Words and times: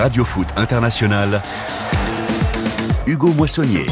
Radio 0.00 0.24
Foot 0.24 0.48
International, 0.56 1.42
Hugo 3.06 3.34
Moissonnier. 3.34 3.84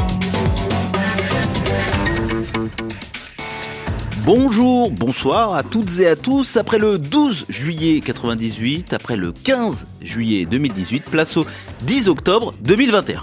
Bonjour, 4.25 4.89
bonsoir 4.89 5.53
à 5.53 5.61
toutes 5.61 5.99
et 5.99 6.07
à 6.07 6.15
tous. 6.15 6.57
Après 6.57 6.79
le 6.79 6.97
12 6.97 7.45
juillet 7.49 7.99
98, 7.99 8.93
après 8.93 9.17
le 9.17 9.31
15 9.31 9.85
juillet 10.01 10.47
2018, 10.49 11.03
place 11.05 11.37
au 11.37 11.45
10 11.83 12.09
octobre 12.09 12.55
2021. 12.61 13.21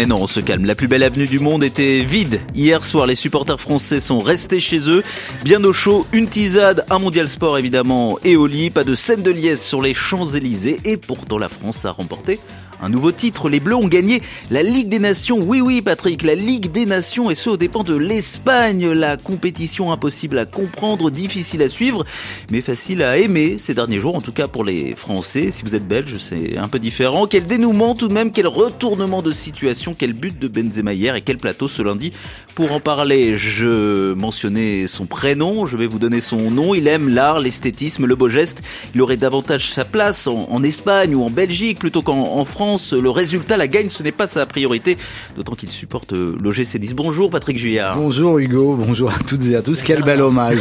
Mais 0.00 0.06
non, 0.06 0.22
on 0.22 0.26
se 0.26 0.40
calme. 0.40 0.64
La 0.64 0.74
plus 0.74 0.88
belle 0.88 1.02
avenue 1.02 1.26
du 1.26 1.40
monde 1.40 1.62
était 1.62 2.00
vide. 2.00 2.40
Hier 2.54 2.82
soir, 2.82 3.06
les 3.06 3.14
supporters 3.14 3.60
français 3.60 4.00
sont 4.00 4.18
restés 4.18 4.58
chez 4.58 4.88
eux, 4.88 5.02
bien 5.44 5.62
au 5.62 5.74
chaud, 5.74 6.06
une 6.14 6.26
tisade, 6.26 6.86
un 6.88 6.98
mondial 6.98 7.28
sport 7.28 7.58
évidemment 7.58 8.18
et 8.24 8.34
au 8.34 8.46
lit, 8.46 8.70
pas 8.70 8.82
de 8.82 8.94
scène 8.94 9.20
de 9.20 9.30
liesse 9.30 9.62
sur 9.62 9.82
les 9.82 9.92
Champs-Élysées 9.92 10.80
et 10.86 10.96
pourtant 10.96 11.36
la 11.36 11.50
France 11.50 11.84
a 11.84 11.90
remporté 11.90 12.40
un 12.82 12.88
nouveau 12.88 13.12
titre. 13.12 13.48
Les 13.48 13.60
Bleus 13.60 13.76
ont 13.76 13.88
gagné 13.88 14.22
la 14.50 14.62
Ligue 14.62 14.88
des 14.88 14.98
Nations. 14.98 15.38
Oui, 15.40 15.60
oui, 15.60 15.82
Patrick, 15.82 16.22
la 16.22 16.34
Ligue 16.34 16.70
des 16.72 16.86
Nations 16.86 17.30
et 17.30 17.34
ce 17.34 17.50
au 17.50 17.56
dépend 17.56 17.82
de 17.82 17.94
l'Espagne. 17.94 18.90
La 18.90 19.16
compétition 19.16 19.92
impossible 19.92 20.38
à 20.38 20.46
comprendre, 20.46 21.10
difficile 21.10 21.62
à 21.62 21.68
suivre, 21.68 22.04
mais 22.50 22.60
facile 22.60 23.02
à 23.02 23.18
aimer 23.18 23.56
ces 23.58 23.74
derniers 23.74 23.98
jours, 23.98 24.16
en 24.16 24.20
tout 24.20 24.32
cas 24.32 24.48
pour 24.48 24.64
les 24.64 24.94
Français. 24.96 25.50
Si 25.50 25.62
vous 25.64 25.74
êtes 25.74 25.86
belge, 25.86 26.16
c'est 26.18 26.56
un 26.56 26.68
peu 26.68 26.78
différent. 26.78 27.26
Quel 27.26 27.46
dénouement 27.46 27.94
tout 27.94 28.08
de 28.08 28.14
même, 28.14 28.32
quel 28.32 28.46
retournement 28.46 29.22
de 29.22 29.32
situation, 29.32 29.94
quel 29.96 30.12
but 30.12 30.38
de 30.38 30.48
Benzema 30.48 30.92
hier 30.92 31.14
et 31.14 31.20
quel 31.20 31.38
plateau 31.38 31.68
ce 31.68 31.82
lundi. 31.82 32.12
Pour 32.54 32.72
en 32.72 32.80
parler, 32.80 33.36
je 33.36 34.12
mentionnais 34.14 34.86
son 34.86 35.06
prénom, 35.06 35.66
je 35.66 35.76
vais 35.76 35.86
vous 35.86 35.98
donner 35.98 36.20
son 36.20 36.50
nom. 36.50 36.74
Il 36.74 36.88
aime 36.88 37.08
l'art, 37.08 37.40
l'esthétisme, 37.40 38.06
le 38.06 38.16
beau 38.16 38.28
geste. 38.28 38.62
Il 38.94 39.02
aurait 39.02 39.16
davantage 39.16 39.72
sa 39.72 39.84
place 39.84 40.26
en 40.26 40.62
Espagne 40.62 41.14
ou 41.14 41.24
en 41.24 41.30
Belgique 41.30 41.78
plutôt 41.78 42.02
qu'en 42.02 42.44
France 42.44 42.69
le 42.92 43.10
résultat, 43.10 43.56
la 43.56 43.66
gagne, 43.66 43.88
ce 43.88 44.02
n'est 44.02 44.12
pas 44.12 44.26
sa 44.26 44.46
priorité, 44.46 44.96
d'autant 45.36 45.54
qu'il 45.54 45.70
supporte 45.70 46.12
euh, 46.12 46.36
l'OGC 46.40 46.78
10. 46.78 46.94
Bonjour 46.94 47.30
Patrick 47.30 47.58
Juillard. 47.58 47.96
Bonjour 47.96 48.38
Hugo, 48.38 48.76
bonjour 48.76 49.10
à 49.10 49.18
toutes 49.26 49.46
et 49.46 49.56
à 49.56 49.62
tous. 49.62 49.82
Quel 49.82 50.02
bel 50.02 50.20
hommage. 50.20 50.58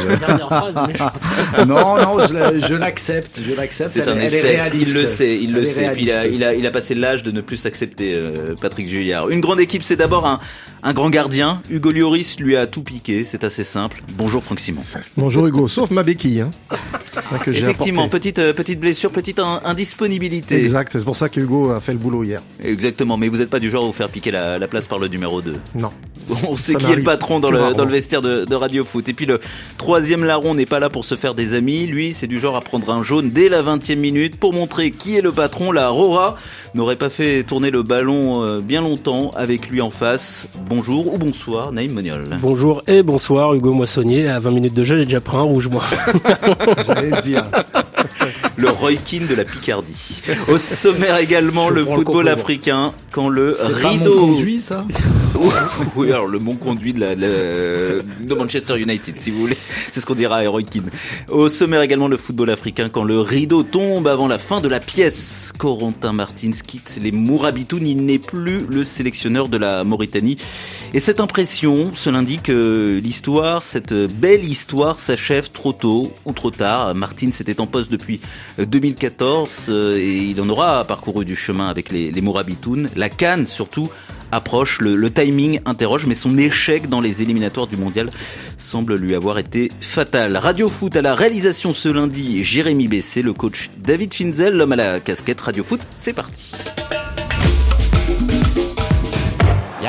non, 1.67 1.97
non, 1.97 2.25
je, 2.25 2.75
l'accepte, 2.75 3.39
je 3.45 3.53
l'accepte. 3.53 3.91
C'est 3.93 4.07
un 4.07 4.17
esthète, 4.17 4.71
il 4.73 4.93
le 4.93 5.05
sait, 5.05 5.37
il 5.37 5.53
le 5.53 5.65
sait. 5.65 5.93
il 5.97 6.11
a, 6.11 6.25
il, 6.27 6.43
a, 6.43 6.53
il 6.55 6.65
a 6.65 6.71
passé 6.71 6.95
l'âge 6.95 7.23
de 7.23 7.31
ne 7.31 7.41
plus 7.41 7.57
s'accepter, 7.57 8.13
euh, 8.13 8.55
Patrick 8.59 8.87
Juillard. 8.87 9.29
Une 9.29 9.41
grande 9.41 9.59
équipe, 9.59 9.83
c'est 9.83 9.95
d'abord 9.95 10.25
un, 10.25 10.39
un 10.83 10.93
grand 10.93 11.09
gardien. 11.09 11.61
Hugo 11.69 11.91
Lloris 11.91 12.37
lui 12.39 12.55
a 12.55 12.67
tout 12.67 12.83
piqué, 12.83 13.25
c'est 13.25 13.43
assez 13.43 13.63
simple. 13.63 14.03
Bonjour 14.17 14.43
Franck 14.43 14.59
Simon. 14.59 14.83
Bonjour 15.17 15.47
Hugo, 15.47 15.67
sauf 15.67 15.91
ma 15.91 16.03
béquille. 16.03 16.41
Hein, 16.41 16.51
que 17.43 17.51
Effectivement, 17.51 18.07
petite, 18.09 18.39
euh, 18.39 18.53
petite 18.53 18.79
blessure, 18.79 19.11
petite 19.11 19.39
indisponibilité. 19.39 20.55
Exact, 20.55 20.93
c'est 20.93 21.03
pour 21.03 21.15
ça 21.15 21.29
que 21.29 21.39
Hugo 21.39 21.71
a 21.71 21.81
fait 21.81 21.93
le 21.93 21.99
boulot 21.99 22.23
hier. 22.23 22.41
Exactement, 22.63 23.17
mais 23.17 23.27
vous 23.27 23.37
n'êtes 23.37 23.49
pas 23.49 23.59
du 23.59 23.69
genre 23.69 23.83
à 23.83 23.87
vous 23.87 23.93
faire 23.93 24.09
piquer 24.09 24.31
la, 24.31 24.67
place 24.67 24.87
par 24.87 24.99
le 24.99 25.07
numéro 25.07 25.41
2. 25.41 25.55
Non. 25.75 25.91
On 26.47 26.55
sait 26.55 26.75
qui 26.75 26.85
est 26.91 26.95
le 26.95 27.03
patron 27.03 27.39
dans 27.39 27.49
le, 27.49 27.73
dans 27.73 27.85
le 27.85 27.91
vestiaire 27.91 28.21
de, 28.21 28.45
de, 28.45 28.55
Radio 28.55 28.83
Foot. 28.83 29.09
Et 29.09 29.13
puis 29.13 29.25
le 29.25 29.39
troisième 29.77 30.23
larron 30.23 30.53
n'est 30.53 30.67
pas 30.67 30.79
là 30.79 30.91
pour 30.91 31.03
se 31.03 31.15
faire 31.15 31.33
des 31.33 31.55
amis. 31.55 31.87
Lui, 31.87 32.13
c'est 32.13 32.27
du 32.27 32.39
genre 32.39 32.55
à 32.55 32.61
prendre 32.61 32.91
un 32.91 33.01
jaune 33.01 33.31
dès 33.31 33.49
la 33.49 33.63
20e 33.63 33.95
minute 33.95 34.39
pour 34.39 34.53
montrer 34.53 34.91
qui 34.91 35.15
est 35.15 35.21
le 35.21 35.31
patron. 35.31 35.71
La 35.71 35.89
Rora 35.89 36.37
n'aurait 36.75 36.97
pas 36.97 37.09
fait 37.09 37.43
tourner 37.43 37.71
le 37.71 37.81
ballon 37.81 38.43
euh, 38.43 38.61
bien 38.61 38.81
longtemps 38.81 39.31
avec 39.35 39.69
lui 39.69 39.81
en 39.81 39.89
face. 39.89 40.47
Bonjour 40.69 41.11
ou 41.11 41.17
bonsoir, 41.17 41.71
Naïm 41.71 41.93
Moniol. 41.93 42.25
Bonjour 42.39 42.83
et 42.85 43.01
bonsoir, 43.01 43.55
Hugo 43.55 43.73
Moissonnier. 43.73 44.27
À 44.29 44.39
20 44.39 44.51
minutes 44.51 44.75
de 44.75 44.83
jeu, 44.83 44.99
j'ai 44.99 45.05
déjà 45.05 45.19
pris 45.19 45.35
un 45.35 45.41
rouge, 45.41 45.67
moi. 45.67 45.81
J'allais 46.85 47.09
le 47.09 47.21
dire. 47.21 47.43
Le 48.55 48.69
Roy 48.69 48.91
de 48.93 49.35
la 49.35 49.45
Picardie. 49.45 50.21
Au 50.47 50.57
sommaire 50.57 51.17
également, 51.17 51.69
le 51.69 51.85
football 51.85 52.27
africain, 52.27 52.93
quand 53.11 53.29
le 53.29 53.55
rideau... 53.59 54.13
Pas 54.13 54.19
conduit, 54.19 54.61
ça 54.61 54.85
Oui, 55.95 56.11
alors 56.11 56.27
le 56.27 56.39
mon 56.39 56.55
conduit 56.55 56.93
de, 56.93 56.99
la, 56.99 57.15
de 57.15 58.33
Manchester 58.33 58.77
United, 58.77 59.15
si 59.19 59.31
vous 59.31 59.39
voulez. 59.39 59.57
C'est 59.91 60.01
ce 60.01 60.05
qu'on 60.05 60.15
dira 60.15 60.37
à 60.37 60.47
Roy 60.49 60.61
Au 61.29 61.49
sommaire 61.49 61.81
également, 61.81 62.07
le 62.07 62.17
football 62.17 62.49
africain, 62.49 62.89
quand 62.89 63.03
le 63.03 63.21
rideau 63.21 63.63
tombe 63.63 64.07
avant 64.07 64.27
la 64.27 64.37
fin 64.37 64.61
de 64.61 64.67
la 64.67 64.79
pièce. 64.79 65.53
Corentin 65.57 66.13
Martins 66.13 66.51
quitte 66.65 66.99
les 67.01 67.11
Mourabitoun, 67.11 67.85
il 67.85 68.05
n'est 68.05 68.19
plus 68.19 68.59
le 68.69 68.83
sélectionneur 68.83 69.49
de 69.49 69.57
la 69.57 69.83
Mauritanie. 69.83 70.37
Et 70.93 70.99
cette 70.99 71.19
impression, 71.19 71.91
cela 71.93 72.19
indique 72.19 72.43
que 72.43 72.99
l'histoire, 73.03 73.63
cette 73.63 73.93
belle 73.93 74.43
histoire 74.43 74.97
s'achève 74.97 75.51
trop 75.51 75.71
tôt 75.71 76.11
ou 76.25 76.33
trop 76.33 76.49
tard. 76.49 76.95
Martins 76.95 77.29
était 77.29 77.61
en 77.61 77.67
poste 77.67 77.91
depuis 77.91 78.19
2014 78.57 79.67
euh, 79.69 79.97
et 79.97 80.17
il 80.17 80.41
en 80.41 80.49
aura 80.49 80.83
parcouru 80.85 81.25
du 81.25 81.35
chemin 81.35 81.69
avec 81.69 81.91
les, 81.91 82.11
les 82.11 82.21
Mourabitoun. 82.21 82.89
La 82.95 83.09
Cannes 83.09 83.45
surtout 83.45 83.89
approche, 84.31 84.79
le, 84.79 85.11
timing 85.11 85.59
interroge, 85.65 86.05
mais 86.05 86.15
son 86.15 86.37
échec 86.37 86.87
dans 86.89 87.01
les 87.01 87.21
éliminatoires 87.21 87.67
du 87.67 87.77
mondial 87.77 88.09
semble 88.57 88.95
lui 88.95 89.15
avoir 89.15 89.39
été 89.39 89.71
fatal. 89.81 90.37
Radio 90.37 90.69
Foot 90.69 90.95
à 90.95 91.01
la 91.01 91.15
réalisation 91.15 91.73
ce 91.73 91.89
lundi, 91.89 92.43
Jérémy 92.43 92.87
Bessé, 92.87 93.21
le 93.21 93.33
coach 93.33 93.69
David 93.77 94.13
Finzel, 94.13 94.55
l'homme 94.55 94.73
à 94.73 94.75
la 94.75 94.99
casquette 94.99 95.41
Radio 95.41 95.63
Foot, 95.63 95.81
c'est 95.95 96.13
parti. 96.13 96.55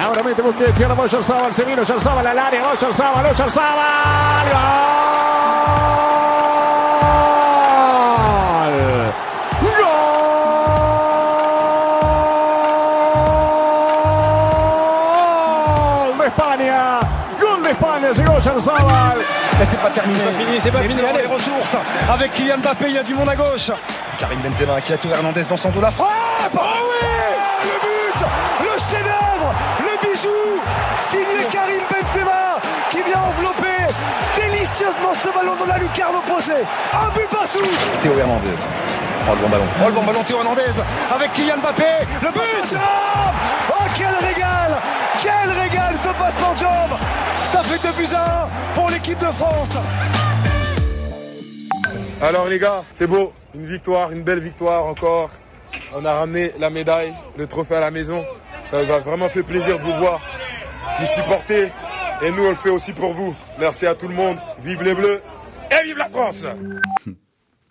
Ahora 0.00 0.22
mete 0.22 0.40
Busquets, 0.40 0.74
tiene 0.74 0.94
Mocho 0.94 1.22
Sábal, 1.22 1.52
se 1.52 1.62
vino 1.62 1.84
Sábal 1.84 2.26
al 2.26 2.38
área, 2.38 2.62
Mocho 2.62 2.90
Sábal, 2.90 3.22
¡Gol! 3.22 3.34
¡Gol 16.08 16.18
de 16.18 16.26
España! 16.28 17.00
¡Gol 17.38 17.62
de 17.62 17.70
España! 17.70 18.12
Llegó. 18.12 18.38
Mais 19.58 19.66
c'est 19.66 19.80
pas 19.82 19.90
terminé. 19.90 20.18
C'est 20.18 20.24
pas 20.24 20.32
fini, 20.32 20.60
c'est 20.60 20.70
pas 20.70 20.80
fini. 20.80 21.02
Allez, 21.02 21.26
ressources. 21.26 21.76
Avec 22.08 22.32
Kylian 22.32 22.56
Mbappé, 22.58 22.88
il 22.88 22.94
y 22.94 22.98
a 22.98 23.02
du 23.02 23.14
monde 23.14 23.28
à 23.28 23.36
gauche. 23.36 23.70
Karim 24.18 24.40
Benzema 24.40 24.80
qui 24.80 24.94
a 24.94 24.96
tout 24.96 25.08
Hernandez 25.10 25.44
dans 25.44 25.58
son 25.58 25.68
dos. 25.68 25.82
La 25.82 25.90
frappe 25.90 26.08
Oh 26.54 26.58
oui 26.58 27.19
délicieusement 34.80 35.14
ce 35.14 35.28
ballon 35.28 35.56
dans 35.56 35.66
la 35.66 35.78
lucarne 35.78 36.16
opposée. 36.16 36.64
Un 36.92 37.10
but 37.10 37.28
pas 37.28 37.46
sous 37.46 37.60
Théo 38.00 38.18
Hernandez. 38.18 38.48
Oh 39.28 39.34
le 39.34 39.42
bon 39.42 39.48
ballon. 39.48 39.64
Oh 39.82 39.88
le 39.88 39.92
bon 39.92 40.04
ballon 40.04 40.22
Théo 40.24 40.38
Hernandez 40.38 40.80
avec 41.14 41.32
Kylian 41.32 41.58
Mbappé. 41.58 41.82
Le 42.22 42.32
but 42.32 42.76
Oh 43.70 43.84
quel 43.96 44.14
régal 44.26 44.80
Quel 45.22 45.50
régal 45.52 45.94
ce 46.02 46.08
passement 46.08 46.52
de 46.54 46.58
jambe 46.58 46.98
Ça 47.44 47.62
fait 47.62 47.78
2 47.78 47.92
buts 47.92 48.14
à 48.14 48.44
1 48.44 48.48
pour 48.74 48.90
l'équipe 48.90 49.18
de 49.18 49.26
France. 49.26 49.76
Alors 52.22 52.48
les 52.48 52.58
gars, 52.58 52.82
c'est 52.94 53.06
beau. 53.06 53.32
Une 53.54 53.66
victoire, 53.66 54.12
une 54.12 54.22
belle 54.22 54.40
victoire 54.40 54.86
encore. 54.86 55.30
On 55.94 56.04
a 56.04 56.12
ramené 56.14 56.52
la 56.58 56.70
médaille, 56.70 57.12
le 57.36 57.46
trophée 57.46 57.76
à 57.76 57.80
la 57.80 57.90
maison. 57.90 58.24
Ça 58.64 58.82
nous 58.82 58.90
a 58.90 58.98
vraiment 59.00 59.28
fait 59.28 59.42
plaisir 59.42 59.78
de 59.78 59.82
vous 59.82 59.92
voir, 59.94 60.20
nous 61.00 61.06
supporter. 61.06 61.72
Et 62.22 62.30
nous, 62.30 62.44
on 62.44 62.50
le 62.50 62.54
fait 62.54 62.70
aussi 62.70 62.92
pour 62.92 63.14
vous. 63.14 63.34
Merci 63.58 63.86
à 63.86 63.94
tout 63.94 64.08
le 64.08 64.14
monde. 64.14 64.36
Vive 64.60 64.82
les 64.82 64.94
Bleus 64.94 65.22
et 65.70 65.84
vive 65.84 65.98
la 65.98 66.08
France 66.08 66.44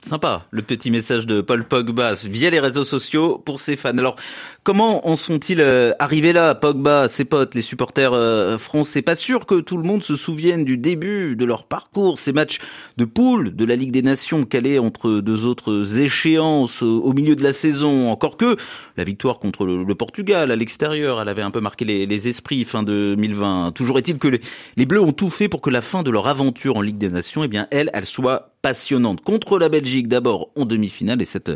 Sympa, 0.08 0.46
le 0.50 0.62
petit 0.62 0.92
message 0.92 1.28
de 1.28 1.42
Paul 1.42 1.66
Pogba 1.66 2.14
via 2.24 2.50
les 2.50 2.62
réseaux 2.62 2.86
sociaux 2.86 3.38
pour 3.38 3.60
ses 3.60 3.75
fans. 3.75 3.98
Alors, 3.98 4.16
comment 4.63 5.06
en 5.07 5.18
sont-ils 5.18 5.60
euh, 5.60 5.92
arrivés 6.00 6.31
là, 6.31 6.56
Pogba, 6.56 7.10
ses 7.10 7.25
potes, 7.25 7.54
les 7.54 7.62
supporters 7.62 8.13
euh, 8.13 8.57
français? 8.57 9.01
Pas 9.01 9.18
sûr 9.18 9.46
que 9.46 9.60
tout 9.60 9.75
le 9.75 9.84
monde 9.84 10.01
se 10.01 10.16
souvienne 10.16 10.63
du 10.63 10.78
début 10.78 11.36
de 11.36 11.44
leur 11.44 11.66
parcours, 11.66 12.18
ces 12.18 12.31
matchs 12.31 12.60
de 12.96 13.04
poule 13.04 13.54
de 13.54 13.66
la 13.66 13.75
Ligue 13.75 13.92
des 13.92 14.01
Nations 14.01 14.46
calés 14.46 14.80
entre 14.80 15.19
deux 15.19 15.46
autres 15.46 16.00
échéances 16.00 16.81
au 16.81 17.12
milieu 17.12 17.36
de 17.36 17.44
la 17.44 17.52
saison. 17.52 18.10
Encore 18.10 18.38
que 18.38 18.56
la 18.95 19.04
victoire 19.04 19.38
contre 19.38 19.66
le, 19.66 19.95
Portugal 19.95 20.50
à 20.50 20.56
l'extérieur, 20.56 21.22
elle 21.22 21.30
avait 21.30 21.42
un 21.42 21.52
peu 21.52 21.60
marqué 21.60 21.84
les, 21.84 22.28
esprits 22.28 22.63
fin 22.63 22.84
2020. 22.84 23.74
Toujours 23.74 23.98
est-il 23.98 24.18
que 24.18 24.30
les, 24.30 24.40
les 24.78 24.86
Bleus 24.86 25.02
ont 25.02 25.12
tout 25.12 25.30
fait 25.30 25.50
pour 25.50 25.60
que 25.60 25.69
la 25.69 25.81
fin 25.81 26.04
de 26.04 26.10
leur 26.10 26.30
aventure 26.30 26.78
en 26.78 26.81
Ligue 26.81 26.98
des 26.98 27.10
Nations, 27.10 27.44
eh 27.44 27.50
bien, 27.50 27.68
elle, 27.69 27.92
elle 27.94 28.06
soit 28.06 28.54
passionnante. 28.61 29.21
Contre 29.21 29.57
la 29.57 29.69
Belgique 29.69 30.07
d'abord 30.07 30.50
en 30.56 30.65
demi-finale 30.65 31.21
et 31.21 31.25
cette 31.25 31.51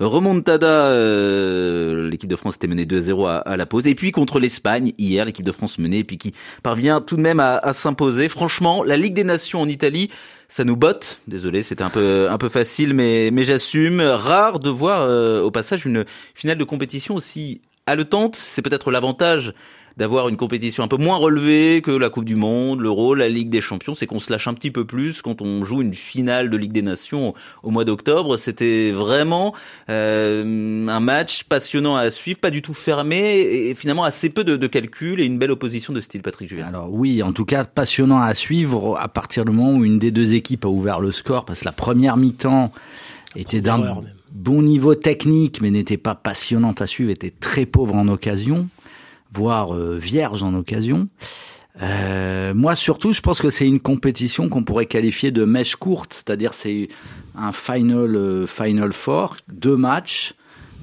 remontada 0.00 0.86
euh, 0.86 2.08
l'équipe 2.08 2.28
de 2.28 2.36
France 2.36 2.56
était 2.56 2.66
menée 2.66 2.84
2-0 2.84 3.26
à, 3.26 3.38
à, 3.38 3.56
la 3.56 3.66
pause. 3.66 3.86
Et 3.86 3.94
puis 3.94 4.12
contre 4.12 4.40
l'Espagne 4.40 4.92
hier 4.98 5.24
l'équipe 5.24 5.44
de 5.44 5.52
France 5.52 5.78
menée 5.78 5.98
et 5.98 6.04
puis 6.04 6.18
qui 6.18 6.34
parvient 6.62 7.00
tout 7.00 7.16
de 7.16 7.20
même 7.20 7.40
à, 7.40 7.56
à 7.56 7.72
s'imposer. 7.72 8.28
Franchement 8.28 8.82
la 8.82 8.96
Ligue 8.96 9.14
des 9.14 9.24
Nations 9.24 9.60
en 9.60 9.68
Italie 9.68 10.10
ça 10.48 10.64
nous 10.64 10.76
botte. 10.76 11.20
Désolé 11.28 11.62
c'était 11.62 11.82
un 11.82 11.90
peu 11.90 12.28
un 12.30 12.38
peu 12.38 12.48
facile 12.48 12.94
mais 12.94 13.30
mais 13.32 13.44
j'assume. 13.44 14.00
Rare 14.00 14.58
de 14.58 14.70
voir 14.70 15.02
euh, 15.02 15.42
au 15.42 15.50
passage 15.50 15.86
une 15.86 16.04
finale 16.34 16.58
de 16.58 16.64
compétition 16.64 17.14
aussi 17.14 17.60
haletante. 17.86 18.36
C'est 18.36 18.62
peut-être 18.62 18.90
l'avantage 18.90 19.54
d'avoir 19.98 20.28
une 20.28 20.36
compétition 20.36 20.84
un 20.84 20.88
peu 20.88 20.96
moins 20.96 21.16
relevée 21.16 21.82
que 21.82 21.90
la 21.90 22.08
Coupe 22.08 22.24
du 22.24 22.36
Monde, 22.36 22.80
l'Euro, 22.80 23.16
la 23.16 23.28
Ligue 23.28 23.50
des 23.50 23.60
Champions, 23.60 23.96
c'est 23.96 24.06
qu'on 24.06 24.20
se 24.20 24.30
lâche 24.30 24.46
un 24.46 24.54
petit 24.54 24.70
peu 24.70 24.84
plus 24.84 25.22
quand 25.22 25.42
on 25.42 25.64
joue 25.64 25.82
une 25.82 25.92
finale 25.92 26.50
de 26.50 26.56
Ligue 26.56 26.70
des 26.70 26.82
Nations 26.82 27.34
au 27.64 27.70
mois 27.70 27.84
d'octobre. 27.84 28.36
C'était 28.36 28.92
vraiment 28.92 29.54
euh, 29.90 30.86
un 30.86 31.00
match 31.00 31.42
passionnant 31.42 31.96
à 31.96 32.12
suivre, 32.12 32.38
pas 32.38 32.50
du 32.50 32.62
tout 32.62 32.74
fermé 32.74 33.40
et 33.40 33.74
finalement 33.74 34.04
assez 34.04 34.28
peu 34.30 34.44
de, 34.44 34.56
de 34.56 34.66
calculs 34.68 35.20
et 35.20 35.24
une 35.24 35.36
belle 35.36 35.50
opposition 35.50 35.92
de 35.92 36.00
style 36.00 36.22
Patrick 36.22 36.48
Julien. 36.48 36.68
Alors 36.68 36.92
oui, 36.92 37.20
en 37.24 37.32
tout 37.32 37.44
cas 37.44 37.64
passionnant 37.64 38.20
à 38.20 38.34
suivre 38.34 38.96
à 39.00 39.08
partir 39.08 39.44
du 39.44 39.50
moment 39.50 39.76
où 39.76 39.84
une 39.84 39.98
des 39.98 40.12
deux 40.12 40.34
équipes 40.34 40.64
a 40.64 40.68
ouvert 40.68 41.00
le 41.00 41.10
score 41.10 41.44
parce 41.44 41.60
que 41.60 41.64
la 41.64 41.72
première 41.72 42.16
mi-temps 42.16 42.70
était 43.34 43.60
d'un 43.60 44.02
bon 44.30 44.62
niveau 44.62 44.94
technique 44.94 45.60
mais 45.60 45.70
n'était 45.70 45.96
pas 45.96 46.14
passionnante 46.14 46.80
à 46.80 46.86
suivre, 46.86 47.10
était 47.10 47.32
très 47.32 47.66
pauvre 47.66 47.96
en 47.96 48.06
occasion, 48.06 48.68
voire 49.32 49.74
euh, 49.74 49.98
vierge 49.98 50.42
en 50.42 50.54
occasion. 50.54 51.08
Euh, 51.82 52.54
moi 52.54 52.74
surtout, 52.74 53.12
je 53.12 53.20
pense 53.20 53.40
que 53.40 53.50
c'est 53.50 53.66
une 53.66 53.80
compétition 53.80 54.48
qu'on 54.48 54.64
pourrait 54.64 54.86
qualifier 54.86 55.30
de 55.30 55.44
mèche 55.44 55.76
courte, 55.76 56.12
c'est-à-dire 56.12 56.52
c'est 56.52 56.88
un 57.36 57.52
final 57.52 58.16
euh, 58.16 58.46
final 58.46 58.92
four, 58.92 59.36
deux 59.48 59.76
matchs. 59.76 60.34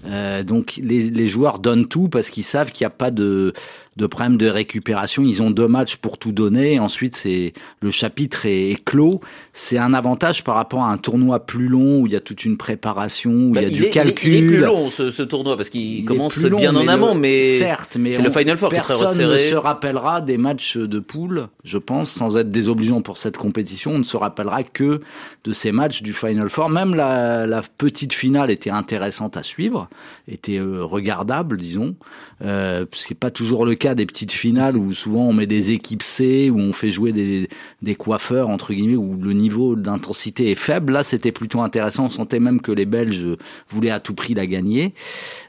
Euh, 0.05 0.43
donc 0.43 0.79
les, 0.81 1.09
les, 1.09 1.27
joueurs 1.27 1.57
donnent 1.57 1.87
tout 1.87 2.09
parce 2.09 2.29
qu'ils 2.29 2.43
savent 2.43 2.71
qu'il 2.71 2.85
n'y 2.85 2.87
a 2.87 2.91
pas 2.91 3.09
de 3.09 3.53
de 3.97 4.07
problème 4.07 4.37
de 4.37 4.47
récupération. 4.47 5.23
Ils 5.23 5.41
ont 5.41 5.51
deux 5.51 5.67
matchs 5.67 5.95
pour 5.95 6.17
tout 6.17 6.33
donner. 6.33 6.79
Ensuite, 6.79 7.15
c'est 7.15 7.53
le 7.81 7.91
chapitre 7.91 8.45
est, 8.45 8.83
clos. 8.83 9.21
C'est 9.53 9.77
un 9.77 9.93
avantage 9.93 10.43
par 10.43 10.55
rapport 10.55 10.81
à 10.81 10.91
un 10.91 10.97
tournoi 10.97 11.45
plus 11.45 11.67
long 11.67 12.01
où 12.01 12.07
il 12.07 12.13
y 12.13 12.15
a 12.15 12.19
toute 12.19 12.43
une 12.43 12.57
préparation, 12.57 13.31
où 13.31 13.55
il 13.55 13.61
y 13.61 13.65
a 13.65 13.69
bah, 13.69 13.75
du 13.75 13.89
calcul. 13.89 14.33
Il 14.33 14.43
est, 14.43 14.47
plus 14.47 14.57
long 14.59 14.89
ce, 14.89 15.11
ce 15.11 15.23
tournoi 15.23 15.55
parce 15.55 15.69
qu'il 15.69 16.03
commence 16.03 16.37
bien 16.37 16.75
en 16.75 16.87
amont, 16.87 17.15
mais 17.15 17.57
certes, 17.57 17.97
mais 17.99 18.11
c'est 18.11 18.21
le 18.21 18.31
Final 18.31 18.57
Four 18.57 18.69
qui 18.69 18.75
est 18.75 18.81
très 18.81 18.93
resserré. 18.93 19.33
ne 19.33 19.37
se 19.37 19.55
rappellera 19.55 20.21
des 20.21 20.37
matchs 20.37 20.77
de 20.77 20.99
poule, 20.99 21.47
je 21.63 21.77
pense, 21.77 22.11
sans 22.11 22.37
être 22.37 22.51
désobligeant 22.51 23.01
pour 23.01 23.17
cette 23.17 23.37
compétition. 23.37 23.91
On 23.91 23.99
ne 23.99 24.03
se 24.03 24.17
rappellera 24.17 24.63
que 24.63 24.99
de 25.43 25.51
ces 25.53 25.71
matchs 25.71 26.01
du 26.01 26.13
Final 26.13 26.49
Four. 26.49 26.69
Même 26.69 26.95
la, 26.95 27.47
la 27.47 27.61
petite 27.77 28.13
finale 28.13 28.51
était 28.51 28.71
intéressante 28.71 29.37
à 29.37 29.43
suivre, 29.43 29.89
était 30.27 30.57
euh, 30.57 30.83
regardable, 30.83 31.57
disons. 31.57 31.95
Euh, 32.43 32.85
ce 32.91 33.07
qui 33.07 33.13
n'est 33.13 33.19
pas 33.19 33.31
toujours 33.31 33.65
le 33.65 33.75
cas 33.75 33.84
des 33.93 34.05
petites 34.05 34.31
finales 34.31 34.77
où 34.77 34.91
souvent 34.93 35.27
on 35.27 35.33
met 35.33 35.45
des 35.45 35.71
équipes 35.71 36.01
C, 36.01 36.49
où 36.49 36.57
on 36.57 36.73
fait 36.73 36.89
jouer 36.89 37.11
des, 37.11 37.95
coiffeurs, 37.95 38.49
entre 38.49 38.73
guillemets, 38.73 38.95
où 38.95 39.17
le 39.21 39.33
niveau 39.33 39.75
d'intensité 39.75 40.49
est 40.49 40.55
faible. 40.55 40.93
Là, 40.93 41.03
c'était 41.03 41.31
plutôt 41.31 41.61
intéressant. 41.61 42.05
On 42.05 42.09
sentait 42.09 42.39
même 42.39 42.61
que 42.61 42.71
les 42.71 42.85
Belges 42.85 43.27
voulaient 43.69 43.91
à 43.91 43.99
tout 43.99 44.15
prix 44.15 44.33
la 44.33 44.47
gagner. 44.47 44.93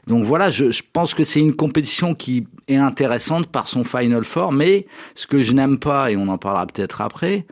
Donc 0.05 0.23
voilà, 0.23 0.49
je, 0.49 0.69
je 0.69 0.83
pense 0.93 1.13
que 1.13 1.23
c'est 1.23 1.39
une 1.39 1.55
compétition 1.55 2.13
qui 2.13 2.45
est 2.67 2.75
intéressante 2.75 3.47
par 3.47 3.67
son 3.67 3.83
Final 3.83 4.25
Four, 4.25 4.51
mais 4.51 4.85
ce 5.15 5.25
que 5.25 5.41
je 5.41 5.53
n'aime 5.53 5.79
pas, 5.79 6.11
et 6.11 6.17
on 6.17 6.27
en 6.27 6.37
parlera 6.37 6.67
peut-être 6.67 7.01
après, 7.01 7.45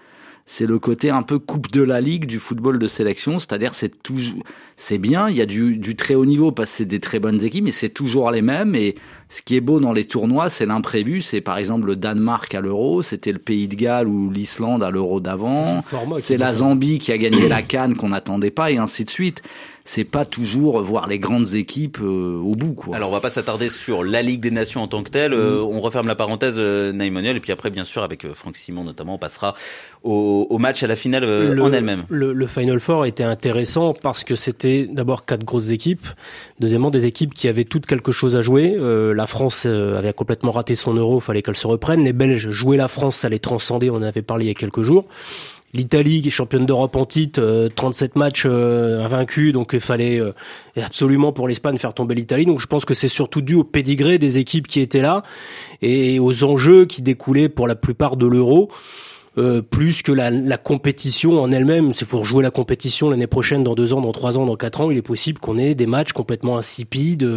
c'est 0.47 0.67
le 0.67 0.77
côté 0.77 1.09
un 1.09 1.23
peu 1.23 1.39
coupe 1.39 1.71
de 1.71 1.81
la 1.81 2.01
ligue 2.01 2.25
du 2.27 2.37
football 2.37 2.77
de 2.77 2.87
sélection, 2.87 3.39
c'est-à-dire 3.39 3.73
c'est 3.73 4.03
toujours 4.03 4.43
c'est 4.77 4.97
bien, 4.97 5.29
il 5.29 5.35
y 5.37 5.41
a 5.41 5.45
du, 5.45 5.77
du 5.77 5.95
très 5.95 6.15
haut 6.15 6.25
niveau 6.25 6.51
parce 6.51 6.69
que 6.69 6.77
c'est 6.77 6.85
des 6.85 6.99
très 6.99 7.19
bonnes 7.19 7.43
équipes, 7.43 7.63
mais 7.63 7.71
c'est 7.71 7.89
toujours 7.89 8.29
les 8.29 8.41
mêmes 8.41 8.75
et 8.75 8.95
ce 9.29 9.41
qui 9.41 9.55
est 9.55 9.61
beau 9.61 9.79
dans 9.79 9.93
les 9.93 10.05
tournois, 10.05 10.49
c'est 10.49 10.65
l'imprévu, 10.65 11.21
c'est 11.21 11.41
par 11.41 11.57
exemple 11.57 11.87
le 11.87 11.95
Danemark 11.95 12.53
à 12.53 12.61
l'Euro, 12.61 13.01
c'était 13.01 13.31
le 13.31 13.39
Pays 13.39 13.67
de 13.67 13.75
Galles 13.75 14.07
ou 14.07 14.29
l'Islande 14.29 14.83
à 14.83 14.91
l'Euro 14.91 15.19
d'avant, 15.19 15.83
c'est 16.19 16.37
la 16.37 16.53
Zambie 16.53 16.99
qui 16.99 17.11
a 17.11 17.17
gagné 17.17 17.47
la 17.47 17.61
Cannes 17.61 17.95
qu'on 17.95 18.09
n'attendait 18.09 18.51
pas 18.51 18.69
et 18.69 18.77
ainsi 18.77 19.03
de 19.03 19.09
suite 19.09 19.41
c'est 19.87 20.03
pas 20.03 20.25
toujours 20.25 20.81
voir 20.81 21.07
les 21.07 21.19
grandes 21.19 21.53
équipes 21.53 21.99
euh, 22.01 22.39
au 22.39 22.51
bout. 22.51 22.73
Quoi. 22.73 22.95
Alors 22.95 23.09
on 23.09 23.13
va 23.13 23.21
pas 23.21 23.29
s'attarder 23.29 23.69
sur 23.69 24.03
la 24.03 24.23
Ligue 24.23 24.41
des 24.41 24.49
Nations 24.49 24.81
en 24.81 24.87
tant 24.87 25.03
que 25.03 25.11
telle. 25.11 25.33
Euh, 25.33 25.59
mm. 25.61 25.63
on 25.63 25.79
referme 25.79 26.07
la 26.07 26.15
parenthèse 26.15 26.55
euh, 26.57 26.91
Naïmoniel 26.91 27.37
et 27.37 27.39
puis 27.39 27.51
après 27.51 27.69
bien 27.69 27.85
sûr 27.85 28.01
avec 28.01 28.33
Franck 28.33 28.57
Simon 28.57 28.83
notamment 28.83 29.13
on 29.15 29.17
passera 29.19 29.53
au, 30.03 30.47
au 30.49 30.57
match 30.57 30.81
à 30.81 30.87
la 30.87 30.95
finale 30.95 31.23
en 31.61 31.71
elle-même. 31.71 32.05
Le, 32.09 32.33
le, 32.33 32.47
Final 32.47 32.79
Four 32.79 33.05
était 33.05 33.23
intéressant 33.23 33.93
parce 33.93 34.23
que 34.23 34.35
c'était 34.35 34.87
d'abord 34.87 35.25
quatre 35.25 35.43
grosses 35.43 35.69
équipes, 35.69 36.07
deuxièmement 36.59 36.89
des 36.89 37.05
équipes 37.05 37.33
qui 37.33 37.47
avaient 37.47 37.63
toutes 37.63 37.85
quelque 37.85 38.11
chose 38.11 38.35
à 38.35 38.41
jouer. 38.41 38.75
la 38.79 39.27
France 39.27 39.65
avait 39.65 40.13
complètement 40.13 40.51
raté 40.51 40.73
son 40.75 40.95
euro, 40.95 41.19
fallait 41.19 41.41
qu'elle 41.41 41.55
se 41.55 41.67
reprenne. 41.67 42.03
Les 42.03 42.13
Belges 42.13 42.49
jouaient 42.49 42.77
la 42.77 42.87
France, 42.87 43.17
ça 43.17 43.29
les 43.29 43.39
transcendait, 43.39 43.89
on 43.89 43.95
en 43.95 44.03
avait 44.03 44.21
parlé 44.21 44.45
il 44.45 44.47
y 44.47 44.51
a 44.51 44.55
quelques 44.55 44.81
jours 44.81 45.05
l'Italie 45.75 46.21
qui 46.21 46.29
est 46.29 46.31
championne 46.31 46.65
d'Europe 46.65 46.95
en 46.95 47.05
titre, 47.05 47.69
37 47.75 48.11
euh, 48.15 48.19
matchs 48.19 48.43
euh, 48.47 49.03
invaincus, 49.03 49.53
donc 49.53 49.71
il 49.73 49.81
fallait 49.81 50.19
euh, 50.19 50.31
absolument 50.81 51.33
pour 51.33 51.47
l'Espagne 51.47 51.77
faire 51.77 51.93
tomber 51.93 52.15
l'Italie. 52.15 52.45
Donc 52.45 52.61
je 52.61 52.67
pense 52.67 52.85
que 52.85 52.93
c'est 52.93 53.07
surtout 53.07 53.41
dû 53.41 53.55
au 53.55 53.63
pédigré 53.63 54.17
des 54.17 54.37
équipes 54.37 54.67
qui 54.67 54.79
étaient 54.79 55.01
là 55.01 55.23
et 55.81 56.19
aux 56.19 56.43
enjeux 56.43 56.85
qui 56.85 57.01
découlaient 57.01 57.49
pour 57.49 57.67
la 57.67 57.75
plupart 57.75 58.15
de 58.15 58.25
l'Euro. 58.25 58.69
plus 59.69 60.01
que 60.01 60.13
la, 60.13 60.31
la 60.31 60.57
compétition 60.57 61.41
en 61.41 61.51
elle-même. 61.51 61.93
C'est 61.93 62.07
pour 62.07 62.23
jouer 62.23 62.41
la 62.41 62.51
compétition 62.51 63.09
l'année 63.09 63.27
prochaine, 63.27 63.65
dans 63.65 63.75
deux 63.75 63.91
ans, 63.91 63.99
dans 63.99 64.13
trois 64.13 64.37
ans, 64.37 64.45
dans 64.45 64.55
quatre 64.55 64.79
ans, 64.79 64.89
il 64.91 64.97
est 64.97 65.01
possible 65.01 65.39
qu'on 65.39 65.57
ait 65.57 65.75
des 65.75 65.87
matchs 65.87 66.13
complètement 66.13 66.57
insipides. 66.57 67.27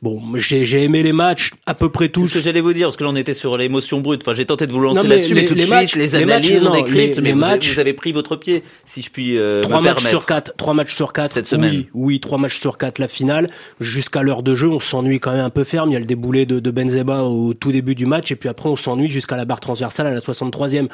Bon, 0.00 0.22
j'ai 0.36 0.84
aimé 0.84 1.02
les 1.02 1.12
matchs 1.12 1.50
à 1.66 1.74
peu 1.74 1.90
près 1.90 2.08
tous. 2.08 2.28
C'est 2.28 2.34
ce 2.34 2.38
que 2.38 2.44
j'allais 2.44 2.60
vous 2.60 2.72
dire, 2.72 2.86
parce 2.86 2.96
que 2.96 3.02
là 3.02 3.10
on 3.10 3.16
était 3.16 3.34
sur 3.34 3.56
l'émotion 3.56 4.00
brute. 4.00 4.22
Enfin, 4.22 4.32
j'ai 4.32 4.46
tenté 4.46 4.68
de 4.68 4.72
vous 4.72 4.78
lancer 4.78 5.08
là-dessus, 5.08 5.34
mais, 5.34 5.44
tout 5.44 5.54
de 5.54 5.60
suite, 5.60 5.96
les 5.96 6.14
analyses, 6.14 6.64
on 6.64 6.74
écrit, 6.74 7.12
mais 7.20 7.32
vous, 7.32 7.38
matchs, 7.38 7.74
vous, 7.74 7.80
avez 7.80 7.94
pris 7.94 8.12
votre 8.12 8.36
pied, 8.36 8.62
si 8.84 9.02
je 9.02 9.10
puis 9.10 9.36
euh, 9.36 9.62
trois 9.62 9.80
matchs 9.80 10.04
sur 10.04 10.24
quatre, 10.24 10.54
trois 10.56 10.72
matchs 10.72 10.94
sur 10.94 11.12
quatre 11.12 11.32
cette 11.32 11.46
semaine. 11.46 11.72
Oui, 11.74 11.88
oui, 11.94 12.20
trois 12.20 12.38
matchs 12.38 12.60
sur 12.60 12.78
quatre 12.78 13.00
la 13.00 13.08
finale. 13.08 13.50
Jusqu'à 13.80 14.22
l'heure 14.22 14.44
de 14.44 14.54
jeu, 14.54 14.68
on 14.68 14.78
s'ennuie 14.78 15.18
quand 15.18 15.32
même 15.32 15.44
un 15.44 15.50
peu 15.50 15.64
ferme. 15.64 15.90
Il 15.90 15.94
y 15.94 15.96
a 15.96 16.00
le 16.00 16.06
déboulé 16.06 16.46
de, 16.46 16.60
de 16.60 16.70
Benzema 16.70 17.22
au 17.22 17.52
tout 17.54 17.72
début 17.72 17.96
du 17.96 18.06
match, 18.06 18.30
et 18.30 18.36
puis 18.36 18.48
après 18.48 18.68
on 18.68 18.76
s'ennuie 18.76 19.08
jusqu'à 19.08 19.36
la 19.36 19.46
barre 19.46 19.60
transversale 19.60 20.06
à 20.06 20.12
la 20.12 20.20
63e. 20.20 20.86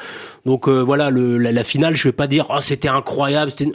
Donc 0.47 0.67
euh, 0.67 0.81
voilà, 0.81 1.11
le, 1.11 1.37
la, 1.37 1.51
la, 1.51 1.63
finale, 1.63 1.95
je 1.95 2.07
vais 2.07 2.11
pas 2.11 2.25
dire, 2.25 2.47
oh 2.49 2.59
c'était 2.59 2.87
incroyable, 2.87 3.51
c'était 3.51 3.71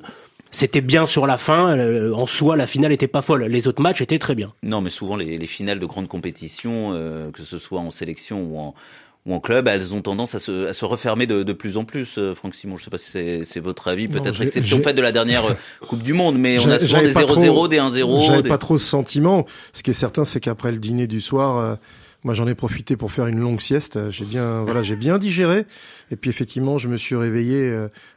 c'était 0.50 0.80
bien 0.80 1.06
sur 1.06 1.26
la 1.26 1.38
fin. 1.38 1.76
Euh, 1.76 2.12
en 2.12 2.26
soi, 2.26 2.56
la 2.56 2.66
finale 2.66 2.92
était 2.92 3.08
pas 3.08 3.22
folle. 3.22 3.44
Les 3.44 3.68
autres 3.68 3.82
matchs 3.82 4.00
étaient 4.00 4.18
très 4.18 4.34
bien. 4.34 4.52
Non, 4.62 4.80
mais 4.80 4.90
souvent 4.90 5.16
les, 5.16 5.38
les 5.38 5.46
finales 5.46 5.78
de 5.78 5.86
grandes 5.86 6.08
compétitions, 6.08 6.92
euh, 6.92 7.30
que 7.30 7.42
ce 7.42 7.58
soit 7.58 7.80
en 7.80 7.90
sélection 7.90 8.42
ou 8.42 8.58
en 8.58 8.74
ou 9.26 9.34
en 9.34 9.40
club, 9.40 9.68
elles 9.68 9.92
ont 9.92 10.00
tendance 10.00 10.34
à 10.34 10.38
se, 10.38 10.68
à 10.68 10.72
se 10.72 10.86
refermer 10.86 11.26
de, 11.26 11.42
de, 11.42 11.52
plus 11.52 11.76
en 11.76 11.84
plus. 11.84 12.16
Euh, 12.16 12.34
Franck 12.34 12.54
Simon, 12.54 12.78
je 12.78 12.84
sais 12.84 12.90
pas 12.90 12.96
si 12.96 13.44
c'est 13.44 13.60
votre 13.60 13.88
avis, 13.88 14.08
peut-être 14.08 14.40
exception 14.40 14.80
faite 14.80 14.96
de 14.96 15.02
la 15.02 15.12
dernière 15.12 15.44
Coupe 15.86 16.02
du 16.02 16.14
Monde, 16.14 16.38
mais 16.38 16.58
on 16.58 16.70
a 16.70 16.78
souvent 16.78 17.02
des 17.02 17.12
0-0, 17.12 17.68
des 17.68 17.76
1-0. 17.76 18.24
J'avais 18.24 18.40
des... 18.40 18.48
pas 18.48 18.56
trop 18.56 18.78
ce 18.78 18.86
sentiment. 18.86 19.44
Ce 19.74 19.82
qui 19.82 19.90
est 19.90 19.94
certain, 19.94 20.24
c'est 20.24 20.40
qu'après 20.40 20.72
le 20.72 20.78
dîner 20.78 21.06
du 21.06 21.20
soir, 21.20 21.76
moi, 22.24 22.32
j'en 22.32 22.48
ai 22.48 22.54
profité 22.54 22.96
pour 22.96 23.12
faire 23.12 23.26
une 23.26 23.40
longue 23.40 23.60
sieste. 23.60 24.08
J'ai 24.08 24.24
bien, 24.24 24.62
voilà, 24.64 24.82
j'ai 24.82 24.96
bien 24.96 25.18
digéré. 25.18 25.66
Et 26.10 26.16
puis 26.16 26.30
effectivement, 26.30 26.78
je 26.78 26.88
me 26.88 26.96
suis 26.96 27.14
réveillé 27.14 27.70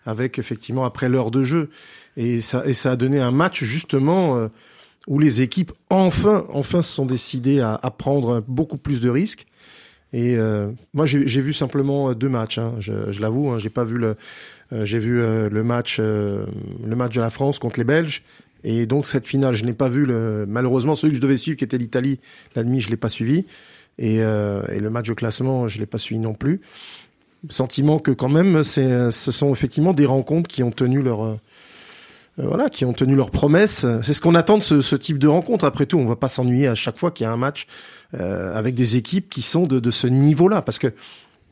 avec 0.05 0.39
effectivement 0.39 0.85
après 0.85 1.09
l'heure 1.09 1.31
de 1.31 1.43
jeu. 1.43 1.69
Et 2.17 2.41
ça, 2.41 2.63
et 2.65 2.73
ça 2.73 2.91
a 2.91 2.95
donné 2.95 3.19
un 3.19 3.31
match 3.31 3.63
justement 3.63 4.37
euh, 4.37 4.47
où 5.07 5.19
les 5.19 5.41
équipes 5.41 5.71
enfin, 5.89 6.45
enfin 6.49 6.81
se 6.81 6.91
sont 6.91 7.05
décidées 7.05 7.61
à, 7.61 7.77
prendre 7.97 8.43
beaucoup 8.47 8.77
plus 8.77 9.01
de 9.01 9.09
risques. 9.09 9.45
Et 10.13 10.35
euh, 10.37 10.69
moi, 10.93 11.07
j'ai 11.07 11.41
vu 11.41 11.53
simplement 11.53 12.13
deux 12.13 12.29
matchs. 12.29 12.59
Hein, 12.59 12.75
je, 12.79 13.11
je 13.11 13.19
l'avoue, 13.19 13.49
hein, 13.49 13.57
j'ai 13.57 13.71
pas 13.71 13.83
vu 13.83 13.95
le, 13.95 14.15
euh, 14.71 14.85
j'ai 14.85 14.99
vu 14.99 15.19
le 15.19 15.63
match, 15.63 15.99
le 15.99 16.45
match 16.85 17.15
de 17.15 17.21
la 17.21 17.29
France 17.29 17.59
contre 17.59 17.79
les 17.79 17.83
Belges. 17.83 18.23
Et 18.65 18.85
donc 18.85 19.07
cette 19.07 19.27
finale, 19.27 19.55
je 19.55 19.65
n'ai 19.65 19.73
pas 19.73 19.89
vu 19.89 20.05
le, 20.05 20.45
malheureusement 20.47 20.95
celui 20.95 21.11
que 21.13 21.17
je 21.17 21.21
devais 21.21 21.35
suivre, 21.35 21.57
qui 21.57 21.65
était 21.65 21.77
l'Italie, 21.77 22.19
la 22.55 22.63
demi, 22.63 22.79
je 22.79 22.89
l'ai 22.89 22.97
pas 22.97 23.09
suivi. 23.09 23.45
Et, 23.99 24.17
et 24.17 24.79
le 24.79 24.89
match 24.89 25.07
de 25.07 25.13
classement, 25.13 25.67
je 25.67 25.79
l'ai 25.79 25.85
pas 25.85 25.97
suivi 25.97 26.19
non 26.19 26.33
plus. 26.33 26.61
Sentiment 27.49 27.99
que 27.99 28.11
quand 28.11 28.29
même, 28.29 28.63
ce 28.63 29.11
sont 29.11 29.51
effectivement 29.51 29.91
des 29.91 30.05
rencontres 30.05 30.47
qui 30.47 30.63
ont 30.63 30.71
tenu 30.71 31.01
leur 31.01 31.25
euh, 31.25 31.39
voilà, 32.37 32.69
qui 32.69 32.83
ont 32.85 32.93
tenu 32.93 33.15
leurs 33.15 33.31
promesses. 33.31 33.85
C'est 34.01 34.13
ce 34.13 34.21
qu'on 34.21 34.35
attend 34.35 34.57
de 34.57 34.63
ce, 34.63 34.81
ce, 34.81 34.95
type 34.95 35.19
de 35.19 35.27
rencontre. 35.27 35.65
Après 35.65 35.85
tout, 35.85 35.97
on 35.99 36.05
va 36.05 36.15
pas 36.15 36.29
s'ennuyer 36.29 36.67
à 36.67 36.75
chaque 36.75 36.97
fois 36.97 37.11
qu'il 37.11 37.25
y 37.25 37.27
a 37.27 37.31
un 37.31 37.37
match 37.37 37.67
euh, 38.15 38.57
avec 38.57 38.75
des 38.75 38.97
équipes 38.97 39.29
qui 39.29 39.41
sont 39.41 39.65
de, 39.65 39.79
de 39.79 39.91
ce 39.91 40.07
niveau-là, 40.07 40.61
parce 40.61 40.79
que 40.79 40.93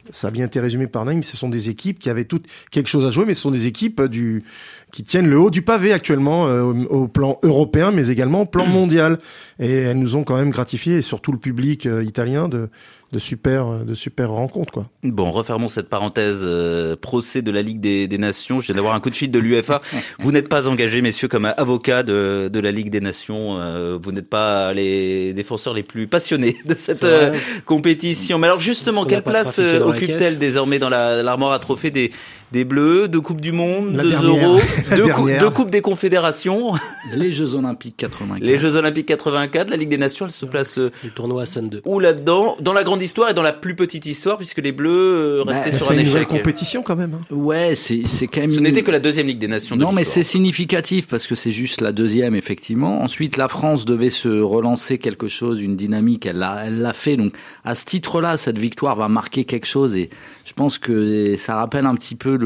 ça 0.10 0.30
a 0.30 0.32
bien 0.32 0.46
été 0.46 0.60
résumé 0.60 0.88
par 0.88 1.06
Naïm, 1.06 1.22
ce 1.22 1.38
sont 1.38 1.50
des 1.50 1.70
équipes 1.70 2.00
qui 2.00 2.10
avaient 2.10 2.26
toutes 2.26 2.46
quelque 2.72 2.90
chose 2.90 3.06
à 3.06 3.12
jouer, 3.12 3.26
mais 3.26 3.36
ce 3.36 3.42
sont 3.42 3.52
des 3.52 3.68
équipes 3.68 4.02
du 4.04 4.44
qui 4.92 5.04
tiennent 5.04 5.30
le 5.30 5.40
haut 5.40 5.52
du 5.52 5.62
pavé 5.62 5.94
actuellement 5.94 6.48
euh, 6.48 6.64
au, 6.64 7.08
plan 7.08 7.40
européen, 7.44 7.92
mais 7.92 8.10
également 8.10 8.42
au 8.42 8.46
plan 8.46 8.66
mondial. 8.68 9.20
Et 9.60 9.72
elles 9.72 10.00
nous 10.00 10.16
ont 10.16 10.24
quand 10.24 10.38
même 10.38 10.50
gratifié, 10.50 10.96
et 10.96 11.02
surtout 11.02 11.32
le 11.32 11.38
public 11.38 11.86
euh, 11.86 12.04
italien, 12.04 12.48
de, 12.50 12.70
de 13.12 13.20
super 13.20 13.86
de 13.86 13.94
super 13.94 14.30
rencontres 14.30 14.72
quoi. 14.72 14.88
Bon, 15.04 15.32
refermons 15.32 15.68
cette 15.68 15.90
parenthèse 15.90 16.40
euh, 16.44 16.96
procès 16.96 17.42
de 17.42 17.52
la 17.52 17.62
Ligue 17.62 17.80
des, 17.80 18.08
des 18.08 18.18
Nations. 18.18 18.62
Je 18.62 18.68
viens 18.68 18.76
d'avoir 18.76 18.94
un 18.94 19.00
coup 19.00 19.10
de 19.10 19.16
fil 19.16 19.32
de 19.32 19.40
l'UFA. 19.40 19.82
vous 20.20 20.32
n'êtes 20.32 20.48
pas 20.48 20.68
engagés, 20.68 21.02
messieurs, 21.02 21.28
comme 21.28 21.46
avocat 21.58 22.04
de, 22.04 22.50
de 22.52 22.60
la 22.60 22.72
Ligue 22.72 22.90
des 22.90 23.02
Nations. 23.02 23.60
Euh, 23.60 23.98
vous 24.02 24.12
n'êtes 24.12 24.30
pas 24.30 24.74
les 24.74 25.34
défenseurs 25.34 25.74
les 25.74 25.84
plus 25.84 26.08
passionnés 26.08 26.58
de 26.66 26.76
cette 26.76 27.04
euh, 27.04 27.34
compétition. 27.66 28.38
Mais 28.38 28.48
alors 28.48 28.62
justement, 28.62 29.06
quelle 29.06 29.24
place 29.24 29.60
occupe-t-elle 29.60 30.38
désormais 30.38 30.80
dans 30.80 30.90
l'armoire 30.90 31.52
à 31.52 31.60
trophées 31.60 31.92
des 31.92 32.12
des 32.52 32.66
Bleus, 32.66 33.08
deux 33.08 33.22
Coupes 33.22 33.40
du 33.42 33.52
Monde, 33.52 33.96
La 33.96 34.04
deux 34.04 34.10
dernière. 34.10 34.50
Euros, 34.50 34.60
deux, 34.96 35.02
cou- 35.04 35.08
dernière. 35.28 35.40
deux 35.42 35.50
Coupes 35.50 35.70
des 35.70 35.82
Confédérations, 35.82 36.74
Les 37.16 37.32
Jeux 37.32 37.56
Olympiques 37.56 37.96
84. 37.98 38.44
les 38.46 38.58
Jeux 38.58 38.76
Olympiques 38.76 39.06
84, 39.08 39.70
la 39.70 39.78
Ligue 39.78 39.90
des 39.90 39.98
Nations, 39.98 40.26
elle 40.26 40.32
se 40.32 40.46
place 40.46 40.78
euh, 40.78 40.92
Le 41.04 41.10
tournoi 41.12 41.44
à 41.44 41.46
Sun 41.46 41.70
2. 41.70 41.82
où 41.86 42.00
là-dedans? 42.00 42.58
Dans 42.60 42.74
la 42.74 42.84
grande 42.84 43.02
histoire 43.02 43.30
et 43.30 43.34
dans 43.34 43.42
la 43.42 43.54
plus 43.54 43.76
petite 43.76 44.06
histoire, 44.06 44.38
puisque 44.38 44.58
les 44.60 44.72
Bleus 44.74 44.90
euh, 44.92 45.44
Bah, 45.46 45.54
restaient 45.54 45.72
Mais 45.72 45.78
sur 45.78 45.86
C'est 45.88 45.94
un 45.94 45.98
une 46.00 46.04
nouvelle 46.06 46.24
échec. 46.24 46.28
compétition 46.38 46.82
quand 46.84 46.96
même. 46.96 47.14
hein. 47.16 47.34
Ouais, 47.36 47.76
c'est 47.76 48.02
c'est 48.06 48.28
quand 48.28 48.42
même. 48.42 48.50
Ce 48.50 48.58
une- 48.58 48.64
n'était 48.64 48.84
que 48.84 48.92
la 48.92 49.00
deuxième 49.00 49.28
Ligue 49.28 49.40
des 49.40 49.48
Nations. 49.48 49.76
de 49.78 49.82
Non, 49.82 49.92
mais 49.94 50.04
c'est 50.04 50.24
significatif 50.24 51.08
parce 51.08 51.28
que 51.28 51.36
c'est 51.36 51.52
juste 51.52 51.80
la 51.82 51.92
deuxième, 51.92 52.36
effectivement. 52.36 53.02
Ensuite, 53.02 53.38
la 53.38 53.48
France 53.48 53.86
devait 53.86 54.10
se 54.10 54.28
relancer 54.42 54.98
quelque 54.98 55.28
chose, 55.28 55.62
une 55.62 55.76
dynamique. 55.78 56.26
Elle 56.26 56.38
l'a, 56.40 56.64
elle 56.66 56.80
l'a 56.82 56.94
fait. 56.94 57.16
Donc, 57.16 57.34
à 57.64 57.76
ce 57.76 57.86
titre-là, 57.86 58.36
cette 58.38 58.58
victoire 58.58 58.96
va 58.98 59.08
marquer 59.08 59.46
quelque 59.46 59.68
chose 59.68 59.96
et 59.96 60.10
je 60.46 60.54
pense 60.54 60.78
que 60.78 61.36
ça 61.38 61.56
rappelle 61.56 61.86
un 61.86 61.96
petit 61.96 62.16
peu 62.16 62.38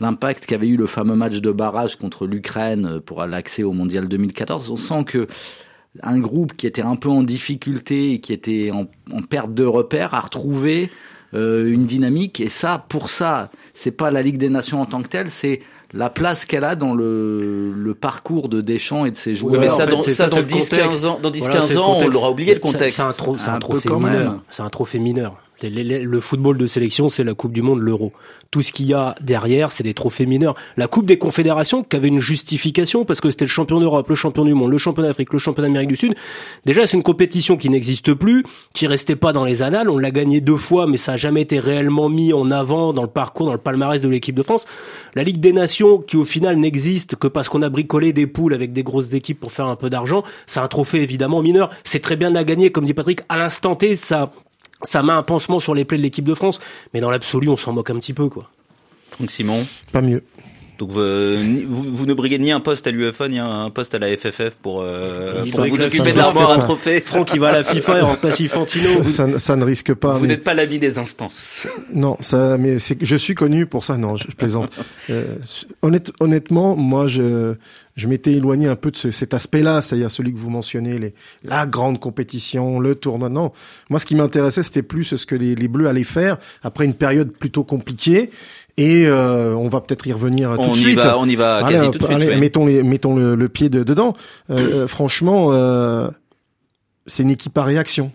l'impact 0.00 0.46
qu'avait 0.46 0.68
eu 0.68 0.76
le 0.76 0.86
fameux 0.86 1.14
match 1.16 1.40
de 1.40 1.50
barrage 1.52 1.96
contre 1.96 2.26
l'Ukraine 2.26 3.00
pour 3.04 3.24
l'accès 3.24 3.62
au 3.62 3.72
mondial 3.72 4.08
2014. 4.08 4.70
On 4.70 4.76
sent 4.76 5.04
que 5.06 5.26
un 6.02 6.18
groupe 6.18 6.56
qui 6.56 6.66
était 6.66 6.82
un 6.82 6.96
peu 6.96 7.08
en 7.08 7.22
difficulté 7.22 8.12
et 8.12 8.20
qui 8.20 8.32
était 8.32 8.70
en, 8.72 8.86
en 9.12 9.22
perte 9.22 9.54
de 9.54 9.64
repères 9.64 10.14
a 10.14 10.20
retrouvé 10.20 10.90
euh, 11.34 11.70
une 11.72 11.84
dynamique 11.86 12.40
et 12.40 12.48
ça 12.48 12.84
pour 12.88 13.08
ça 13.10 13.50
c'est 13.74 13.90
pas 13.92 14.10
la 14.10 14.22
Ligue 14.22 14.38
des 14.38 14.48
Nations 14.48 14.80
en 14.80 14.86
tant 14.86 15.02
que 15.02 15.08
telle 15.08 15.30
c'est 15.30 15.60
la 15.92 16.10
place 16.10 16.44
qu'elle 16.44 16.64
a 16.64 16.74
dans 16.74 16.94
le, 16.94 17.70
le 17.72 17.94
parcours 17.94 18.48
de 18.48 18.60
Deschamps 18.60 19.04
et 19.04 19.12
de 19.12 19.16
ses 19.16 19.36
joueurs. 19.36 19.52
Oui, 19.52 19.58
mais 19.60 19.70
en 19.70 19.76
ça, 19.76 19.84
fait, 19.84 19.92
dans, 19.92 20.00
c'est 20.00 20.10
ça, 20.10 20.24
ça, 20.24 20.30
dans 20.30 20.34
c'est 20.36 20.42
le 20.42 20.46
10, 20.48 20.68
15 20.68 20.70
contexte. 20.80 21.04
ans, 21.04 21.18
dans 21.22 21.30
10, 21.30 21.38
Voilà, 21.38 21.54
15 21.54 21.66
c'est 21.68 21.74
le 21.74 21.80
ans, 21.80 21.98
on 22.00 22.08
l'aura 22.08 22.30
oublié 22.32 22.52
le 22.54 22.58
contexte. 22.58 22.96
C'est 22.96 23.02
un, 23.04 23.12
tro- 23.12 23.36
c'est 23.36 23.50
un, 23.50 23.54
Un 23.54 23.54
peu 23.58 23.60
trophée 23.60 23.88
quand 23.88 24.00
même. 24.00 24.12
mineur. 24.12 24.42
C'est 24.50 24.62
un 24.62 24.70
trophée 24.70 24.98
mineur. 24.98 25.36
Le 25.70 26.20
football 26.20 26.58
de 26.58 26.66
sélection, 26.66 27.08
c'est 27.08 27.24
la 27.24 27.34
Coupe 27.34 27.52
du 27.52 27.62
Monde, 27.62 27.80
l'Euro. 27.80 28.12
Tout 28.50 28.62
ce 28.62 28.72
qu'il 28.72 28.86
y 28.86 28.94
a 28.94 29.14
derrière, 29.20 29.72
c'est 29.72 29.82
des 29.82 29.94
trophées 29.94 30.26
mineurs. 30.26 30.54
La 30.76 30.86
Coupe 30.86 31.06
des 31.06 31.18
Confédérations, 31.18 31.82
qui 31.82 31.96
avait 31.96 32.08
une 32.08 32.20
justification, 32.20 33.04
parce 33.04 33.20
que 33.20 33.30
c'était 33.30 33.44
le 33.44 33.50
champion 33.50 33.80
d'Europe, 33.80 34.08
le 34.08 34.14
champion 34.14 34.44
du 34.44 34.54
monde, 34.54 34.70
le 34.70 34.78
champion 34.78 35.02
d'Afrique, 35.02 35.32
le 35.32 35.38
champion 35.38 35.62
d'Amérique 35.62 35.88
du 35.88 35.96
Sud. 35.96 36.14
Déjà, 36.64 36.86
c'est 36.86 36.96
une 36.96 37.02
compétition 37.02 37.56
qui 37.56 37.70
n'existe 37.70 38.14
plus, 38.14 38.44
qui 38.72 38.86
restait 38.86 39.16
pas 39.16 39.32
dans 39.32 39.44
les 39.44 39.62
annales. 39.62 39.88
On 39.88 39.98
l'a 39.98 40.10
gagné 40.10 40.40
deux 40.40 40.56
fois, 40.56 40.86
mais 40.86 40.96
ça 40.96 41.12
a 41.12 41.16
jamais 41.16 41.42
été 41.42 41.58
réellement 41.58 42.08
mis 42.08 42.32
en 42.32 42.50
avant 42.50 42.92
dans 42.92 43.02
le 43.02 43.08
parcours, 43.08 43.46
dans 43.46 43.52
le 43.52 43.58
palmarès 43.58 44.00
de 44.02 44.08
l'équipe 44.08 44.34
de 44.34 44.42
France. 44.42 44.64
La 45.14 45.22
Ligue 45.22 45.40
des 45.40 45.52
Nations, 45.52 45.98
qui 45.98 46.16
au 46.16 46.24
final 46.24 46.56
n'existe 46.56 47.16
que 47.16 47.26
parce 47.26 47.48
qu'on 47.48 47.62
a 47.62 47.68
bricolé 47.68 48.12
des 48.12 48.26
poules 48.26 48.54
avec 48.54 48.72
des 48.72 48.82
grosses 48.82 49.14
équipes 49.14 49.40
pour 49.40 49.52
faire 49.52 49.66
un 49.66 49.76
peu 49.76 49.90
d'argent, 49.90 50.24
c'est 50.46 50.60
un 50.60 50.68
trophée 50.68 51.02
évidemment 51.02 51.42
mineur. 51.42 51.70
C'est 51.84 52.00
très 52.00 52.16
bien 52.16 52.34
à 52.34 52.44
gagner, 52.44 52.70
comme 52.70 52.84
dit 52.84 52.94
Patrick, 52.94 53.22
à 53.28 53.38
l'instant 53.38 53.76
T, 53.76 53.96
ça, 53.96 54.32
ça 54.84 55.02
met 55.02 55.12
un 55.12 55.22
pansement 55.22 55.60
sur 55.60 55.74
les 55.74 55.84
plaies 55.84 55.98
de 55.98 56.02
l'équipe 56.02 56.24
de 56.24 56.34
France. 56.34 56.60
Mais 56.92 57.00
dans 57.00 57.10
l'absolu, 57.10 57.48
on 57.48 57.56
s'en 57.56 57.72
moque 57.72 57.90
un 57.90 57.96
petit 57.96 58.12
peu, 58.14 58.28
quoi. 58.28 58.50
Donc 59.20 59.30
Simon, 59.30 59.66
Pas 59.92 60.00
mieux. 60.00 60.24
Donc 60.78 60.90
vous, 60.90 61.00
ni- 61.00 61.62
vous, 61.64 61.84
vous 61.96 62.06
ne 62.06 62.14
briguez 62.14 62.38
ni 62.38 62.50
un 62.52 62.60
poste 62.60 62.86
à 62.86 62.90
l'UEFA 62.90 63.28
ni 63.28 63.38
un 63.38 63.70
poste 63.70 63.94
à 63.94 63.98
la 63.98 64.08
FFF 64.16 64.50
pour, 64.60 64.80
euh, 64.82 65.44
pour 65.52 65.66
vous 65.66 65.80
occuper 65.80 66.12
de 66.12 66.16
l'armoire 66.16 66.50
à 66.50 66.58
trophée. 66.58 67.00
Franck, 67.00 67.32
il 67.34 67.40
va 67.40 67.50
à 67.50 67.52
la 67.52 67.64
FIFA 67.64 67.98
et 67.98 68.00
remplace 68.00 68.40
Infantino. 68.40 69.02
Ça, 69.04 69.28
ça- 69.32 69.38
ça 69.38 69.56
ne 69.56 69.64
risque 69.64 69.94
pas. 69.94 70.14
Vous 70.14 70.22
mais- 70.22 70.28
n'êtes 70.28 70.44
pas 70.44 70.54
l'ami 70.54 70.78
des 70.78 70.98
instances. 70.98 71.62
Non, 71.92 72.16
ça, 72.20 72.58
mais 72.58 72.76
je 73.00 73.16
suis 73.16 73.34
connu 73.34 73.66
pour 73.66 73.84
ça. 73.84 73.96
Non, 73.96 74.16
je, 74.16 74.24
je 74.30 74.34
plaisante. 74.36 74.72
Euh, 75.10 75.36
honnête, 75.82 76.12
honnêtement, 76.18 76.76
moi, 76.76 77.06
je, 77.08 77.54
je 77.94 78.08
m'étais 78.08 78.32
éloigné 78.32 78.68
un 78.68 78.74
peu 78.76 78.90
de 78.90 78.96
ce- 78.96 79.10
cet 79.10 79.34
aspect-là, 79.34 79.82
c'est-à-dire 79.82 80.10
celui 80.10 80.32
que 80.32 80.38
vous 80.38 80.48
mentionnez, 80.48 80.98
les, 80.98 81.12
la 81.42 81.66
grande 81.66 82.00
compétition, 82.00 82.80
le 82.80 82.94
tournoi. 82.94 83.28
Non, 83.28 83.52
moi, 83.90 84.00
ce 84.00 84.06
qui 84.06 84.14
m'intéressait, 84.14 84.62
c'était 84.62 84.82
plus 84.82 85.04
ce 85.04 85.26
que 85.26 85.34
les, 85.34 85.54
les 85.54 85.68
Bleus 85.68 85.86
allaient 85.88 86.04
faire 86.04 86.38
après 86.62 86.86
une 86.86 86.94
période 86.94 87.32
plutôt 87.32 87.64
compliquée. 87.64 88.30
Et 88.76 89.06
euh, 89.06 89.54
on 89.54 89.68
va 89.68 89.80
peut-être 89.80 90.04
y 90.06 90.12
revenir 90.12 90.50
tout 90.54 90.60
On 90.60 90.72
de 90.72 90.76
y 90.76 90.80
suite. 90.80 90.98
va, 90.98 91.16
on 91.18 91.26
y 91.26 91.36
va 91.36 91.58
Allez, 91.64 91.74
quasi 91.76 91.86
hop, 91.86 91.92
tout 91.92 91.98
de 92.00 92.04
suite. 92.06 92.16
allez, 92.16 92.26
ouais. 92.28 92.36
mettons 92.38 92.66
les, 92.66 92.82
mettons 92.82 93.14
le, 93.14 93.34
le 93.36 93.48
pied 93.48 93.68
de- 93.68 93.84
dedans. 93.84 94.14
Euh, 94.50 94.82
euh, 94.84 94.88
franchement, 94.88 95.48
euh, 95.52 96.08
c'est 97.06 97.22
une 97.22 97.30
équipe 97.30 97.56
à 97.56 97.62
réaction. 97.62 98.10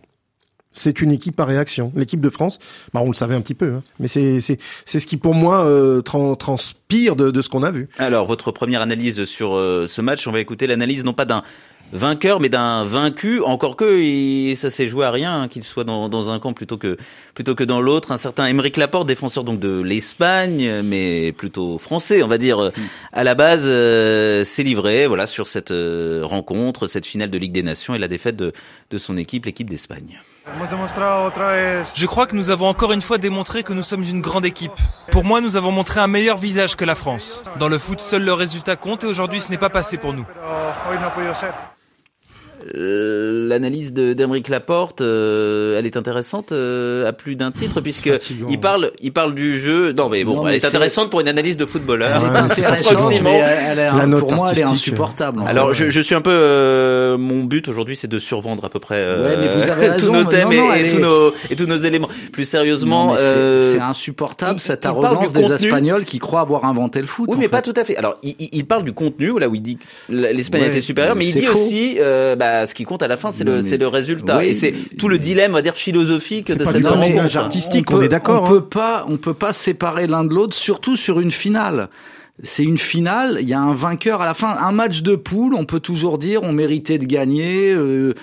C'est 0.72 1.02
une 1.02 1.12
équipe 1.12 1.40
à 1.40 1.46
réaction. 1.46 1.92
L'équipe 1.96 2.20
de 2.22 2.30
France, 2.30 2.60
bah 2.94 3.00
on 3.04 3.08
le 3.08 3.14
savait 3.16 3.34
un 3.34 3.42
petit 3.42 3.56
peu, 3.56 3.74
hein, 3.74 3.84
mais 4.00 4.08
c'est 4.08 4.40
c'est 4.40 4.60
c'est 4.86 5.00
ce 5.00 5.08
qui 5.08 5.18
pour 5.18 5.34
moi 5.34 5.66
euh, 5.66 6.02
tran- 6.02 6.36
transpire 6.36 7.16
de, 7.16 7.32
de 7.32 7.42
ce 7.42 7.50
qu'on 7.50 7.64
a 7.64 7.72
vu. 7.72 7.90
Alors, 7.98 8.28
votre 8.28 8.52
première 8.52 8.82
analyse 8.82 9.26
sur 9.26 9.56
euh, 9.56 9.88
ce 9.90 10.02
match, 10.02 10.28
on 10.28 10.32
va 10.32 10.40
écouter 10.40 10.68
l'analyse 10.68 11.04
non 11.04 11.14
pas 11.14 11.26
d'un 11.26 11.42
vainqueur, 11.92 12.40
mais 12.40 12.50
d'un 12.50 12.84
vaincu. 12.84 13.42
Encore 13.42 13.76
que 13.76 14.00
il- 14.00 14.56
ça 14.56 14.70
s'est 14.70 14.90
joué 14.90 15.06
à 15.06 15.12
rien, 15.12 15.42
hein, 15.42 15.48
qu'il 15.48 15.64
soit 15.64 15.84
dans, 15.84 16.10
dans 16.10 16.30
un 16.30 16.40
camp 16.40 16.54
plutôt 16.54 16.78
que 16.78 16.98
plutôt 17.34 17.56
que 17.56 17.64
dans 17.64 17.82
l'autre. 17.82 18.12
Un 18.12 18.18
certain 18.18 18.46
Émeric 18.46 18.78
Laporte, 18.78 19.08
défenseur 19.08 19.44
donc 19.44 19.60
de 19.60 19.82
l'Espagne, 19.82 20.82
mais 20.84 21.32
plutôt 21.32 21.78
français, 21.78 22.24
on 22.24 22.28
va 22.28 22.38
dire 22.38 22.60
Hmm. 22.60 22.72
à 23.14 23.24
la 23.24 23.36
base, 23.36 23.66
euh, 23.68 24.44
s'est 24.44 24.64
livré, 24.64 25.08
voilà, 25.08 25.26
sur 25.28 25.48
cette 25.48 25.72
euh, 25.72 26.22
rencontre, 26.24 26.88
cette 26.88 27.06
finale 27.06 27.30
de 27.30 27.38
Ligue 27.38 27.52
des 27.52 27.64
Nations 27.64 27.96
et 27.96 27.98
la 27.98 28.08
défaite 28.08 28.36
de 28.36 28.52
de 28.92 28.98
son 28.98 29.18
équipe, 29.18 29.46
l'équipe 29.46 29.70
d'Espagne. 29.70 30.20
Je 31.94 32.06
crois 32.08 32.26
que 32.26 32.36
nous 32.36 32.50
avons 32.50 32.66
encore 32.68 32.92
une 32.92 33.02
fois 33.04 33.20
démontré 33.20 33.62
que 33.62 33.72
nous 33.74 33.84
sommes 33.84 34.02
une 34.04 34.20
grande 34.22 34.46
équipe. 34.48 34.72
Pour 35.12 35.24
moi, 35.24 35.42
nous 35.42 35.56
avons 35.58 35.72
montré 35.72 36.00
un 36.00 36.08
meilleur 36.08 36.38
visage 36.38 36.76
que 36.76 36.86
la 36.86 36.96
France. 36.96 37.44
Dans 37.60 37.70
le 37.70 37.78
foot, 37.78 38.00
seul 38.02 38.24
le 38.26 38.34
résultat 38.34 38.76
compte 38.76 39.04
et 39.04 39.08
aujourd'hui, 39.08 39.40
ce 39.40 39.52
n'est 39.52 39.58
pas 39.60 39.70
passé 39.70 39.98
pour 39.98 40.14
nous. 40.14 40.26
Euh, 42.76 43.48
L'analyse 43.48 43.94
de 43.94 44.14
d'Emeric 44.14 44.48
Laporte, 44.50 45.02
euh, 45.02 45.78
elle 45.80 45.86
est 45.86 45.98
intéressante 45.98 46.52
euh, 46.52 47.08
à 47.08 47.14
plus 47.14 47.36
d'un 47.36 47.52
titre 47.52 47.82
puisque 47.82 48.12
Fatigant. 48.12 48.48
il 48.50 48.60
parle, 48.60 48.92
il 49.02 49.12
parle 49.12 49.34
du 49.34 49.58
jeu. 49.60 49.92
Non 49.94 50.10
mais 50.10 50.24
bon, 50.24 50.36
Non, 50.38 50.48
elle 50.48 50.56
est 50.56 50.66
intéressante 50.66 51.10
pour 51.10 51.20
une 51.22 51.28
analyse 51.28 51.58
de 51.58 51.66
footballeur. 51.66 52.22
Ouais, 52.22 52.30
c'est 52.50 52.62
pour 54.20 54.34
moi, 54.34 54.52
elle 54.52 54.60
est 54.60 54.64
insupportable. 54.64 55.42
Alors 55.48 55.74
je, 55.74 55.90
je 55.90 56.02
suis 56.02 56.16
un 56.16 56.22
peu 56.22 56.32
euh, 56.32 57.18
mon 57.18 57.44
but 57.44 57.68
aujourd'hui 57.68 57.96
c'est 57.96 58.08
de 58.08 58.20
survendre 58.20 58.66
à 58.66 58.70
peu 58.70 58.80
près 58.80 58.96
euh, 58.98 59.24
Ouais, 59.30 59.38
mais 59.38 59.48
vous 59.64 59.70
avez 59.70 59.98
tous 60.00 60.12
nos 60.12 60.24
thèmes 60.26 60.50
Non, 60.50 60.68
non, 60.68 60.74
et, 60.74 60.88
tous 60.88 61.00
nos 61.00 61.34
et 61.50 61.56
tous 61.56 61.66
nos 61.66 61.78
éléments. 61.78 62.10
Plus 62.32 62.46
sérieusement, 62.46 63.16
c'est- 63.16 63.24
euh, 63.24 63.72
c'est 63.74 63.80
insupportable 63.80 64.58
il- 64.58 64.62
cette 64.62 64.86
arrogance 64.86 65.34
des 65.34 65.42
contenu. 65.42 65.56
Espagnols 65.56 66.06
qui 66.06 66.20
croient 66.20 66.42
avoir 66.42 66.66
inventé 66.66 67.02
le 67.02 67.08
foot. 67.08 67.28
Oui, 67.30 67.36
mais 67.38 67.44
fait. 67.46 67.50
pas 67.50 67.62
tout 67.62 67.74
à 67.76 67.84
fait. 67.84 67.96
Alors, 67.98 68.18
il, 68.24 68.36
il- 68.52 68.66
parle 68.70 68.84
du 68.84 68.94
contenu, 68.94 69.40
là 69.40 69.50
où 69.50 69.56
il 69.56 69.62
dit 69.64 69.78
que 69.78 70.14
l'Espagne 70.14 70.62
Ouais, 70.62 70.68
était 70.68 70.82
supérieure, 70.82 71.16
mais 71.16 71.26
il 71.28 71.34
dit 71.34 71.48
aussi, 71.48 71.98
euh, 72.00 72.36
ce 72.66 72.74
qui 72.74 72.84
compte 72.84 73.02
à 73.04 73.08
la 73.08 73.18
fin, 73.18 73.32
c'est 73.32 73.44
le, 73.44 73.62
c'est 73.62 73.78
le 73.78 73.88
résultat. 73.88 74.38
Oui, 74.40 74.48
et 74.50 74.54
c'est 74.54 74.74
tout 74.98 75.08
le 75.08 75.20
dilemme, 75.20 75.52
on 75.52 75.56
va 75.56 75.62
dire, 75.62 75.76
philosophique 75.76 76.48
de 76.56 76.64
cette 76.66 76.86
rencontre. 76.88 77.38
artistique, 77.38 77.92
on 77.92 77.98
peut- 78.00 78.04
est 78.06 78.10
d'accord, 78.10 78.44
On 78.44 78.46
hein. 78.46 78.50
peut 78.50 78.66
pas, 78.66 79.06
on 79.08 79.18
peut 79.18 79.34
pas 79.34 79.54
séparer 79.54 80.08
l'un 80.08 80.24
de 80.24 80.34
l'autre, 80.34 80.56
surtout 80.56 80.96
sur 80.96 81.20
une 81.20 81.32
finale. 81.32 81.90
C'est 82.42 82.64
une 82.64 82.78
finale, 82.78 83.40
il 83.42 83.50
y 83.50 83.54
a 83.54 83.60
un 83.60 83.74
vainqueur 83.74 84.22
à 84.22 84.26
la 84.26 84.34
fin. 84.34 84.56
Un 84.62 84.72
match 84.72 85.02
de 85.02 85.16
poule, 85.16 85.54
on 85.54 85.66
peut 85.66 85.82
toujours 85.82 86.18
dire 86.18 86.42
on 86.44 86.54
méritait 86.54 86.98
de 86.98 87.06
gagner. 87.06 87.74
euh, 87.74 88.14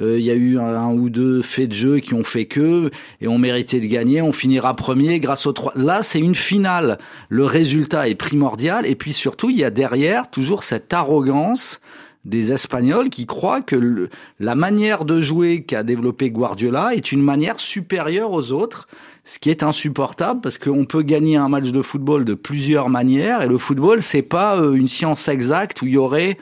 euh, 0.00 0.18
Il 0.18 0.24
y 0.24 0.30
a 0.30 0.34
eu 0.34 0.58
un, 0.58 0.62
un 0.64 0.94
ou 0.94 1.10
deux 1.10 1.42
faits 1.42 1.68
de 1.68 1.74
jeu 1.74 1.98
qui 1.98 2.14
ont 2.14 2.24
fait 2.24 2.46
que 2.46 2.90
et 3.20 3.28
on 3.28 3.36
méritait 3.38 3.80
de 3.80 3.86
gagner. 3.86 4.22
On 4.22 4.32
finira 4.32 4.74
premier 4.74 5.20
grâce 5.20 5.44
aux 5.46 5.52
trois. 5.52 5.72
Là, 5.76 6.02
c'est 6.02 6.20
une 6.20 6.34
finale. 6.34 6.96
Le 7.28 7.44
résultat 7.44 8.08
est 8.08 8.14
primordial 8.14 8.86
et 8.86 8.94
puis 8.94 9.12
surtout, 9.12 9.50
il 9.50 9.56
y 9.58 9.64
a 9.64 9.70
derrière 9.70 10.30
toujours 10.30 10.62
cette 10.62 10.94
arrogance 10.94 11.80
des 12.26 12.52
Espagnols 12.52 13.08
qui 13.08 13.24
croient 13.24 13.62
que 13.62 13.76
le- 13.76 14.10
la 14.40 14.54
manière 14.54 15.04
de 15.06 15.20
jouer 15.22 15.62
qu'a 15.62 15.82
développé 15.82 16.30
Guardiola 16.30 16.94
est 16.94 17.12
une 17.12 17.22
manière 17.22 17.58
supérieure 17.58 18.32
aux 18.32 18.52
autres, 18.52 18.88
ce 19.24 19.38
qui 19.38 19.48
est 19.48 19.62
insupportable 19.62 20.40
parce 20.42 20.58
qu'on 20.58 20.84
peut 20.84 21.02
gagner 21.02 21.36
un 21.36 21.48
match 21.48 21.70
de 21.70 21.82
football 21.82 22.24
de 22.24 22.34
plusieurs 22.34 22.88
manières 22.90 23.42
et 23.42 23.48
le 23.48 23.58
football 23.58 24.02
c'est 24.02 24.22
pas 24.22 24.60
euh, 24.60 24.74
une 24.74 24.88
science 24.88 25.28
exacte 25.28 25.82
où 25.82 25.86
il 25.86 25.92
y 25.92 25.96
aurait 25.96 26.36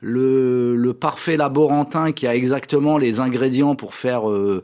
le, 0.00 0.76
le 0.76 0.94
parfait 0.94 1.36
laborantin 1.36 2.12
qui 2.12 2.26
a 2.26 2.34
exactement 2.34 2.96
les 2.98 3.20
ingrédients 3.20 3.74
pour 3.74 3.94
faire 3.94 4.30
euh, 4.30 4.62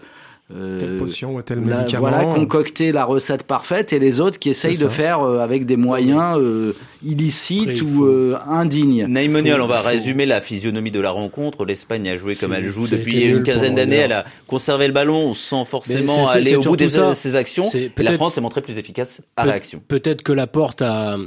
euh, 0.55 0.79
Telle 0.79 0.97
potion 0.99 1.35
ou 1.35 1.43
tel 1.43 1.59
la- 1.65 1.79
médicament. 1.79 2.09
voilà, 2.09 2.25
concocter 2.27 2.93
la 2.93 3.05
recette 3.05 3.43
parfaite 3.43 3.93
et 3.93 3.99
les 3.99 4.21
autres 4.21 4.39
qui 4.39 4.51
essayent 4.51 4.79
de 4.79 4.89
faire 4.89 5.21
euh, 5.23 5.41
avec 5.41 5.67
des 5.67 5.77
moyens 5.77 6.37
euh, 6.39 6.73
illicites 7.05 7.69
Après, 7.69 7.81
ou 7.83 8.05
euh, 8.05 8.37
indignes. 8.47 9.07
Naïmonial, 9.09 9.61
on 9.61 9.67
va 9.67 9.79
faut- 9.79 9.89
résumer 9.89 10.25
la 10.27 10.41
physionomie 10.41 10.91
de 10.93 11.01
la 11.01 11.11
rencontre. 11.11 11.65
L'Espagne 11.65 12.09
a 12.09 12.17
joué 12.17 12.37
comme 12.37 12.53
elle 12.53 12.67
joue 12.67 12.87
depuis 12.87 13.23
une 13.25 13.43
quinzaine 13.43 13.75
d'années. 13.75 13.97
le 13.97 14.03
Elle 14.03 14.13
a 14.13 14.25
conservé 14.47 14.87
le 14.87 14.93
ballon 14.93 15.35
sans 15.35 15.65
forcément 15.65 16.29
aller 16.29 16.55
au 16.57 16.63
bout 16.63 16.77
de 16.77 16.89
ses 17.15 17.35
actions. 17.35 17.69
Et 17.75 17.91
la 17.99 18.13
France 18.13 18.35
s'est 18.35 18.41
montrée 18.41 18.61
plus 18.63 18.79
efficace 18.79 19.23
à 19.37 19.43
Peut- 19.43 19.51
réaction. 19.51 19.83
Peut-être 19.89 20.23
que 20.23 20.33
la 20.33 20.47
porte 20.47 20.81
a, 20.83 21.19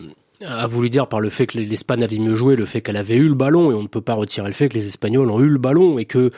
a 0.45 0.67
voulu 0.67 0.89
dire 0.89 1.07
par 1.07 1.19
le 1.19 1.29
fait 1.29 1.45
que 1.47 1.57
l'Espagne 1.57 2.03
avait 2.03 2.19
mieux 2.19 2.35
joué, 2.35 2.55
le 2.55 2.65
fait 2.65 2.79
qu'elle 2.81 2.95
avait 2.97 3.15
eu 3.17 3.27
le 3.27 3.33
ballon, 3.35 3.71
et 3.71 3.73
on 3.73 3.83
ne 3.83 3.87
peut 3.87 3.99
pas 4.01 4.13
retirer 4.13 4.47
le 4.47 4.53
fait 4.53 4.69
que 4.69 4.75
les 4.75 4.87
Espagnols 4.87 5.29
ont 5.29 5.41
eu 5.41 5.49
le 5.49 5.59
ballon, 5.59 5.99
et 5.99 6.05
que 6.05 6.31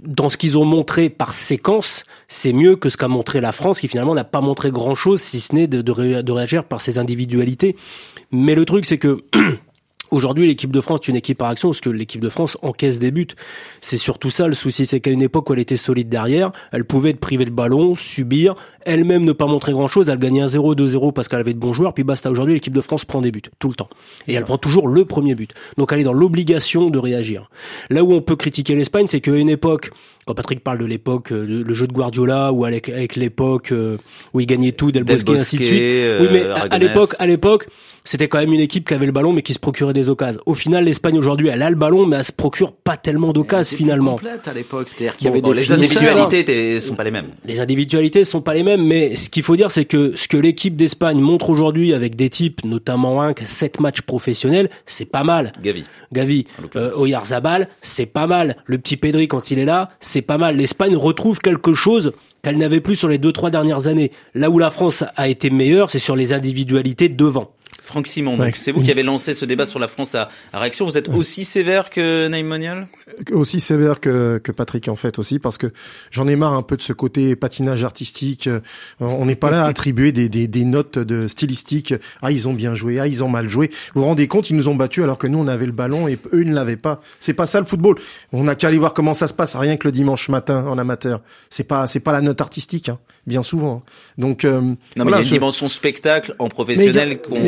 dans 0.00 0.28
ce 0.28 0.36
qu'ils 0.36 0.56
ont 0.58 0.64
montré 0.64 1.10
par 1.10 1.34
séquence, 1.34 2.04
c'est 2.28 2.52
mieux 2.52 2.76
que 2.76 2.88
ce 2.88 2.96
qu'a 2.96 3.08
montré 3.08 3.40
la 3.40 3.52
France, 3.52 3.80
qui 3.80 3.88
finalement 3.88 4.14
n'a 4.14 4.24
pas 4.24 4.40
montré 4.40 4.70
grand-chose, 4.70 5.20
si 5.20 5.40
ce 5.40 5.54
n'est 5.54 5.66
de, 5.66 5.82
de 5.82 5.92
ré- 5.92 6.22
de 6.22 6.32
réagir 6.32 6.64
par 6.64 6.80
ses 6.80 6.98
individualités. 6.98 7.76
Mais 8.30 8.54
le 8.54 8.64
truc, 8.64 8.86
c'est 8.86 8.98
que 8.98 9.18
Aujourd'hui, 10.12 10.46
l'équipe 10.46 10.70
de 10.70 10.80
France 10.80 11.00
est 11.02 11.08
une 11.08 11.16
équipe 11.16 11.38
par 11.38 11.48
action 11.48 11.70
parce 11.70 11.80
que 11.80 11.90
l'équipe 11.90 12.20
de 12.20 12.28
France 12.28 12.56
encaisse 12.62 12.98
des 12.98 13.10
buts. 13.10 13.26
C'est 13.80 13.96
surtout 13.96 14.30
ça 14.30 14.46
le 14.46 14.54
souci, 14.54 14.84
c'est 14.86 15.00
qu'à 15.00 15.10
une 15.10 15.22
époque 15.22 15.48
où 15.50 15.54
elle 15.54 15.58
était 15.58 15.76
solide 15.78 16.08
derrière, 16.08 16.52
elle 16.70 16.84
pouvait 16.84 17.10
être 17.10 17.18
privée 17.20 17.46
de 17.46 17.50
ballon, 17.50 17.94
subir, 17.94 18.54
elle-même 18.84 19.24
ne 19.24 19.32
pas 19.32 19.46
montrer 19.46 19.72
grand-chose, 19.72 20.08
elle 20.10 20.18
gagnait 20.18 20.44
1-0, 20.44 20.76
2-0 20.76 21.12
parce 21.12 21.28
qu'elle 21.28 21.40
avait 21.40 21.54
de 21.54 21.58
bons 21.58 21.72
joueurs, 21.72 21.94
puis 21.94 22.04
basta. 22.04 22.30
Aujourd'hui, 22.30 22.54
l'équipe 22.54 22.74
de 22.74 22.80
France 22.82 23.04
prend 23.06 23.22
des 23.22 23.30
buts 23.32 23.40
tout 23.58 23.68
le 23.68 23.74
temps 23.74 23.88
et 24.28 24.34
elle 24.34 24.44
prend 24.44 24.58
toujours 24.58 24.86
le 24.86 25.04
premier 25.06 25.34
but. 25.34 25.54
Donc 25.78 25.92
elle 25.92 26.00
est 26.00 26.04
dans 26.04 26.12
l'obligation 26.12 26.90
de 26.90 26.98
réagir. 26.98 27.48
Là 27.90 28.04
où 28.04 28.12
on 28.12 28.20
peut 28.20 28.36
critiquer 28.36 28.74
l'Espagne, 28.74 29.06
c'est 29.08 29.20
qu'à 29.22 29.32
une 29.32 29.48
époque, 29.48 29.90
quand 30.26 30.34
Patrick 30.34 30.60
parle 30.62 30.78
de 30.78 30.84
l'époque, 30.84 31.32
euh, 31.32 31.64
le 31.66 31.74
jeu 31.74 31.86
de 31.86 31.92
Guardiola 31.92 32.52
ou 32.52 32.64
avec, 32.66 32.88
avec 32.90 33.16
l'époque 33.16 33.72
euh, 33.72 33.96
où 34.34 34.40
il 34.40 34.46
gagnait 34.46 34.72
tout, 34.72 34.92
Del 34.92 35.04
Bosque, 35.04 35.28
et 35.30 35.32
ainsi 35.38 35.56
de 35.56 35.62
suite. 35.62 35.78
Oui, 36.20 36.28
mais 36.30 36.42
euh, 36.44 36.54
à- 36.54 36.74
à 36.74 36.78
l'époque, 36.78 37.14
à 37.18 37.26
l'époque, 37.26 37.66
c'était 38.04 38.28
quand 38.28 38.38
même 38.38 38.52
une 38.52 38.60
équipe 38.60 38.88
qui 38.88 38.94
avait 38.94 39.06
le 39.06 39.12
ballon 39.12 39.32
mais 39.32 39.42
qui 39.42 39.52
se 39.54 39.58
procurait 39.58 39.92
des 39.92 40.08
occasions. 40.08 40.40
Au 40.46 40.54
final, 40.54 40.84
l'Espagne 40.84 41.16
aujourd'hui, 41.18 41.48
elle 41.48 41.62
a 41.62 41.70
le 41.70 41.76
ballon 41.76 42.06
mais 42.06 42.16
elle 42.16 42.24
se 42.24 42.32
procure 42.32 42.72
pas 42.72 42.96
tellement 42.96 43.32
d'occasions 43.32 43.76
finalement. 43.76 44.14
complète 44.14 44.46
à 44.48 44.52
l'époque, 44.52 44.88
c'est-à-dire 44.88 45.16
qu'il 45.16 45.26
y 45.26 45.30
Bon, 45.30 45.34
avait 45.34 45.42
Bon, 45.42 45.52
des 45.52 45.60
les 45.60 45.72
individualités 45.72 46.80
sont 46.80 46.94
pas 46.94 47.04
les 47.04 47.10
mêmes. 47.10 47.28
Les 47.44 47.60
individualités 47.60 48.24
sont 48.24 48.40
pas 48.40 48.54
les 48.54 48.62
mêmes, 48.62 48.84
mais 48.86 49.16
ce 49.16 49.30
qu'il 49.30 49.42
faut 49.42 49.56
dire, 49.56 49.70
c'est 49.70 49.84
que 49.84 50.14
ce 50.16 50.28
que 50.28 50.36
l'équipe 50.36 50.76
d'Espagne 50.76 51.20
montre 51.20 51.50
aujourd'hui 51.50 51.94
avec 51.94 52.16
des 52.16 52.30
types, 52.30 52.64
notamment 52.64 53.22
un 53.22 53.34
qui 53.34 53.44
a 53.44 53.46
sept 53.46 53.80
matchs 53.80 54.02
professionnels, 54.02 54.68
c'est 54.86 55.04
pas 55.04 55.24
mal. 55.24 55.52
Gavi. 55.62 55.84
Gavi, 56.12 56.46
euh, 56.76 56.92
Oyarzabal, 56.96 57.68
c'est 57.80 58.06
pas 58.06 58.26
mal. 58.26 58.56
Le 58.66 58.78
petit 58.78 58.96
Pedri, 58.96 59.28
quand 59.28 59.50
il 59.50 59.58
est 59.58 59.64
là, 59.64 59.90
c'est 60.00 60.22
pas 60.22 60.38
mal. 60.38 60.56
L'Espagne 60.56 60.96
retrouve 60.96 61.38
quelque 61.38 61.72
chose 61.72 62.12
qu'elle 62.42 62.56
n'avait 62.58 62.80
plus 62.80 62.96
sur 62.96 63.08
les 63.08 63.18
deux, 63.18 63.32
trois 63.32 63.50
dernières 63.50 63.86
années. 63.86 64.10
Là 64.34 64.50
où 64.50 64.58
la 64.58 64.70
France 64.70 65.04
a 65.16 65.28
été 65.28 65.50
meilleure, 65.50 65.90
c'est 65.90 65.98
sur 66.00 66.16
les 66.16 66.32
individualités 66.32 67.08
devant. 67.08 67.52
Franck 67.92 68.06
Simon, 68.06 68.32
donc 68.38 68.46
Ouais. 68.46 68.52
c'est 68.56 68.72
vous 68.72 68.80
qui 68.80 68.90
avez 68.90 69.02
lancé 69.02 69.34
ce 69.34 69.44
débat 69.44 69.66
sur 69.66 69.78
la 69.78 69.86
France 69.86 70.14
à, 70.14 70.28
à 70.52 70.58
réaction. 70.60 70.86
Vous 70.86 70.96
êtes 70.96 71.08
aussi 71.10 71.44
sévère 71.44 71.90
que 71.90 72.26
Naïm 72.28 72.46
Monial 72.46 72.86
aussi 73.30 73.60
sévère 73.60 74.00
que, 74.00 74.40
que 74.42 74.50
Patrick 74.52 74.88
en 74.88 74.96
fait 74.96 75.18
aussi 75.18 75.38
parce 75.38 75.58
que 75.58 75.66
j'en 76.10 76.26
ai 76.28 76.34
marre 76.36 76.54
un 76.54 76.62
peu 76.62 76.78
de 76.78 76.82
ce 76.82 76.94
côté 76.94 77.36
patinage 77.36 77.84
artistique. 77.84 78.46
Euh, 78.46 78.60
On 79.00 79.26
n'est 79.26 79.36
pas 79.36 79.50
là 79.50 79.64
à 79.64 79.68
attribuer 79.68 80.12
des, 80.12 80.30
des, 80.30 80.48
des 80.48 80.64
notes 80.64 80.98
de 80.98 81.28
stylistique. 81.28 81.92
Ah 82.22 82.30
ils 82.32 82.48
ont 82.48 82.54
bien 82.54 82.74
joué, 82.74 82.98
ah 82.98 83.06
ils 83.06 83.22
ont 83.22 83.28
mal 83.28 83.48
joué. 83.50 83.68
Vous 83.94 84.00
vous 84.00 84.06
rendez 84.06 84.26
compte, 84.28 84.48
ils 84.48 84.56
nous 84.56 84.68
ont 84.68 84.74
battus 84.74 85.04
alors 85.04 85.18
que 85.18 85.26
nous 85.26 85.38
on 85.38 85.46
avait 85.46 85.66
le 85.66 85.72
ballon 85.72 86.08
et 86.08 86.18
eux 86.32 86.40
ils 86.42 86.48
ne 86.48 86.54
l'avaient 86.54 86.76
pas. 86.78 87.02
C'est 87.20 87.34
pas 87.34 87.44
ça 87.44 87.60
le 87.60 87.66
football. 87.66 87.96
On 88.32 88.44
n'a 88.44 88.54
qu'à 88.54 88.68
aller 88.68 88.78
voir 88.78 88.94
comment 88.94 89.12
ça 89.12 89.28
se 89.28 89.34
passe 89.34 89.54
rien 89.56 89.76
que 89.76 89.86
le 89.86 89.92
dimanche 89.92 90.30
matin 90.30 90.64
en 90.66 90.78
amateur. 90.78 91.20
C'est 91.50 91.64
pas 91.64 91.86
c'est 91.86 92.00
pas 92.00 92.12
la 92.12 92.22
note 92.22 92.40
artistique 92.40 92.88
hein, 92.88 92.98
bien 93.26 93.42
souvent. 93.42 93.82
Donc 94.16 94.46
euh, 94.46 94.58
Non, 94.62 94.76
mais 94.96 95.02
voilà, 95.02 95.08
il 95.08 95.10
y 95.10 95.14
a 95.16 95.20
une 95.20 95.26
je- 95.26 95.34
dimension 95.34 95.68
spectacle 95.68 96.34
en 96.38 96.48
professionnel 96.48 97.20
qu'on 97.20 97.38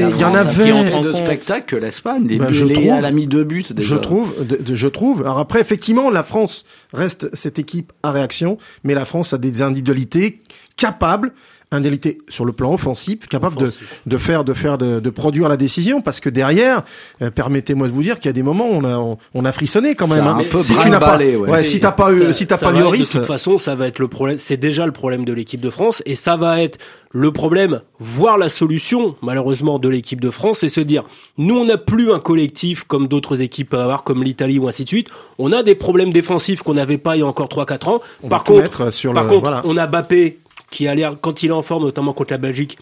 en 0.40 0.50
qui 0.50 0.60
avait- 0.60 0.72
entre 0.72 0.94
en 0.96 1.02
de 1.02 1.12
spectacle 1.12 1.66
que 1.66 1.76
l'Espagne. 1.76 2.26
Les 2.28 2.38
Ben, 2.38 2.46
buts, 2.48 2.54
je 2.54 2.64
les- 2.64 2.74
trouve- 2.74 2.86
elle 2.98 3.04
a 3.04 3.10
mis 3.10 3.26
deux 3.26 3.44
buts 3.44 3.64
déjà. 3.70 3.88
Je 3.94 4.00
trouve, 4.00 4.34
je 4.72 4.88
trouve. 4.88 5.20
Alors 5.22 5.38
après, 5.38 5.60
effectivement, 5.60 6.10
la 6.10 6.22
France 6.22 6.64
reste 6.92 7.28
cette 7.34 7.58
équipe 7.58 7.92
à 8.02 8.10
réaction, 8.12 8.58
mais 8.84 8.94
la 8.94 9.04
France 9.04 9.32
a 9.32 9.38
des 9.38 9.62
individualités 9.62 10.40
capables, 10.76 11.32
individualités 11.74 12.18
sur 12.28 12.44
le 12.44 12.52
plan 12.52 12.72
offensif, 12.72 13.26
capables 13.28 13.56
de, 13.56 13.64
Offensif. 13.64 14.00
de 14.06 14.18
faire, 14.18 14.44
de 14.44 14.52
faire, 14.54 14.78
de, 14.78 15.00
de 15.00 15.10
produire 15.10 15.48
la 15.48 15.56
décision, 15.56 16.00
parce 16.00 16.20
que 16.20 16.28
derrière, 16.30 16.82
euh, 17.22 17.30
permettez-moi 17.30 17.88
de 17.88 17.92
vous 17.92 18.02
dire 18.02 18.16
qu'il 18.18 18.26
y 18.26 18.30
a 18.30 18.32
des 18.32 18.42
moments 18.42 18.68
où 18.68 18.74
on 18.74 18.84
a, 18.84 18.96
on, 18.96 19.18
on 19.34 19.44
a 19.44 19.52
frissonné 19.52 19.94
quand 19.94 20.06
même. 20.08 20.26
hein. 20.26 20.38
un 20.40 20.44
peu 20.44 20.60
si 20.60 20.76
tu 20.78 20.88
n'as 20.90 20.98
pas, 21.00 21.18
ouais. 21.18 21.36
ouais, 21.36 21.64
si 21.64 21.80
t'as 21.80 21.92
pas, 21.92 22.12
eu- 22.12 22.32
si 22.32 22.46
t'as 22.46 22.56
pas 22.58 22.72
Lloris, 22.72 23.12
De 23.12 23.18
toute 23.18 23.26
façon, 23.26 23.58
ça 23.58 23.74
va 23.74 23.86
être 23.88 23.98
le 23.98 24.08
problème. 24.08 24.38
C'est 24.38 24.56
déjà 24.56 24.86
le 24.86 24.92
problème 24.92 25.24
de 25.24 25.32
l'équipe 25.32 25.60
de 25.60 25.70
France 25.70 26.02
et 26.06 26.14
ça 26.14 26.36
va 26.36 26.62
être 26.62 26.78
le 27.10 27.30
problème, 27.30 27.80
voire 28.00 28.38
la 28.38 28.48
solution, 28.48 29.14
malheureusement, 29.22 29.78
de 29.78 29.88
l'équipe 29.88 30.20
de 30.20 30.30
France, 30.30 30.58
c'est 30.60 30.68
se 30.68 30.80
dire, 30.80 31.04
nous, 31.38 31.56
on 31.56 31.64
n'a 31.64 31.78
plus 31.78 32.12
un 32.12 32.18
collectif 32.18 32.82
comme 32.84 33.06
d'autres 33.06 33.40
équipes 33.40 33.68
peuvent 33.70 33.80
avoir, 33.80 34.02
comme 34.02 34.24
l'Italie 34.24 34.58
ou 34.58 34.66
ainsi 34.66 34.82
de 34.82 34.88
suite. 34.88 35.08
On 35.38 35.52
a 35.52 35.62
des 35.62 35.76
problèmes 35.76 36.12
défensifs 36.12 36.62
qu'on 36.62 36.74
n'avait 36.74 36.98
pas 36.98 37.16
il 37.16 37.20
y 37.20 37.22
a 37.22 37.26
encore 37.26 37.46
3-4 37.46 37.88
ans. 37.88 38.00
On 38.24 38.28
par 38.28 38.42
contre, 38.42 38.92
sur 38.92 39.12
par 39.12 39.24
le- 39.24 39.28
contre, 39.28 39.42
voilà. 39.42 39.62
on 39.64 39.76
a 39.76 39.86
Bappé 39.86 40.38
qui 40.74 40.88
a 40.88 40.94
l'air, 40.94 41.16
quand 41.20 41.42
il 41.42 41.50
est 41.50 41.52
en 41.52 41.62
forme, 41.62 41.84
notamment 41.84 42.12
contre 42.12 42.32
la 42.32 42.38
Belgique, 42.38 42.78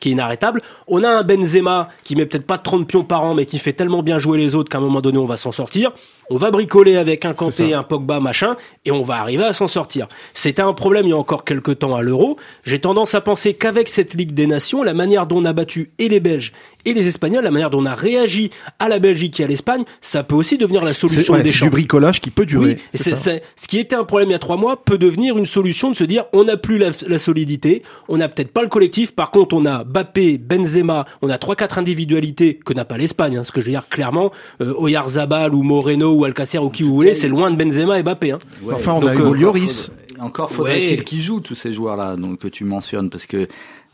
qui 0.00 0.08
est 0.08 0.12
inarrêtable. 0.12 0.62
On 0.86 1.04
a 1.04 1.08
un 1.08 1.22
Benzema 1.22 1.88
qui 2.04 2.16
met 2.16 2.26
peut-être 2.26 2.46
pas 2.46 2.58
30 2.58 2.88
pions 2.88 3.04
par 3.04 3.22
an, 3.22 3.34
mais 3.34 3.46
qui 3.46 3.58
fait 3.58 3.74
tellement 3.74 4.02
bien 4.02 4.18
jouer 4.18 4.38
les 4.38 4.54
autres 4.54 4.70
qu'à 4.70 4.78
un 4.78 4.80
moment 4.80 5.00
donné, 5.00 5.18
on 5.18 5.26
va 5.26 5.36
s'en 5.36 5.52
sortir. 5.52 5.92
On 6.30 6.36
va 6.36 6.50
bricoler 6.50 6.96
avec 6.96 7.24
un 7.24 7.32
Kanté, 7.32 7.72
un 7.74 7.82
Pogba, 7.82 8.20
machin, 8.20 8.56
et 8.84 8.90
on 8.90 9.02
va 9.02 9.20
arriver 9.20 9.44
à 9.44 9.52
s'en 9.52 9.68
sortir. 9.68 10.08
C'était 10.34 10.62
un 10.62 10.74
problème 10.74 11.06
il 11.06 11.10
y 11.10 11.12
a 11.12 11.16
encore 11.16 11.44
quelques 11.44 11.78
temps 11.78 11.94
à 11.94 12.02
l'Euro. 12.02 12.36
J'ai 12.64 12.78
tendance 12.78 13.14
à 13.14 13.20
penser 13.20 13.54
qu'avec 13.54 13.88
cette 13.88 14.14
Ligue 14.14 14.32
des 14.32 14.46
Nations, 14.46 14.82
la 14.82 14.94
manière 14.94 15.26
dont 15.26 15.38
on 15.38 15.44
a 15.44 15.52
battu 15.52 15.90
et 15.98 16.08
les 16.08 16.20
Belges 16.20 16.52
et 16.84 16.94
les 16.94 17.08
Espagnols, 17.08 17.44
la 17.44 17.50
manière 17.50 17.70
dont 17.70 17.80
on 17.80 17.86
a 17.86 17.94
réagi 17.94 18.50
à 18.78 18.88
la 18.88 18.98
Belgique 18.98 19.40
et 19.40 19.44
à 19.44 19.46
l'Espagne, 19.46 19.84
ça 20.00 20.22
peut 20.22 20.34
aussi 20.34 20.58
devenir 20.58 20.84
la 20.84 20.92
solution 20.92 21.34
ouais, 21.34 21.42
des 21.42 21.50
c'est 21.50 21.64
du 21.64 21.70
bricolage 21.70 22.20
qui 22.20 22.30
peut 22.30 22.46
durer. 22.46 22.76
oui, 22.76 22.76
et 22.94 22.98
ce 22.98 23.68
qui 23.68 23.78
était 23.78 23.96
un 23.96 24.04
problème 24.04 24.30
il 24.30 24.32
y 24.32 24.36
a 24.36 24.38
trois 24.38 24.56
mois 24.56 24.82
peut 24.84 24.98
devenir 24.98 25.36
une 25.36 25.46
solution 25.46 25.90
de 25.90 25.96
se 25.96 26.04
dire 26.04 26.24
on 26.32 26.44
n'a 26.44 26.56
plus 26.56 26.78
la, 26.78 26.90
la 27.06 27.18
solidité, 27.18 27.82
on 28.08 28.16
n'a 28.16 28.28
peut-être 28.28 28.52
pas 28.52 28.62
le 28.62 28.68
collectif, 28.68 29.14
par 29.14 29.30
contre 29.30 29.54
on 29.56 29.66
a 29.66 29.84
Bappé, 29.84 30.38
Benzema, 30.38 31.04
on 31.20 31.30
a 31.30 31.38
trois 31.38 31.56
quatre 31.56 31.78
individualités 31.78 32.54
que 32.54 32.72
n'a 32.72 32.84
pas 32.84 32.96
l'Espagne, 32.96 33.36
hein, 33.36 33.44
ce 33.44 33.52
que 33.52 33.60
je 33.60 33.66
veux 33.66 33.72
dire 33.72 33.88
clairement, 33.88 34.30
euh, 34.60 34.72
Oyarzabal 34.78 35.54
ou 35.54 35.62
Moreno 35.62 36.17
ou 36.18 36.24
Alcacer 36.24 36.58
ou 36.58 36.70
qui 36.70 36.82
vous 36.82 36.94
voulez, 36.94 37.14
c'est 37.14 37.28
loin 37.28 37.50
de 37.50 37.56
Benzema 37.56 37.98
et 37.98 38.02
Bappé. 38.02 38.32
Hein. 38.32 38.38
Ouais. 38.62 38.74
Enfin, 38.74 38.92
on 38.92 39.00
Donc, 39.00 39.10
a 39.10 39.12
euh, 39.12 39.16
eu 39.16 39.20
Encore 39.22 39.34
Lloris. 39.34 39.90
Encore 40.20 40.50
faudrait-il 40.52 40.98
Ouais. 40.98 41.04
qu'ils 41.04 41.20
jouent 41.20 41.40
tous 41.40 41.54
ces 41.54 41.72
joueurs-là 41.72 42.16
donc 42.16 42.40
que 42.40 42.48
tu 42.48 42.64
mentionnes 42.64 43.08
parce 43.08 43.26
que 43.26 43.46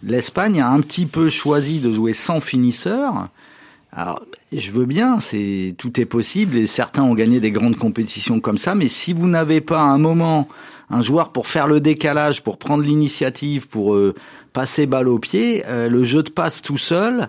l'Espagne 0.03 0.61
a 0.61 0.69
un 0.71 0.81
petit 0.81 1.07
peu 1.07 1.29
choisi 1.29 1.81
de 1.81 1.93
jouer 1.93 2.15
sans 2.15 2.41
finisseur. 2.41 3.27
Alors, 3.93 4.23
je 4.53 4.71
veux 4.71 4.87
bien, 4.87 5.21
c'est 5.21 5.75
tout 5.79 6.01
est 6.01 6.05
possible 6.07 6.57
et 6.57 6.67
certains 6.67 7.03
ont 7.03 7.15
gagné 7.15 7.41
des 7.41 7.51
grandes 7.53 7.77
compétitions 7.77 8.41
comme 8.41 8.59
ça, 8.59 8.75
mais 8.75 8.89
si 8.89 9.13
vous 9.13 9.29
n'avez 9.29 9.61
pas 9.61 9.79
à 9.81 9.85
un 9.85 9.99
moment 9.99 10.49
un 10.91 11.01
joueur 11.01 11.29
pour 11.31 11.47
faire 11.47 11.67
le 11.69 11.81
décalage, 11.81 12.43
pour 12.43 12.59
prendre 12.59 12.83
l'initiative, 12.83 13.69
pour 13.69 13.95
euh, 13.95 14.15
passer 14.53 14.87
balle 14.87 15.09
au 15.09 15.19
pied, 15.19 15.63
euh, 15.67 15.89
le 15.89 16.05
jeu 16.05 16.23
de 16.23 16.31
passe 16.31 16.61
tout 16.63 16.77
seul, 16.79 17.29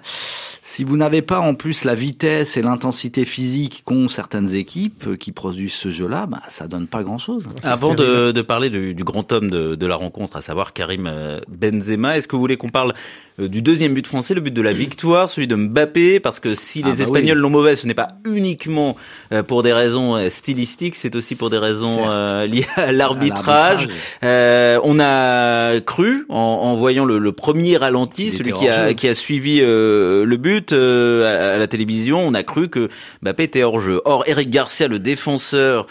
si 0.68 0.84
vous 0.84 0.98
n'avez 0.98 1.22
pas 1.22 1.40
en 1.42 1.54
plus 1.54 1.84
la 1.84 1.94
vitesse 1.94 2.58
et 2.58 2.64
l'intensité 2.64 3.24
physique 3.24 3.84
qu'ont 3.86 4.10
certaines 4.10 4.56
équipes 4.56 5.16
qui 5.16 5.32
produisent 5.32 5.74
ce 5.76 5.90
jeu-là, 5.90 6.26
bah, 6.26 6.42
ça 6.50 6.68
donne 6.68 6.88
pas 6.88 7.04
grand-chose. 7.04 7.46
Avant 7.62 7.94
de, 7.94 8.32
de 8.32 8.42
parler 8.42 8.72
du, 8.72 8.96
du 8.96 9.04
grand 9.04 9.32
homme 9.32 9.52
de, 9.52 9.76
de 9.76 9.86
la 9.86 9.96
rencontre, 9.96 10.38
à 10.38 10.42
savoir 10.42 10.74
Karim 10.74 11.06
euh, 11.06 11.40
Benzema, 11.48 12.18
est-ce 12.18 12.28
que 12.28 12.36
vous 12.36 12.40
voulez 12.42 12.58
qu'on 12.58 12.70
parle 12.70 12.94
euh, 13.40 13.48
du 13.48 13.62
deuxième 13.62 13.94
but 13.94 14.08
français, 14.08 14.34
le 14.34 14.42
but 14.42 14.54
de 14.54 14.62
la 14.64 14.74
victoire, 14.74 15.30
celui 15.30 15.46
de 15.48 15.56
Mbappé? 15.56 16.20
Parce 16.20 16.40
que 16.40 16.56
si 16.56 16.82
Ah 16.84 16.90
les 16.90 16.96
bah 16.96 17.04
Espagnols 17.04 17.38
oui. 17.38 17.42
l'ont 17.44 17.50
mauvais, 17.52 17.76
ce 17.76 17.86
n'est 17.86 17.94
pas 17.94 18.08
uniquement 18.26 18.96
euh, 19.34 19.44
pour 19.44 19.62
des 19.62 19.72
raisons 19.72 20.18
stylistiques, 20.32 20.96
c'est 20.96 21.16
aussi 21.16 21.36
pour 21.36 21.52
des 21.52 21.60
raisons 21.60 22.10
euh, 22.10 22.48
liées 22.48 22.66
à 22.76 22.92
l'arbitrage. 22.92 23.88
Euh, 24.24 24.80
on 24.84 25.00
a 25.00 25.80
cru, 25.82 26.26
en, 26.30 26.36
en 26.38 26.76
voyant 26.76 27.06
le, 27.06 27.20
le 27.20 27.32
premier 27.34 27.78
ralenti, 27.78 28.26
Il 28.26 28.32
celui 28.32 28.52
qui 28.54 28.68
a, 28.68 28.96
qui 28.96 29.08
a 29.08 29.14
suivi 29.14 29.60
euh, 29.62 30.26
le 30.26 30.38
but 30.38 30.55
euh, 30.72 31.56
à, 31.56 31.58
la 31.58 31.68
télévision, 31.68 32.20
on 32.20 32.34
a 32.34 32.44
cru 32.44 32.70
que 32.70 32.90
Mbappé 33.22 33.44
était 33.44 33.64
hors 33.64 33.80
jeu. 33.80 34.02
Or, 34.06 34.24
Eric 34.28 34.50
Garcia, 34.50 34.88
le 34.88 35.00
défenseur 35.00 35.88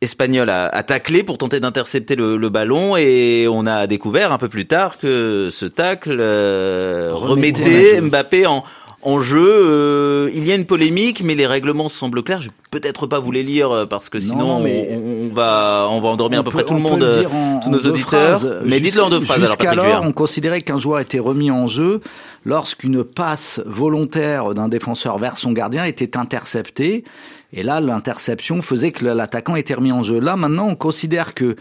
espagnol 0.00 0.50
a, 0.50 0.66
a 0.66 0.82
taclé 0.82 1.22
pour 1.22 1.38
tenter 1.38 1.60
d'intercepter 1.60 2.16
le, 2.16 2.36
le 2.36 2.48
ballon 2.50 2.96
et 2.96 3.46
on 3.50 3.66
a 3.66 3.86
découvert 3.86 4.30
un 4.32 4.38
peu 4.38 4.48
plus 4.48 4.66
tard 4.66 4.98
que 4.98 5.48
ce 5.50 5.66
tacle 5.66 6.18
euh, 6.20 7.10
Remettait. 7.12 8.00
Mbappé 8.00 8.46
en 8.46 8.62
en 9.06 9.20
jeu, 9.20 9.46
Euh, 9.46 10.30
il 10.34 10.46
y 10.46 10.52
a 10.52 10.54
une 10.54 10.64
polémique, 10.66 11.22
mais 11.24 11.34
les 11.34 11.46
règlements 11.46 11.88
semblent 11.88 12.22
clairs. 12.22 12.40
Je 12.40 12.48
vais 12.48 12.54
peut-être 12.70 13.06
pas 13.06 13.18
vous 13.20 13.30
les 13.30 13.42
lire 13.42 13.70
euh, 13.70 13.86
parce 13.86 14.08
que 14.08 14.18
Non, 14.18 14.24
sinon 14.24 14.60
non, 14.60 14.66
on, 14.90 15.26
on 15.30 15.34
va 15.34 15.86
on 15.90 16.00
va 16.00 16.08
endormir 16.08 16.40
à 16.40 16.42
peu 16.44 16.50
près 16.50 16.64
tout 16.64 16.74
le 16.74 16.80
monde, 16.80 17.00
le 17.00 17.06
euh, 17.06 17.26
en- 17.28 17.60
tous 17.60 17.68
en 17.68 17.70
nos 17.72 17.78
auditeurs. 17.78 18.00
phrases. 18.38 18.62
Mais 18.64 18.80
dites-le 18.80 19.02
en 19.04 19.10
deux 19.10 19.20
phrases. 19.20 19.40
Jusqu'alors, 19.40 20.02
on 20.04 20.12
considérait 20.12 20.60
qu'un 20.60 20.78
joueur 20.78 21.00
était 21.00 21.18
remis 21.20 21.50
en 21.50 21.66
jeu 21.68 22.00
lorsqu'une 22.44 23.04
passe 23.04 23.60
volontaire 23.66 24.54
d'un 24.54 24.68
défenseur 24.68 25.18
vers 25.18 25.36
son 25.36 25.52
gardien 25.52 25.84
était 25.84 26.16
interceptée. 26.16 27.04
Et 27.52 27.62
là, 27.62 27.80
l'interception 27.80 28.60
faisait 28.62 28.90
que 28.90 29.04
l'attaquant 29.04 29.54
était 29.56 29.74
remis 29.74 29.92
en 29.92 30.02
jeu. 30.02 30.18
Là, 30.18 30.36
maintenant, 30.36 30.66
on 30.68 30.74
considère 30.74 31.32
que 31.34 31.54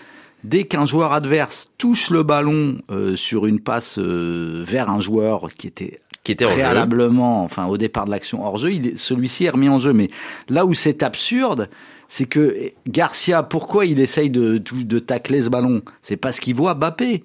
dès 0.43 0.63
qu'un 0.65 0.85
joueur 0.85 1.13
adverse 1.13 1.69
touche 1.77 2.09
le 2.09 2.23
ballon 2.23 2.77
euh, 2.91 3.15
sur 3.15 3.45
une 3.45 3.59
passe 3.59 3.97
euh, 3.99 4.63
vers 4.65 4.89
un 4.89 4.99
joueur 4.99 5.47
qui 5.57 5.67
était 5.67 6.01
qui 6.25 6.31
était 6.31 6.45
préalablement, 6.45 7.43
enfin 7.43 7.67
au 7.67 7.77
départ 7.77 8.05
de 8.05 8.11
l'action 8.11 8.43
hors 8.43 8.57
jeu, 8.57 8.71
celui-ci 8.97 9.45
est 9.45 9.51
remis 9.51 9.69
en 9.69 9.79
jeu. 9.79 9.93
Mais 9.93 10.09
là 10.49 10.65
où 10.65 10.73
c'est 10.73 11.03
absurde, 11.03 11.69
c'est 12.07 12.25
que 12.25 12.71
Garcia, 12.87 13.43
pourquoi 13.43 13.85
il 13.85 13.99
essaye 13.99 14.31
de, 14.31 14.57
de 14.57 14.99
tacler 14.99 15.43
ce 15.43 15.49
ballon? 15.49 15.83
C'est 16.01 16.17
parce 16.17 16.39
qu'il 16.39 16.55
voit 16.55 16.73
Bappé. 16.73 17.23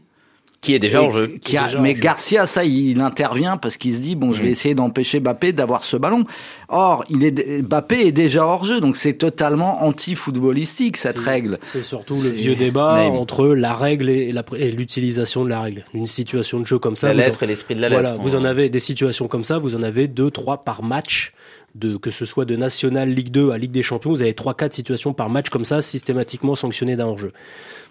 Qui 0.61 0.75
est 0.75 0.79
déjà 0.79 1.01
Et 1.01 1.05
hors 1.07 1.11
jeu. 1.11 1.27
qui 1.42 1.57
a- 1.57 1.70
mais 1.81 1.94
jeu. 1.94 2.03
Garcia, 2.03 2.44
ça, 2.46 2.64
il 2.64 3.01
intervient 3.01 3.57
parce 3.57 3.77
qu'il 3.79 3.94
se 3.94 4.01
dit 4.01 4.14
bon, 4.14 4.33
je 4.33 4.42
vais 4.42 4.51
essayer 4.51 4.75
d'empêcher 4.75 5.18
Bappé 5.18 5.53
d'avoir 5.53 5.83
ce 5.85 5.96
ballon. 5.96 6.25
Or, 6.68 7.05
il 7.09 7.25
est 7.25 7.62
Bappé 7.62 8.07
est 8.07 8.12
déjà 8.12 8.44
hors 8.44 8.64
jeu, 8.64 8.79
donc 8.81 8.96
c'est 8.96 9.14
totalement 9.14 9.83
anti-footballistique 9.85 10.96
cette 10.96 11.18
règle. 11.18 11.59
C'est 11.64 11.83
surtout 11.83 12.14
le 12.23 12.29
vieux 12.29 12.55
débat 12.57 13.05
entre 13.05 13.46
la 13.46 13.75
règle 13.75 14.09
et 14.11 14.33
l'utilisation 14.70 15.44
de 15.44 15.51
la 15.51 15.61
règle. 15.62 15.85
Une 15.94 16.07
situation 16.07 16.61
de 16.61 16.66
jeu 16.66 16.79
comme 16.79 16.96
ça. 16.96 17.09
La 17.09 17.14
en- 17.14 17.16
lettre 17.27 17.42
et 17.42 17.46
l'esprit 17.46 17.75
de 17.75 17.81
la 17.81 17.88
lettre. 17.88 18.01
Voilà, 18.03 18.16
vous 18.18 18.35
en 18.37 18.44
avez 18.44 18.68
des 18.68 18.81
situations 18.81 19.29
comme 19.29 19.44
ça, 19.44 19.59
vous 19.59 19.77
en 19.77 19.83
avez 19.83 20.09
deux, 20.09 20.31
trois 20.31 20.62
par 20.64 20.83
match. 20.83 21.33
De 21.74 21.96
que 21.96 22.11
ce 22.11 22.24
soit 22.24 22.44
de 22.44 22.56
National, 22.56 23.09
Ligue 23.11 23.30
2 23.30 23.50
à 23.50 23.59
Ligue 23.59 23.70
des 23.70 23.83
Champions, 23.83 24.11
vous 24.11 24.22
avez 24.22 24.35
trois 24.35 24.54
quatre 24.54 24.72
situations 24.74 25.12
par 25.12 25.28
match 25.30 25.48
comme 25.50 25.64
ça 25.64 25.83
systématiquement 25.83 26.54
sanctionnées 26.54 26.96
d'un 26.96 27.06
hors-jeu. 27.06 27.33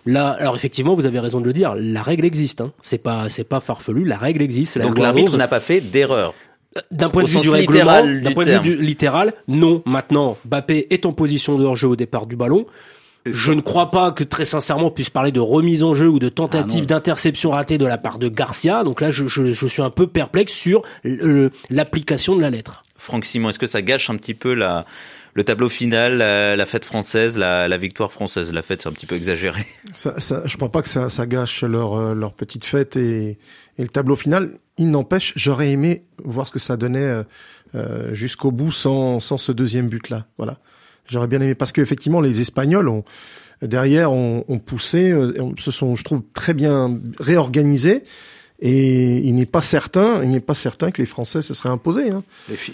Là, 0.05 0.29
alors 0.39 0.55
effectivement, 0.55 0.93
vous 0.95 1.05
avez 1.05 1.19
raison 1.19 1.39
de 1.41 1.45
le 1.45 1.53
dire, 1.53 1.75
la 1.77 2.01
règle 2.03 2.25
existe. 2.25 2.61
Hein. 2.61 2.71
C'est 2.81 2.97
pas 3.03 3.29
c'est 3.29 3.43
pas 3.43 3.59
farfelu, 3.59 4.03
la 4.05 4.17
règle 4.17 4.41
existe. 4.41 4.77
La 4.77 4.85
Donc 4.85 4.97
l'arbitre 4.97 5.31
11. 5.33 5.37
n'a 5.37 5.47
pas 5.47 5.59
fait 5.59 5.81
d'erreur. 5.81 6.33
D'un 6.91 7.09
point 7.09 7.23
de 7.23 7.27
vue 7.29 7.39
du 7.39 7.49
règlement, 7.49 8.03
d'un 8.03 8.29
du 8.29 8.33
point 8.35 8.45
de 8.45 8.51
vue 8.51 8.59
du- 8.59 8.75
littéral, 8.77 9.33
non. 9.47 9.81
Maintenant, 9.85 10.37
Mbappé 10.45 10.87
est 10.91 11.05
en 11.05 11.13
position 11.13 11.57
de 11.57 11.65
hors-jeu 11.65 11.87
au 11.87 11.95
départ 11.95 12.27
du 12.27 12.35
ballon. 12.35 12.65
Je 13.25 13.51
ne 13.51 13.59
crois 13.59 13.91
pas 13.91 14.11
que 14.11 14.23
très 14.23 14.45
sincèrement 14.45 14.87
on 14.87 14.91
puisse 14.91 15.09
parler 15.09 15.31
de 15.31 15.41
remise 15.41 15.83
en 15.83 15.93
jeu 15.93 16.07
ou 16.07 16.19
de 16.19 16.29
tentative 16.29 16.83
Ah 16.83 16.87
d'interception 16.93 17.51
ratée 17.51 17.77
de 17.77 17.85
la 17.85 17.97
part 17.97 18.17
de 18.19 18.29
Garcia. 18.29 18.83
Donc 18.83 19.01
là, 19.01 19.11
je, 19.11 19.27
je, 19.27 19.51
je 19.51 19.67
suis 19.67 19.81
un 19.81 19.89
peu 19.89 20.07
perplexe 20.07 20.53
sur 20.53 20.83
l'application 21.69 22.35
de 22.35 22.41
la 22.41 22.49
lettre. 22.49 22.81
Franck 22.99 23.25
Simon, 23.25 23.49
est-ce 23.49 23.59
que 23.59 23.67
ça 23.67 23.81
gâche 23.81 24.09
un 24.09 24.17
petit 24.17 24.33
peu 24.33 24.53
la, 24.53 24.85
le 25.33 25.43
tableau 25.43 25.69
final, 25.69 26.17
la, 26.17 26.65
fête 26.65 26.85
française, 26.85 27.37
la, 27.37 27.67
la 27.67 27.77
victoire 27.77 28.11
française? 28.11 28.51
La 28.51 28.61
fête, 28.61 28.81
c'est 28.81 28.89
un 28.89 28.91
petit 28.91 29.05
peu 29.05 29.15
exagéré. 29.15 29.65
Ça, 29.95 30.19
ça, 30.19 30.43
je 30.45 30.55
crois 30.55 30.71
pas 30.71 30.81
que 30.81 30.87
ça, 30.87 31.09
ça 31.09 31.25
gâche 31.25 31.63
leur, 31.63 31.93
euh, 31.95 32.13
leur 32.13 32.33
petite 32.33 32.63
fête 32.63 32.95
et, 32.95 33.37
et 33.77 33.81
le 33.81 33.87
tableau 33.87 34.15
final. 34.15 34.51
Il 34.77 34.91
n'empêche, 34.91 35.33
j'aurais 35.35 35.71
aimé 35.71 36.03
voir 36.23 36.47
ce 36.47 36.51
que 36.51 36.59
ça 36.59 36.77
donnait 36.77 36.99
euh, 36.99 37.23
euh, 37.75 38.13
jusqu'au 38.13 38.51
bout 38.51 38.71
sans, 38.71 39.19
sans 39.19 39.37
ce 39.37 39.51
deuxième 39.51 39.89
but-là. 39.89 40.25
Voilà. 40.37 40.59
J'aurais 41.07 41.27
bien 41.27 41.41
aimé 41.41 41.55
parce 41.55 41.71
qu'effectivement, 41.71 42.21
les 42.21 42.39
Espagnols 42.41 42.87
ont 42.87 43.03
derrière 43.61 44.13
ont, 44.13 44.61
poussé, 44.65 45.13
se 45.57 45.71
sont, 45.71 45.95
je 45.95 46.03
trouve, 46.03 46.21
très 46.33 46.53
bien 46.53 46.97
réorganisés. 47.19 48.03
Et 48.61 49.19
il 49.19 49.35
n'est 49.35 49.45
pas 49.45 49.61
certain, 49.61 50.21
il 50.23 50.29
n'est 50.29 50.41
pas 50.41 50.53
certain 50.53 50.91
que 50.91 51.01
les 51.01 51.05
Français 51.05 51.41
se 51.41 51.53
seraient 51.53 51.69
imposés. 51.69 52.09
Hein. 52.11 52.23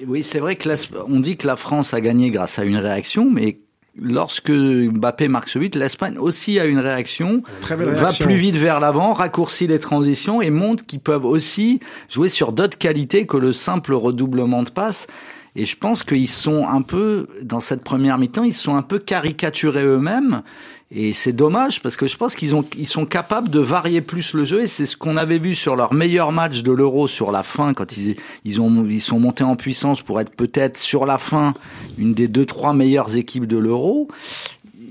Oui, 0.07 0.23
c'est 0.23 0.39
vrai 0.39 0.55
que 0.55 0.67
l'Esp- 0.67 0.95
on 1.07 1.19
dit 1.19 1.37
que 1.37 1.45
la 1.45 1.55
France 1.55 1.93
a 1.93 2.01
gagné 2.01 2.31
grâce 2.31 2.57
à 2.57 2.63
une 2.63 2.77
réaction, 2.77 3.29
mais 3.29 3.59
lorsque 4.01 4.49
Mbappé 4.51 5.27
marque 5.27 5.47
ce 5.47 5.59
but, 5.59 5.75
l'Espagne 5.75 6.17
aussi 6.17 6.59
a 6.59 6.65
une 6.65 6.79
réaction, 6.79 7.43
Très 7.61 7.77
belle 7.77 7.89
va 7.89 7.99
réaction. 8.07 8.25
plus 8.25 8.35
vite 8.35 8.55
vers 8.55 8.79
l'avant, 8.79 9.13
raccourcit 9.13 9.67
les 9.67 9.77
transitions 9.79 10.41
et 10.41 10.49
montre 10.49 10.83
qu'ils 10.85 10.99
peuvent 11.01 11.25
aussi 11.25 11.79
jouer 12.09 12.29
sur 12.29 12.51
d'autres 12.51 12.79
qualités 12.79 13.27
que 13.27 13.37
le 13.37 13.53
simple 13.53 13.93
redoublement 13.93 14.63
de 14.63 14.71
passe. 14.71 15.05
Et 15.57 15.63
je 15.63 15.77
pense 15.77 16.03
qu'ils 16.03 16.27
sont 16.27 16.67
un 16.67 16.81
peu, 16.81 17.27
dans 17.43 17.61
cette 17.61 17.81
première 17.83 18.17
mi-temps, 18.17 18.43
ils 18.43 18.51
sont 18.53 18.75
un 18.75 18.81
peu 18.81 18.99
caricaturés 18.99 19.83
eux-mêmes. 19.85 20.41
Et 20.91 21.13
c'est 21.13 21.33
dommage 21.33 21.81
parce 21.81 21.97
que 21.97 22.05
je 22.05 22.15
pense 22.15 22.35
qu'ils 22.35 22.53
ont, 22.53 22.63
ils 22.77 22.87
sont 22.87 23.07
capables 23.07 23.49
de 23.49 23.59
varier 23.59 24.01
plus 24.01 24.33
le 24.33 24.45
jeu 24.45 24.61
et 24.61 24.67
c'est 24.67 24.85
ce 24.85 24.95
qu'on 24.95 25.17
avait 25.17 25.39
vu 25.39 25.55
sur 25.55 25.75
leur 25.75 25.93
meilleur 25.93 26.31
match 26.31 26.61
de 26.61 26.71
l'Euro 26.71 27.07
sur 27.07 27.31
la 27.31 27.41
fin 27.41 27.73
quand 27.73 27.97
ils, 27.97 28.15
ils 28.43 28.61
ont, 28.61 28.85
ils 28.87 29.01
sont 29.01 29.19
montés 29.19 29.43
en 29.43 29.55
puissance 29.55 30.03
pour 30.03 30.21
être 30.21 30.35
peut-être 30.35 30.77
sur 30.77 31.07
la 31.07 31.17
fin 31.17 31.55
une 31.97 32.13
des 32.13 32.27
deux, 32.27 32.45
trois 32.45 32.73
meilleures 32.73 33.17
équipes 33.17 33.47
de 33.47 33.57
l'Euro. 33.57 34.09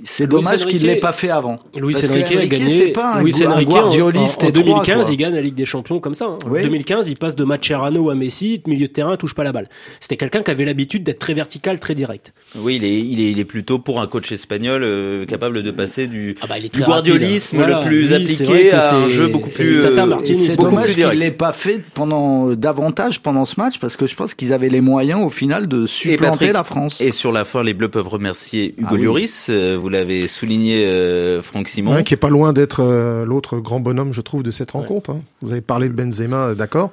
C'est 0.06 0.26
dommage 0.26 0.66
qu'il 0.66 0.80
Enrique- 0.80 0.82
l'ait 0.86 0.96
pas 0.96 1.12
fait 1.12 1.30
avant. 1.30 1.60
Luis 1.74 1.96
Enrique 1.96 2.30
a 2.32 2.36
Enrique, 2.36 2.50
gagné. 2.50 2.88
pas 2.92 3.14
un, 3.14 3.22
Luis 3.22 3.32
gu- 3.32 3.46
un 3.46 3.50
Enrique 3.52 3.68
en, 3.68 3.72
guardioliste 3.72 4.42
en- 4.42 4.46
en 4.46 4.48
étroit, 4.50 4.62
2015, 4.64 5.02
quoi. 5.04 5.12
il 5.12 5.16
gagne 5.16 5.34
la 5.34 5.40
Ligue 5.40 5.54
des 5.54 5.64
Champions 5.64 5.98
comme 5.98 6.12
ça. 6.12 6.26
hein. 6.26 6.38
En 6.46 6.50
Oui. 6.50 6.62
2015, 6.62 7.08
il 7.08 7.16
passe 7.16 7.36
de 7.36 7.44
Mascherano 7.44 8.10
à 8.10 8.14
Messi, 8.14 8.60
milieu 8.66 8.86
de 8.86 8.92
terrain, 8.92 9.16
touche 9.16 9.34
pas 9.34 9.44
la 9.44 9.52
balle. 9.52 9.68
C'était 10.00 10.18
quelqu'un 10.18 10.42
qui 10.42 10.50
avait 10.50 10.66
l'habitude 10.66 11.04
d'être 11.04 11.18
très 11.20 11.32
vertical, 11.32 11.78
très 11.80 11.94
direct. 11.94 12.34
Oui, 12.56 12.76
il 12.76 12.84
est, 12.84 12.98
il 13.00 13.20
est, 13.20 13.30
il 13.30 13.38
est 13.38 13.44
plutôt 13.46 13.78
pour 13.78 13.98
un 14.00 14.06
coach 14.06 14.30
espagnol 14.30 14.82
euh, 14.84 15.24
capable 15.24 15.62
de 15.62 15.70
passer 15.70 16.06
du, 16.06 16.36
Ah 16.42 16.46
bah, 16.48 16.56
du 16.60 16.82
guardiolisme. 16.82 17.56
Voilà. 17.56 17.80
le 17.80 17.86
plus 17.86 18.12
appliqué 18.12 18.72
à 18.72 18.94
un 18.96 19.08
jeu 19.08 19.28
beaucoup 19.28 19.48
plus, 19.48 19.80
Tata 19.80 20.04
euh, 20.04 20.18
c'est 20.22 20.56
beaucoup 20.56 20.70
dommage 20.70 20.84
plus 20.86 20.94
qu'il 20.96 21.18
l'ait 21.18 21.30
pas 21.30 21.52
fait 21.52 21.82
pendant 21.94 22.48
davantage 22.54 23.20
pendant 23.22 23.46
ce 23.46 23.58
match 23.58 23.78
parce 23.78 23.96
que 23.96 24.06
je 24.06 24.14
pense 24.14 24.34
qu'ils 24.34 24.52
avaient 24.52 24.68
les 24.68 24.80
moyens 24.82 25.24
au 25.24 25.30
final 25.30 25.66
de 25.66 25.86
supplanter 25.86 26.30
Patrick, 26.30 26.52
la 26.52 26.64
France. 26.64 27.00
Et 27.00 27.10
sur 27.12 27.32
la 27.32 27.44
fin, 27.46 27.62
les 27.62 27.72
Bleus 27.74 27.88
peuvent 27.88 28.08
remercier 28.08 28.74
Hugo 28.76 28.88
Ah. 28.92 28.96
Lloris. 28.96 29.50
Euh, 29.74 29.78
Vous 29.78 29.88
l'avez 29.88 30.26
souligné, 30.26 30.84
euh, 30.86 31.42
Franck 31.42 31.68
Simon. 31.68 31.94
Ouais, 31.94 32.04
qui 32.04 32.14
est 32.14 32.18
pas 32.18 32.30
loin 32.30 32.52
d'être 32.52 32.80
euh, 32.82 33.24
l'autre 33.24 33.58
grand 33.58 33.80
bonhomme, 33.80 34.12
je 34.12 34.20
trouve, 34.20 34.42
de 34.42 34.50
cette 34.50 34.70
rencontre. 34.72 35.10
hein. 35.10 35.20
Vous 35.42 35.52
avez 35.52 35.60
parlé 35.60 35.88
de 35.88 35.94
Benzema, 35.94 36.54
d'accord. 36.54 36.90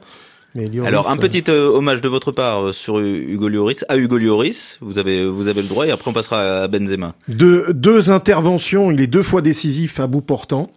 Mais 0.53 0.65
Lloris, 0.65 0.87
Alors 0.87 1.09
un 1.09 1.15
petit 1.15 1.45
euh, 1.47 1.69
hommage 1.69 2.01
de 2.01 2.09
votre 2.09 2.33
part 2.33 2.61
euh, 2.61 2.71
sur 2.73 2.99
Hugo 2.99 3.47
Lloris, 3.47 3.85
à 3.87 3.95
Hugo 3.95 4.17
Lloris. 4.17 4.77
Vous 4.81 4.97
avez, 4.97 5.25
vous 5.25 5.47
avez 5.47 5.61
le 5.61 5.67
droit 5.69 5.87
et 5.87 5.91
après 5.91 6.09
on 6.11 6.13
passera 6.13 6.63
à 6.63 6.67
Benzema. 6.67 7.15
Deux, 7.29 7.67
deux 7.73 8.11
interventions, 8.11 8.91
il 8.91 8.99
est 8.99 9.07
deux 9.07 9.23
fois 9.23 9.41
décisif 9.41 10.01
à 10.01 10.07
bout 10.07 10.19
portant 10.19 10.69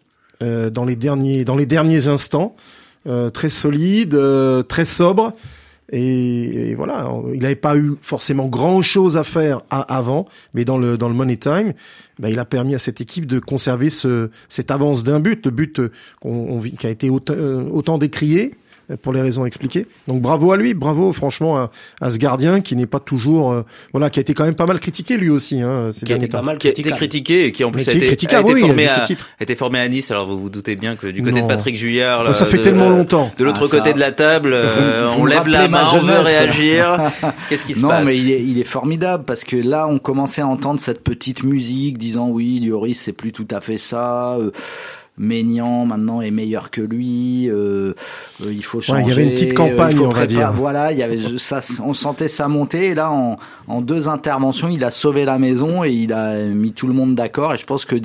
euh, 0.44 0.70
dans 0.70 0.84
les 0.84 0.94
derniers 0.94 1.44
dans 1.44 1.56
les 1.56 1.66
derniers 1.66 2.06
instants, 2.06 2.54
très 3.32 3.48
solide, 3.48 4.16
très 4.68 4.84
sobre 4.84 5.32
et, 5.96 6.74
voilà, 6.74 7.08
il 7.32 7.40
n'avait 7.40 7.54
pas 7.54 7.76
eu 7.76 7.92
forcément 8.00 8.46
grand 8.46 8.82
chose 8.82 9.16
à 9.16 9.22
faire 9.22 9.60
avant, 9.70 10.26
mais 10.52 10.64
dans 10.64 10.76
le 10.76 10.98
dans 10.98 11.08
le 11.08 11.14
money 11.14 11.36
time, 11.36 11.72
ben, 12.18 12.28
il 12.28 12.38
a 12.40 12.44
permis 12.44 12.74
à 12.74 12.80
cette 12.80 13.00
équipe 13.00 13.26
de 13.26 13.38
conserver 13.38 13.90
ce 13.90 14.30
cette 14.48 14.72
avance 14.72 15.04
d'un 15.04 15.20
but, 15.20 15.46
le 15.46 15.52
but 15.52 15.78
euh, 15.78 15.90
qui 16.78 16.86
a 16.86 16.90
été 16.90 17.10
autant, 17.10 17.34
euh, 17.36 17.64
autant 17.70 17.98
décrié 17.98 18.52
pour 19.02 19.12
les 19.12 19.20
raisons 19.20 19.44
expliquées. 19.46 19.86
Donc 20.08 20.20
bravo 20.20 20.52
à 20.52 20.56
lui, 20.56 20.74
bravo 20.74 21.12
franchement 21.12 21.56
à, 21.56 21.70
à 22.00 22.10
ce 22.10 22.18
gardien 22.18 22.60
qui 22.60 22.76
n'est 22.76 22.86
pas 22.86 23.00
toujours 23.00 23.52
euh, 23.52 23.62
voilà 23.92 24.10
qui 24.10 24.20
a 24.20 24.22
été 24.22 24.34
quand 24.34 24.44
même 24.44 24.54
pas 24.54 24.66
mal 24.66 24.80
critiqué 24.80 25.16
lui 25.16 25.30
aussi 25.30 25.60
hein, 25.60 25.90
ces 25.92 26.04
Qui 26.06 26.12
a 26.12 26.16
été 26.16 26.28
pas 26.28 26.38
temps. 26.38 26.44
mal 26.44 26.58
Qui 26.58 26.68
a 26.68 26.70
été 26.70 26.82
critiqué 26.90 27.46
et 27.46 27.52
qui 27.52 27.64
en 27.64 27.70
plus 27.70 27.88
a 27.88 27.92
été, 27.92 28.08
a 28.08 28.12
été 28.12 28.52
oui, 28.52 28.60
formé 28.60 28.86
à 28.86 29.04
a 29.04 29.42
été 29.42 29.56
formé 29.56 29.80
à 29.80 29.88
Nice. 29.88 30.10
Alors 30.10 30.26
vous 30.26 30.38
vous 30.38 30.50
doutez 30.50 30.76
bien 30.76 30.96
que 30.96 31.06
du 31.06 31.22
côté 31.22 31.40
Non. 31.40 31.46
de 31.46 31.52
Patrick 31.52 31.76
Juillard, 31.76 32.24
là, 32.24 32.34
ça 32.34 32.46
fait 32.46 32.58
de- 32.58 32.62
tellement 32.62 32.88
longtemps. 32.88 33.30
De 33.38 33.44
l'autre 33.44 33.62
Ah, 33.66 33.68
côté 33.76 33.92
de 33.92 33.98
la 33.98 34.12
table, 34.12 34.50
euh, 34.52 35.08
vous 35.14 35.22
on 35.22 35.26
lève 35.26 35.46
la 35.48 35.68
ma 35.68 35.82
main, 35.82 35.88
on 35.94 35.98
veut 36.00 36.18
réagir. 36.20 36.98
Qu'est-ce 37.48 37.64
qui 37.64 37.74
se 37.74 37.80
non, 37.80 37.88
passe 37.88 38.04
mais 38.04 38.16
il 38.18 38.30
est, 38.30 38.42
il 38.42 38.58
est 38.58 38.64
formidable 38.64 39.24
parce 39.24 39.44
que 39.44 39.56
là, 39.56 39.86
on 39.88 39.98
commençait 39.98 40.42
à 40.42 40.46
entendre 40.46 40.80
cette 40.80 41.02
petite 41.02 41.42
musique 41.42 41.98
disant 41.98 42.28
oui, 42.28 42.60
Lloris, 42.60 42.98
c'est 43.00 43.12
plus 43.12 43.32
tout 43.32 43.48
à 43.50 43.60
fait 43.60 43.78
ça. 43.78 44.36
euh, 44.36 44.50
Maignan 45.16 45.86
maintenant 45.86 46.20
est 46.22 46.32
meilleur 46.32 46.70
que 46.70 46.80
lui. 46.80 47.48
euh, 47.48 47.94
euh, 48.44 48.52
il 48.52 48.64
faut 48.64 48.80
changer. 48.80 49.02
il 49.02 49.08
y 49.08 49.12
avait 49.12 49.22
une 49.22 49.30
petite 49.30 49.52
euh, 49.52 49.54
campagne, 49.54 49.96
faut 49.96 50.06
on 50.06 50.08
va 50.10 50.26
dire. 50.26 50.52
Voilà, 50.52 50.90
il 50.90 50.98
y 50.98 51.02
avait 51.04 51.18
ça, 51.38 51.60
on 51.84 51.94
sentait 51.94 52.28
ça 52.28 52.48
monter. 52.48 52.86
Et 52.86 52.94
là, 52.94 53.12
en, 53.12 53.38
en 53.68 53.80
deux 53.80 54.08
interventions, 54.08 54.68
il 54.68 54.82
a 54.82 54.90
sauvé 54.90 55.24
la 55.24 55.38
maison 55.38 55.84
et 55.84 55.92
il 55.92 56.12
a 56.12 56.42
mis 56.44 56.72
tout 56.72 56.88
le 56.88 56.94
monde 56.94 57.14
d'accord. 57.14 57.54
Et 57.54 57.58
je 57.58 57.64
pense 57.64 57.84
que 57.84 57.96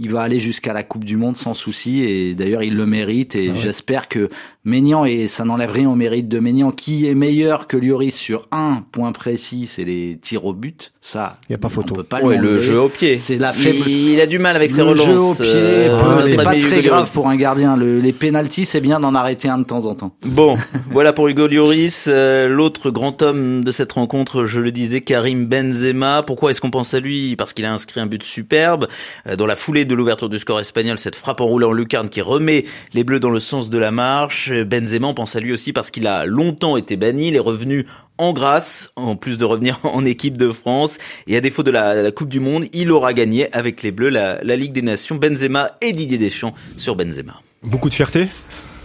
il 0.00 0.10
va 0.10 0.22
aller 0.22 0.40
jusqu'à 0.40 0.72
la 0.72 0.82
Coupe 0.82 1.04
du 1.04 1.16
Monde 1.16 1.36
sans 1.36 1.54
souci. 1.54 2.02
Et 2.02 2.34
d'ailleurs, 2.34 2.62
il 2.62 2.74
le 2.74 2.86
mérite. 2.86 3.34
Ah 3.36 3.38
Et 3.40 3.52
j'espère 3.54 4.08
que 4.08 4.28
Maignan 4.64 5.04
et 5.04 5.28
ça 5.28 5.44
n'enlève 5.44 5.70
rien 5.70 5.88
au 5.88 5.94
mérite 5.94 6.28
de 6.28 6.38
Maignan, 6.38 6.70
qui 6.70 7.06
est 7.06 7.14
meilleur 7.14 7.66
que 7.66 7.76
Lloris 7.76 8.14
sur 8.14 8.46
un 8.52 8.82
point 8.92 9.12
précis, 9.12 9.66
c'est 9.70 9.84
les 9.84 10.18
tirs 10.20 10.44
au 10.44 10.52
but. 10.52 10.92
Ça, 11.02 11.38
Y 11.48 11.54
a 11.54 11.58
pas 11.58 11.70
photo. 11.70 11.94
On 11.94 11.96
peut 11.96 12.02
pas 12.02 12.20
Ouais, 12.20 12.36
le 12.36 12.60
jeu 12.60 12.78
au 12.78 12.88
pied. 12.90 13.16
C'est 13.16 13.38
la 13.38 13.54
Il- 13.56 13.62
faible. 13.62 13.88
Il, 13.88 14.20
a 14.20 14.26
du 14.26 14.38
mal 14.38 14.54
avec 14.56 14.70
ses 14.70 14.78
le 14.82 14.88
relances. 14.90 15.06
jeu 15.06 15.18
au 15.18 15.34
pied, 15.34 15.44
euh, 15.46 16.20
c'est 16.22 16.36
pas 16.36 16.54
très 16.58 16.82
grave 16.82 17.00
Lloris. 17.00 17.12
pour 17.14 17.28
un 17.28 17.36
gardien. 17.36 17.74
Le- 17.74 18.00
les 18.00 18.12
pénalties, 18.12 18.66
c'est 18.66 18.82
bien 18.82 19.00
d'en 19.00 19.14
arrêter 19.14 19.48
un 19.48 19.56
de 19.58 19.64
temps 19.64 19.86
en 19.86 19.94
temps. 19.94 20.14
Bon, 20.26 20.56
voilà 20.90 21.14
pour 21.14 21.28
Hugo 21.28 21.46
Lloris. 21.46 22.04
Euh, 22.08 22.48
L'autre 22.48 22.90
grand 22.90 23.22
homme 23.22 23.64
de 23.64 23.72
cette 23.72 23.92
rencontre, 23.92 24.44
je 24.44 24.60
le 24.60 24.72
disais, 24.72 25.00
Karim 25.00 25.46
Benzema. 25.46 26.22
Pourquoi 26.26 26.50
est-ce 26.50 26.60
qu'on 26.60 26.70
pense 26.70 26.92
à 26.92 27.00
lui? 27.00 27.34
Parce 27.34 27.54
qu'il 27.54 27.64
a 27.64 27.72
inscrit 27.72 28.00
un 28.00 28.06
but 28.06 28.22
superbe. 28.22 28.86
Euh, 29.26 29.36
Dans 29.36 29.46
la 29.46 29.56
foulée 29.56 29.86
de 29.90 29.94
l'ouverture 29.94 30.28
du 30.28 30.38
score 30.38 30.60
espagnol, 30.60 30.98
cette 30.98 31.16
frappe 31.16 31.40
enroulée 31.40 31.66
en 31.66 31.72
lucarne 31.72 32.08
qui 32.08 32.20
remet 32.20 32.64
les 32.94 33.04
Bleus 33.04 33.20
dans 33.20 33.30
le 33.30 33.40
sens 33.40 33.68
de 33.68 33.76
la 33.76 33.90
marche. 33.90 34.50
Benzema, 34.52 35.08
on 35.08 35.14
pense 35.14 35.36
à 35.36 35.40
lui 35.40 35.52
aussi 35.52 35.72
parce 35.72 35.90
qu'il 35.90 36.06
a 36.06 36.24
longtemps 36.24 36.76
été 36.76 36.96
banni. 36.96 37.28
Il 37.28 37.36
est 37.36 37.40
revenu 37.40 37.86
en 38.16 38.32
grâce, 38.32 38.92
en 38.96 39.16
plus 39.16 39.36
de 39.36 39.44
revenir 39.44 39.78
en 39.82 40.04
équipe 40.04 40.36
de 40.36 40.52
France. 40.52 40.98
Et 41.26 41.36
à 41.36 41.40
défaut 41.40 41.62
de 41.62 41.70
la, 41.70 42.10
Coupe 42.12 42.28
du 42.28 42.40
Monde, 42.40 42.66
il 42.72 42.92
aura 42.92 43.12
gagné 43.12 43.52
avec 43.52 43.82
les 43.82 43.90
Bleus 43.90 44.10
la, 44.10 44.42
la 44.42 44.56
Ligue 44.56 44.72
des 44.72 44.82
Nations. 44.82 45.16
Benzema 45.16 45.72
et 45.80 45.92
Didier 45.92 46.18
Deschamps 46.18 46.54
sur 46.76 46.96
Benzema. 46.96 47.40
Beaucoup 47.64 47.88
de 47.88 47.94
fierté. 47.94 48.28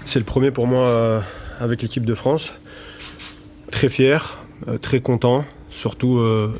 C'est 0.05 0.19
le 0.19 0.25
premier 0.25 0.51
pour 0.51 0.67
moi 0.67 0.87
euh, 0.87 1.19
avec 1.59 1.81
l'équipe 1.81 2.05
de 2.05 2.15
France. 2.15 2.53
Très 3.71 3.89
fier, 3.89 4.39
euh, 4.67 4.77
très 4.77 4.99
content. 4.99 5.45
Surtout 5.69 6.17
euh, 6.17 6.53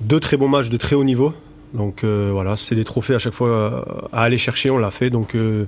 deux 0.00 0.20
très 0.20 0.36
bons 0.36 0.48
matchs 0.48 0.68
de 0.68 0.76
très 0.76 0.96
haut 0.96 1.04
niveau. 1.04 1.34
Donc 1.74 2.04
euh, 2.04 2.30
voilà, 2.32 2.56
c'est 2.56 2.76
des 2.76 2.84
trophées 2.84 3.14
à 3.14 3.18
chaque 3.18 3.34
fois 3.34 3.48
euh, 3.48 3.82
à 4.12 4.22
aller 4.22 4.38
chercher. 4.38 4.70
On 4.70 4.78
l'a 4.78 4.90
fait. 4.90 5.10
Donc 5.10 5.34
euh, 5.34 5.66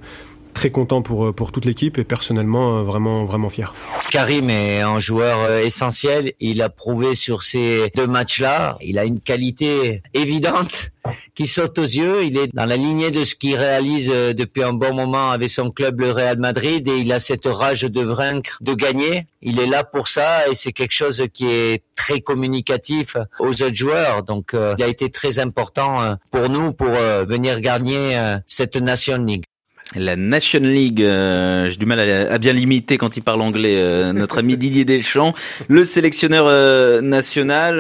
très 0.57 0.71
content 0.71 1.03
pour, 1.03 1.35
pour 1.35 1.53
toute 1.53 1.67
l'équipe 1.67 1.99
et 1.99 2.05
personnellement 2.05 2.79
euh, 2.79 2.83
vraiment, 2.83 3.27
vraiment 3.27 3.51
fier. 3.51 3.75
Karim 4.11 4.49
est 4.49 4.81
un 4.81 5.01
joueur 5.01 5.43
euh, 5.43 5.61
essentiel. 5.61 6.33
Il 6.41 6.63
a 6.63 6.71
prouvé 6.71 7.15
sur 7.15 7.43
ces 7.43 7.93
deux 7.95 8.07
matchs-là. 8.07 8.79
Il 8.81 8.99
a 8.99 9.05
une 9.05 9.21
qualité 9.21 10.01
évidente 10.15 10.93
qui 11.35 11.47
saute 11.47 11.79
aux 11.79 11.83
yeux. 11.83 12.25
Il 12.25 12.39
est 12.39 12.49
dans 12.55 12.65
la 12.65 12.77
lignée 12.77 13.11
de 13.11 13.23
ce 13.25 13.35
qu'il 13.35 13.55
réalise 13.55 14.11
euh, 14.11 14.33
depuis 14.33 14.63
un 14.63 14.73
bon 14.73 14.95
moment 14.95 15.31
avec 15.31 15.51
son 15.51 15.71
club, 15.71 16.01
le 16.01 16.11
Real 16.11 16.39
Madrid, 16.39 16.89
et 16.89 16.97
il 17.01 17.13
a 17.13 17.21
cette 17.21 17.45
rage 17.45 17.83
de 17.83 18.03
vaincre, 18.03 18.57
de 18.63 18.73
gagner. 18.73 19.27
Il 19.43 19.61
est 19.61 19.67
là 19.67 19.85
pour 19.85 20.09
ça 20.09 20.49
et 20.49 20.55
c'est 20.55 20.73
quelque 20.73 20.95
chose 20.95 21.23
qui 21.35 21.49
est 21.49 21.83
très 21.95 22.21
communicatif 22.21 23.17
aux 23.39 23.63
autres 23.63 23.75
joueurs. 23.75 24.23
Donc, 24.23 24.55
euh, 24.55 24.75
il 24.79 24.85
a 24.85 24.89
été 24.89 25.11
très 25.11 25.39
important 25.39 26.03
euh, 26.03 26.15
pour 26.31 26.49
nous 26.49 26.73
pour 26.73 26.89
euh, 26.89 27.25
venir 27.25 27.61
gagner 27.61 28.17
euh, 28.17 28.39
cette 28.47 28.77
Nation 28.77 29.19
League. 29.19 29.45
La 29.95 30.17
Nation 30.17 30.61
League, 30.61 31.01
euh, 31.01 31.71
j'ai 31.71 31.77
du 31.77 31.87
mal 31.87 32.01
à, 32.01 32.39
bien 32.39 32.53
limiter 32.53 32.99
quand 32.99 33.17
il 33.17 33.23
parle 33.23 33.41
anglais. 33.41 33.77
Euh, 33.77 34.13
notre 34.13 34.39
ami 34.39 34.57
Didier 34.59 34.85
Deschamps, 34.85 35.33
le 35.69 35.85
sélectionneur 35.85 36.47
euh, 36.49 37.01
national. 37.01 37.79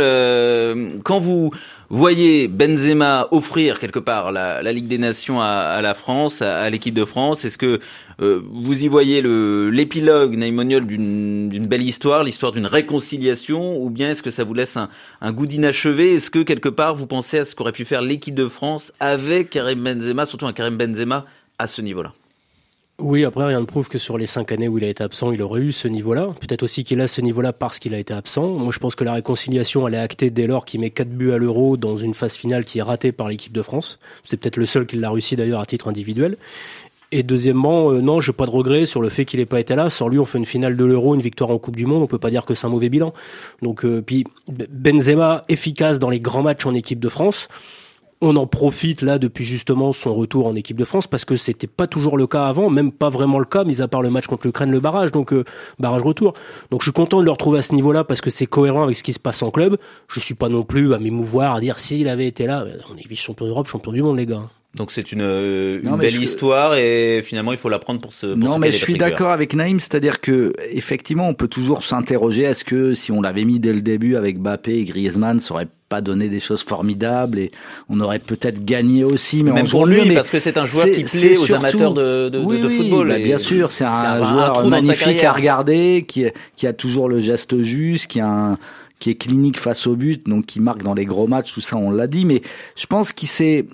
quand 1.02 1.18
vous 1.18 1.50
voyez 1.90 2.48
Benzema 2.48 3.28
offrir 3.32 3.78
quelque 3.78 3.98
part 3.98 4.30
la, 4.30 4.62
la 4.62 4.72
Ligue 4.72 4.86
des 4.86 4.98
Nations 4.98 5.40
à, 5.40 5.46
à 5.46 5.82
la 5.82 5.94
France, 5.94 6.42
à, 6.42 6.70
l'équipe 6.70 6.94
de 6.94 7.04
France, 7.04 7.44
est-ce 7.44 7.58
que 7.58 7.80
vous 8.18 8.84
y 8.84 8.88
voyez 8.88 9.20
le 9.20 9.70
l'épilogue 9.70 10.36
naïmonial 10.36 10.86
d'une 10.86 11.66
belle 11.66 11.82
histoire, 11.82 12.22
l'histoire 12.22 12.52
d'une 12.52 12.66
réconciliation, 12.66 13.76
ou 13.76 13.90
bien 13.90 14.10
est-ce 14.10 14.22
que 14.22 14.30
ça 14.30 14.44
vous 14.44 14.54
laisse 14.54 14.76
un, 14.76 14.88
un 15.20 15.32
goût 15.32 15.46
d'inachevé? 15.46 16.14
Est-ce 16.14 16.30
que 16.30 16.42
quelque 16.42 16.68
part 16.68 16.94
vous 16.94 17.06
pensez 17.06 17.40
à 17.40 17.44
ce 17.44 17.54
qu'aurait 17.54 17.72
pu 17.72 17.84
faire 17.84 18.00
l'équipe 18.00 18.34
de 18.34 18.48
France 18.48 18.92
avec 19.00 19.50
Karim 19.50 19.82
Benzema, 19.82 20.24
surtout 20.24 20.46
un 20.46 20.52
Karim 20.52 20.76
Benzema 20.76 21.26
à 21.58 21.66
ce 21.66 21.82
niveau-là. 21.82 22.12
Oui, 22.98 23.26
après, 23.26 23.44
rien 23.44 23.60
ne 23.60 23.66
prouve 23.66 23.88
que 23.88 23.98
sur 23.98 24.16
les 24.16 24.26
cinq 24.26 24.52
années 24.52 24.68
où 24.68 24.78
il 24.78 24.84
a 24.84 24.88
été 24.88 25.04
absent, 25.04 25.30
il 25.30 25.42
aurait 25.42 25.60
eu 25.60 25.70
ce 25.70 25.86
niveau-là. 25.86 26.34
Peut-être 26.40 26.62
aussi 26.62 26.82
qu'il 26.82 26.98
a 27.02 27.08
ce 27.08 27.20
niveau-là 27.20 27.52
parce 27.52 27.78
qu'il 27.78 27.92
a 27.92 27.98
été 27.98 28.14
absent. 28.14 28.48
Moi, 28.48 28.72
je 28.72 28.78
pense 28.78 28.94
que 28.94 29.04
la 29.04 29.12
réconciliation, 29.12 29.86
elle 29.86 29.94
est 29.94 29.98
actée 29.98 30.30
dès 30.30 30.46
lors 30.46 30.64
qu'il 30.64 30.80
met 30.80 30.88
quatre 30.88 31.10
buts 31.10 31.30
à 31.32 31.36
l'euro 31.36 31.76
dans 31.76 31.98
une 31.98 32.14
phase 32.14 32.36
finale 32.36 32.64
qui 32.64 32.78
est 32.78 32.82
ratée 32.82 33.12
par 33.12 33.28
l'équipe 33.28 33.52
de 33.52 33.60
France. 33.60 33.98
C'est 34.24 34.38
peut-être 34.38 34.56
le 34.56 34.64
seul 34.64 34.86
qui 34.86 34.96
l'a 34.96 35.10
réussi 35.10 35.36
d'ailleurs 35.36 35.60
à 35.60 35.66
titre 35.66 35.88
individuel. 35.88 36.38
Et 37.12 37.22
deuxièmement, 37.22 37.92
euh, 37.92 38.00
non, 38.00 38.18
j'ai 38.20 38.32
pas 38.32 38.46
de 38.46 38.50
regret 38.50 38.86
sur 38.86 39.02
le 39.02 39.10
fait 39.10 39.26
qu'il 39.26 39.40
n'ait 39.40 39.46
pas 39.46 39.60
été 39.60 39.76
là. 39.76 39.90
Sans 39.90 40.08
lui, 40.08 40.18
on 40.18 40.24
fait 40.24 40.38
une 40.38 40.46
finale 40.46 40.74
de 40.74 40.84
l'Euro, 40.84 41.14
une 41.14 41.20
victoire 41.20 41.50
en 41.50 41.58
Coupe 41.58 41.76
du 41.76 41.84
Monde. 41.84 42.02
On 42.02 42.06
peut 42.06 42.18
pas 42.18 42.30
dire 42.30 42.46
que 42.46 42.54
c'est 42.54 42.66
un 42.66 42.70
mauvais 42.70 42.88
bilan. 42.88 43.12
Donc, 43.60 43.84
euh, 43.84 44.00
puis 44.00 44.24
Benzema 44.48 45.44
efficace 45.50 45.98
dans 45.98 46.08
les 46.08 46.18
grands 46.18 46.42
matchs 46.42 46.64
en 46.64 46.72
équipe 46.72 46.98
de 46.98 47.10
France 47.10 47.48
on 48.20 48.36
en 48.36 48.46
profite 48.46 49.02
là 49.02 49.18
depuis 49.18 49.44
justement 49.44 49.92
son 49.92 50.14
retour 50.14 50.46
en 50.46 50.54
équipe 50.54 50.76
de 50.76 50.84
France 50.84 51.06
parce 51.06 51.24
que 51.24 51.36
c'était 51.36 51.66
pas 51.66 51.86
toujours 51.86 52.16
le 52.16 52.26
cas 52.26 52.46
avant, 52.46 52.70
même 52.70 52.92
pas 52.92 53.10
vraiment 53.10 53.38
le 53.38 53.44
cas, 53.44 53.64
mis 53.64 53.80
à 53.82 53.88
part 53.88 54.02
le 54.02 54.10
match 54.10 54.26
contre 54.26 54.46
l'Ukraine, 54.46 54.70
le 54.70 54.80
barrage, 54.80 55.12
donc 55.12 55.32
euh, 55.32 55.44
barrage 55.78 56.02
retour. 56.02 56.32
Donc 56.70 56.80
je 56.80 56.86
suis 56.86 56.92
content 56.92 57.20
de 57.20 57.24
le 57.24 57.30
retrouver 57.30 57.58
à 57.58 57.62
ce 57.62 57.74
niveau-là 57.74 58.04
parce 58.04 58.20
que 58.20 58.30
c'est 58.30 58.46
cohérent 58.46 58.84
avec 58.84 58.96
ce 58.96 59.02
qui 59.02 59.12
se 59.12 59.20
passe 59.20 59.42
en 59.42 59.50
club. 59.50 59.76
Je 60.08 60.20
suis 60.20 60.34
pas 60.34 60.48
non 60.48 60.62
plus 60.62 60.94
à 60.94 60.98
m'émouvoir 60.98 61.54
à 61.54 61.60
dire 61.60 61.78
s'il 61.78 62.08
avait 62.08 62.26
été 62.26 62.46
là, 62.46 62.64
on 62.92 62.96
est 62.96 63.06
vice-champion 63.06 63.46
d'Europe, 63.46 63.66
champion 63.66 63.92
du 63.92 64.02
monde 64.02 64.16
les 64.16 64.26
gars. 64.26 64.48
Donc 64.76 64.90
c'est 64.90 65.10
une, 65.10 65.22
euh, 65.22 65.80
une 65.82 65.96
belle 65.96 66.22
histoire 66.22 66.74
et 66.74 67.22
finalement 67.24 67.52
il 67.52 67.58
faut 67.58 67.70
la 67.70 67.78
prendre 67.78 67.98
pour 68.00 68.12
ce. 68.12 68.26
Pour 68.26 68.36
non 68.36 68.58
mais 68.58 68.72
je 68.72 68.76
suis 68.76 68.98
d'accord 68.98 69.30
avec 69.30 69.54
Naïm, 69.54 69.80
c'est-à-dire 69.80 70.20
que 70.20 70.52
effectivement 70.70 71.28
on 71.28 71.34
peut 71.34 71.48
toujours 71.48 71.82
s'interroger 71.82 72.42
est-ce 72.42 72.62
que 72.62 72.92
si 72.92 73.10
on 73.10 73.22
l'avait 73.22 73.44
mis 73.44 73.58
dès 73.58 73.72
le 73.72 73.80
début 73.80 74.16
avec 74.16 74.38
Bappé 74.38 74.74
et 74.74 74.84
Griezmann, 74.84 75.40
ça 75.40 75.54
aurait 75.54 75.68
pas 75.88 76.02
donné 76.02 76.28
des 76.28 76.40
choses 76.40 76.62
formidables 76.62 77.38
et 77.38 77.52
on 77.88 78.00
aurait 78.00 78.18
peut-être 78.18 78.64
gagné 78.64 79.04
aussi 79.04 79.42
mais 79.42 79.52
même 79.52 79.68
pour 79.68 79.86
lui 79.86 80.12
parce 80.14 80.30
que 80.30 80.40
c'est 80.40 80.58
un 80.58 80.64
joueur 80.64 80.86
qui 80.86 81.04
plaît 81.04 81.38
aux 81.38 81.52
amateurs 81.52 81.94
de, 81.94 82.28
de, 82.28 82.38
oui, 82.40 82.60
de 82.60 82.68
football 82.68 83.08
bah, 83.08 83.18
bien 83.18 83.38
sûr 83.38 83.70
c'est 83.70 83.84
un, 83.84 84.24
joueur 84.24 84.66
magnifique 84.66 85.22
à 85.22 85.32
regarder 85.32 86.04
qui 86.06 86.26
qui 86.56 86.66
a 86.66 86.72
toujours 86.72 87.08
le 87.08 87.20
geste 87.20 87.62
juste 87.62 88.08
qui 88.08 88.20
a 88.20 88.28
un 88.28 88.58
qui 88.98 89.10
est 89.10 89.14
clinique 89.14 89.58
face 89.58 89.86
au 89.86 89.94
but, 89.94 90.26
donc 90.26 90.46
qui 90.46 90.60
marque 90.60 90.82
dans 90.82 90.94
les 90.94 91.04
gros 91.04 91.26
matchs, 91.26 91.52
tout 91.52 91.60
ça 91.60 91.76
on 91.76 91.90
l'a 91.90 92.06
dit, 92.06 92.24
mais 92.24 92.42
je 92.76 92.86
pense 92.86 93.12
qu'il 93.12 93.28
s'est 93.28 93.66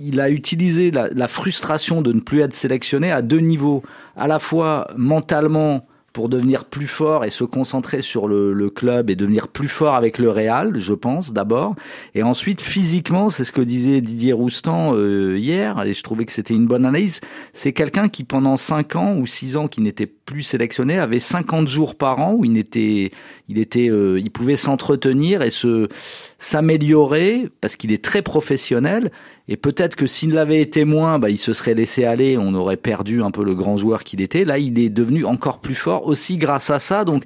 il 0.00 0.20
a 0.20 0.30
utilisé 0.30 0.90
la, 0.90 1.08
la, 1.08 1.28
frustration 1.28 2.02
de 2.02 2.12
ne 2.12 2.20
plus 2.20 2.40
être 2.40 2.54
sélectionné 2.54 3.10
à 3.12 3.22
deux 3.22 3.40
niveaux, 3.40 3.82
à 4.16 4.26
la 4.26 4.38
fois 4.38 4.88
mentalement 4.96 5.86
pour 6.12 6.28
devenir 6.28 6.64
plus 6.64 6.86
fort 6.86 7.24
et 7.24 7.30
se 7.30 7.44
concentrer 7.44 8.02
sur 8.02 8.26
le, 8.26 8.52
le, 8.52 8.70
club 8.70 9.10
et 9.10 9.16
devenir 9.16 9.48
plus 9.48 9.68
fort 9.68 9.94
avec 9.94 10.18
le 10.18 10.28
Real, 10.30 10.78
je 10.78 10.92
pense 10.92 11.32
d'abord, 11.32 11.76
et 12.14 12.22
ensuite 12.22 12.60
physiquement, 12.60 13.30
c'est 13.30 13.44
ce 13.44 13.52
que 13.52 13.60
disait 13.60 14.00
Didier 14.00 14.32
Roustan 14.32 14.94
euh, 14.94 15.38
hier, 15.38 15.80
et 15.84 15.94
je 15.94 16.02
trouvais 16.02 16.24
que 16.24 16.32
c'était 16.32 16.54
une 16.54 16.66
bonne 16.66 16.84
analyse. 16.84 17.20
C'est 17.52 17.72
quelqu'un 17.72 18.08
qui 18.08 18.24
pendant 18.24 18.56
5 18.56 18.96
ans 18.96 19.16
ou 19.16 19.26
6 19.26 19.56
ans 19.56 19.68
qui 19.68 19.80
n'était 19.80 20.06
plus 20.06 20.42
sélectionné 20.42 20.98
avait 20.98 21.20
50 21.20 21.68
jours 21.68 21.94
par 21.94 22.18
an 22.18 22.34
où 22.34 22.44
il 22.44 22.56
était, 22.56 23.10
il 23.48 23.58
était, 23.58 23.88
euh, 23.88 24.18
il 24.18 24.30
pouvait 24.30 24.56
s'entretenir 24.56 25.42
et 25.42 25.50
se 25.50 25.88
s'améliorer 26.40 27.48
parce 27.60 27.76
qu'il 27.76 27.92
est 27.92 28.02
très 28.02 28.22
professionnel 28.22 29.12
et 29.46 29.56
peut-être 29.56 29.94
que 29.94 30.06
s'il 30.06 30.32
l'avait 30.32 30.60
été 30.60 30.84
moins, 30.84 31.18
bah, 31.18 31.28
il 31.28 31.38
se 31.38 31.52
serait 31.52 31.74
laissé 31.74 32.04
aller, 32.04 32.38
on 32.38 32.54
aurait 32.54 32.78
perdu 32.78 33.22
un 33.22 33.30
peu 33.30 33.44
le 33.44 33.54
grand 33.54 33.76
joueur 33.76 34.04
qu'il 34.04 34.22
était. 34.22 34.44
Là, 34.44 34.58
il 34.58 34.78
est 34.78 34.88
devenu 34.88 35.24
encore 35.24 35.60
plus 35.60 35.74
fort 35.74 36.06
aussi 36.06 36.38
grâce 36.38 36.70
à 36.70 36.80
ça. 36.80 37.04
Donc, 37.04 37.24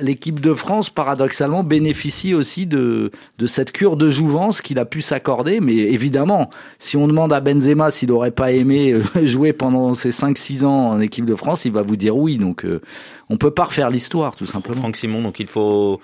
l'équipe 0.00 0.40
de 0.40 0.54
France, 0.54 0.88
paradoxalement, 0.88 1.62
bénéficie 1.62 2.32
aussi 2.32 2.66
de, 2.66 3.10
de 3.38 3.46
cette 3.46 3.70
cure 3.72 3.96
de 3.96 4.08
jouvence 4.08 4.62
qu'il 4.62 4.78
a 4.78 4.86
pu 4.86 5.02
s'accorder. 5.02 5.60
Mais 5.60 5.74
évidemment, 5.74 6.48
si 6.78 6.96
on 6.96 7.06
demande 7.06 7.34
à 7.34 7.40
Benzema 7.40 7.90
s'il 7.90 8.08
n'aurait 8.08 8.30
pas 8.30 8.52
aimé 8.52 8.92
euh, 8.92 9.02
jouer 9.26 9.52
pendant 9.52 9.92
ses 9.92 10.10
5-6 10.10 10.64
ans 10.64 10.90
en 10.90 11.00
équipe 11.00 11.26
de 11.26 11.34
France, 11.34 11.66
il 11.66 11.72
va 11.72 11.82
vous 11.82 11.96
dire 11.96 12.16
oui. 12.16 12.38
Donc, 12.38 12.64
euh, 12.64 12.80
on 13.28 13.36
peut 13.36 13.50
pas 13.50 13.64
refaire 13.64 13.90
l'histoire, 13.90 14.36
tout 14.36 14.46
simplement. 14.46 14.80
Franck 14.80 14.96
Simon, 14.96 15.22
donc 15.22 15.38
il 15.40 15.48
faut 15.48 16.00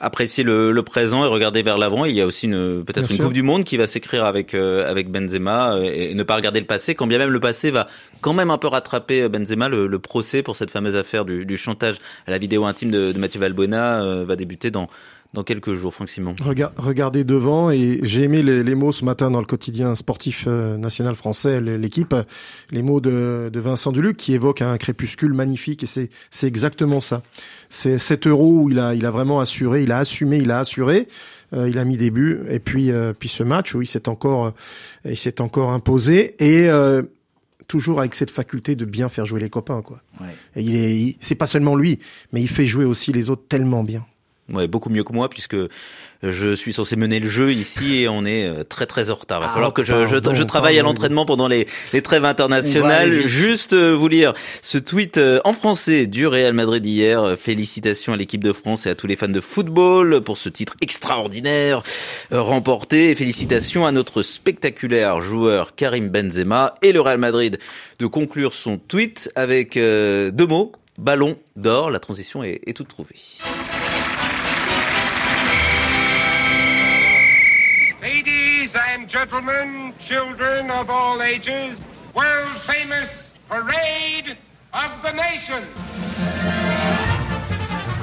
apprécier 0.00 0.42
le, 0.44 0.72
le, 0.72 0.82
présent 0.82 1.24
et 1.24 1.28
regarder 1.28 1.62
vers 1.62 1.78
l'avant. 1.78 2.04
Il 2.04 2.14
y 2.14 2.20
a 2.20 2.26
aussi 2.26 2.46
une 2.46 2.84
peut-être 2.84 3.10
une 3.10 3.18
Coupe 3.18 3.32
du 3.32 3.42
Monde 3.42 3.64
qui 3.64 3.76
va 3.76 3.86
s'écrire 3.86 4.24
avec 4.24 4.54
euh, 4.54 4.90
avec 4.90 5.10
Benzema 5.10 5.74
euh, 5.74 5.82
et, 5.82 6.14
ne 6.14 6.22
pas 6.22 6.36
regarder 6.36 6.58
le 6.58 6.66
passé, 6.66 6.94
quand 6.94 7.06
bien 7.06 7.18
même 7.18 7.30
le 7.30 7.40
passé 7.40 7.70
va 7.70 7.86
quand 8.20 8.32
même 8.32 8.50
un 8.50 8.58
peu 8.58 8.68
rattraper 8.68 9.22
euh, 9.22 9.28
Benzema. 9.28 9.68
Le, 9.68 9.86
le 9.86 9.98
procès 9.98 10.42
pour 10.42 10.56
cette 10.56 10.70
fameuse 10.70 10.96
affaire 10.96 11.24
du, 11.24 11.44
du, 11.44 11.56
chantage 11.56 11.96
à 12.26 12.30
la 12.30 12.38
vidéo 12.38 12.64
intime 12.64 12.90
de, 12.90 13.12
de 13.12 13.18
Mathieu 13.18 13.38
Valbuena 13.40 14.24
va 14.24 14.36
débuter 14.36 14.70
dans 14.70 14.88
dans 15.32 15.44
quelques 15.44 15.74
jours, 15.74 15.94
Franck 15.94 16.10
Simon. 16.10 16.34
regardez 16.76 17.22
devant 17.22 17.70
et 17.70 18.00
j'ai 18.02 18.24
aimé 18.24 18.42
les, 18.42 18.64
les, 18.64 18.74
mots 18.74 18.90
ce 18.90 19.04
matin 19.04 19.30
dans 19.30 19.38
le 19.38 19.46
quotidien 19.46 19.94
sportif 19.94 20.44
euh, 20.48 20.76
national 20.76 21.14
français, 21.14 21.60
l'équipe, 21.60 22.14
les 22.70 22.82
mots 22.82 23.00
de, 23.00 23.48
de, 23.52 23.60
Vincent 23.60 23.92
Duluc 23.92 24.16
qui 24.16 24.34
évoque 24.34 24.60
un 24.60 24.76
crépuscule 24.76 25.32
magnifique 25.32 25.84
et 25.84 25.86
c'est 25.86 26.10
c'est 26.30 26.48
exactement 26.48 27.00
ça. 27.00 27.22
C'est 27.68 27.98
7 27.98 28.26
euros 28.26 28.62
où 28.62 28.70
il 28.70 28.80
a 28.80 28.94
il 28.94 29.06
a 29.06 29.12
vraiment 29.12 29.38
assuré, 29.38 29.84
il 29.84 29.92
a 29.92 29.98
assumé, 29.98 30.38
il 30.38 30.50
a 30.50 30.58
assuré. 30.58 31.06
Euh, 31.52 31.68
il 31.68 31.78
a 31.78 31.84
mis 31.84 31.96
des 31.96 32.10
buts 32.10 32.40
et 32.48 32.60
puis 32.60 32.90
euh, 32.90 33.12
puis 33.12 33.28
ce 33.28 33.42
match 33.42 33.74
où 33.74 33.82
il 33.82 33.88
s'est 33.88 34.08
encore 34.08 34.52
il 35.04 35.16
s'est 35.16 35.40
encore 35.40 35.70
imposé 35.70 36.34
et 36.38 36.68
toujours 37.68 38.00
avec 38.00 38.16
cette 38.16 38.32
faculté 38.32 38.74
de 38.74 38.84
bien 38.84 39.08
faire 39.08 39.26
jouer 39.26 39.38
les 39.38 39.50
copains 39.50 39.80
quoi. 39.82 40.00
Ouais. 40.20 40.26
Et 40.56 40.62
il 40.62 40.76
est 40.76 41.16
c'est 41.20 41.36
pas 41.36 41.46
seulement 41.46 41.76
lui, 41.76 42.00
mais 42.32 42.40
il 42.40 42.48
fait 42.48 42.66
jouer 42.66 42.84
aussi 42.84 43.12
les 43.12 43.30
autres 43.30 43.44
tellement 43.48 43.84
bien. 43.84 44.04
Ouais, 44.52 44.66
beaucoup 44.66 44.90
mieux 44.90 45.04
que 45.04 45.12
moi 45.12 45.28
puisque 45.28 45.56
je 46.22 46.54
suis 46.54 46.72
censé 46.72 46.96
mener 46.96 47.18
le 47.18 47.28
jeu 47.28 47.52
ici 47.52 48.02
et 48.02 48.08
on 48.08 48.26
est 48.26 48.46
euh, 48.46 48.62
très 48.62 48.84
très 48.86 49.10
en 49.10 49.14
retard. 49.14 49.40
Il 49.40 49.44
va 49.44 49.48
ah, 49.50 49.54
falloir 49.54 49.72
que 49.72 49.82
je, 49.82 50.06
je, 50.06 50.34
je 50.34 50.42
travaille 50.42 50.78
à 50.78 50.82
l'entraînement 50.82 51.24
pendant 51.24 51.48
les, 51.48 51.66
les 51.94 52.02
trêves 52.02 52.26
internationales. 52.26 53.26
Juste 53.26 53.72
euh, 53.72 53.92
vous 53.92 54.08
lire 54.08 54.34
ce 54.60 54.76
tweet 54.76 55.16
euh, 55.16 55.40
en 55.44 55.54
français 55.54 56.06
du 56.06 56.26
Real 56.26 56.52
Madrid 56.52 56.84
hier. 56.84 57.36
Félicitations 57.38 58.12
à 58.12 58.16
l'équipe 58.16 58.44
de 58.44 58.52
France 58.52 58.86
et 58.86 58.90
à 58.90 58.94
tous 58.94 59.06
les 59.06 59.16
fans 59.16 59.28
de 59.28 59.40
football 59.40 60.20
pour 60.20 60.36
ce 60.36 60.48
titre 60.50 60.74
extraordinaire 60.82 61.82
remporté. 62.30 63.14
félicitations 63.14 63.86
à 63.86 63.92
notre 63.92 64.22
spectaculaire 64.22 65.22
joueur 65.22 65.74
Karim 65.74 66.08
Benzema 66.10 66.74
et 66.82 66.92
le 66.92 67.00
Real 67.00 67.18
Madrid 67.18 67.58
de 67.98 68.06
conclure 68.06 68.52
son 68.52 68.76
tweet 68.76 69.32
avec 69.36 69.74
deux 69.74 70.46
mots. 70.46 70.72
Ballon 70.98 71.38
d'or, 71.56 71.90
la 71.90 71.98
transition 71.98 72.44
est, 72.44 72.60
est 72.66 72.76
toute 72.76 72.88
trouvée. 72.88 73.14
Gentlemen, 79.20 79.92
children 79.98 80.70
of 80.70 80.88
all 80.88 81.20
ages, 81.20 81.84
world 82.14 82.48
famous 82.64 83.34
Parade 83.50 84.34
of 84.72 84.90
the 85.04 85.12
Nation. 85.12 85.60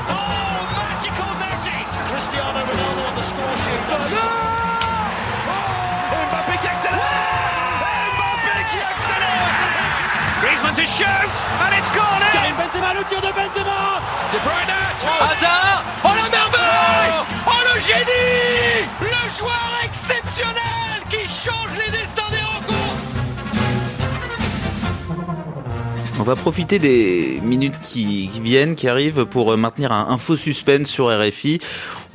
Oh, 0.06 0.62
magical 0.78 1.34
magic! 1.42 1.86
Cristiano 2.14 2.62
Ronaldo 2.62 3.02
on 3.10 3.16
the 3.18 3.26
score 3.26 3.58
sheet. 3.66 3.82
Oh! 3.90 4.38
Mbappé 6.30 6.54
qui 6.62 6.70
accélère! 6.70 7.02
Mbappé 8.14 8.56
qui 8.70 8.78
accélère! 8.78 9.58
Griezmann 10.44 10.76
to 10.76 10.86
shoot, 10.86 11.38
and 11.66 11.74
it's 11.74 11.90
corner! 11.98 12.30
Karim 12.30 12.56
Benzema, 12.62 12.94
le 12.94 13.02
tir 13.10 13.22
de 13.22 13.32
Benzema! 13.34 13.98
De 14.32 14.38
Bruyne, 14.46 14.78
oh. 15.02 15.26
Hazard! 15.26 16.17
Le 17.78 17.84
génie! 17.84 18.88
Le 19.02 19.38
joueur 19.38 19.72
exceptionnel! 19.84 20.78
On 26.20 26.24
va 26.24 26.36
profiter 26.36 26.80
des 26.80 27.40
minutes 27.44 27.80
qui, 27.84 28.28
viennent, 28.42 28.76
qui 28.76 28.88
arrivent 28.88 29.26
pour 29.26 29.56
maintenir 29.56 29.92
un, 29.92 30.18
faux 30.18 30.36
suspense 30.36 30.88
sur 30.88 31.08
RFI. 31.08 31.60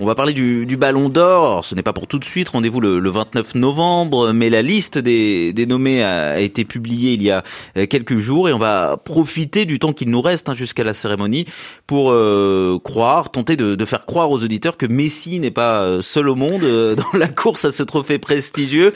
On 0.02 0.04
va 0.04 0.16
parler 0.16 0.32
du, 0.32 0.76
Ballon 0.76 1.08
d'Or. 1.08 1.64
Ce 1.64 1.76
n'est 1.76 1.84
pas 1.84 1.92
pour 1.92 2.08
tout 2.08 2.18
de 2.18 2.24
suite. 2.24 2.48
Rendez-vous 2.48 2.80
le, 2.80 2.98
le, 2.98 3.08
29 3.08 3.54
novembre. 3.54 4.32
Mais 4.32 4.50
la 4.50 4.60
liste 4.60 4.98
des, 4.98 5.54
nommés 5.68 6.02
a, 6.02 6.40
été 6.40 6.64
publiée 6.64 7.12
il 7.12 7.22
y 7.22 7.30
a 7.30 7.44
euh, 7.76 7.86
quelques 7.86 8.18
jours 8.18 8.48
et 8.48 8.52
on 8.52 8.58
va 8.58 8.96
profiter 8.96 9.64
du 9.64 9.78
temps 9.78 9.92
qu'il 9.92 10.10
nous 10.10 10.20
reste 10.20 10.48
hein, 10.48 10.54
jusqu'à 10.54 10.82
la 10.82 10.92
cérémonie 10.92 11.44
pour 11.86 12.10
euh, 12.10 12.80
croire, 12.82 13.30
tenter 13.30 13.54
de, 13.54 13.76
de, 13.76 13.84
faire 13.84 14.04
croire 14.04 14.32
aux 14.32 14.42
auditeurs 14.42 14.76
que 14.76 14.86
Messi 14.86 15.38
n'est 15.38 15.52
pas 15.52 15.82
euh, 15.82 16.00
seul 16.00 16.28
au 16.28 16.34
monde 16.34 16.62
dans 16.96 17.16
la 17.16 17.28
course 17.28 17.64
à 17.64 17.70
ce 17.70 17.84
trophée 17.84 18.18
prestigieux. 18.18 18.92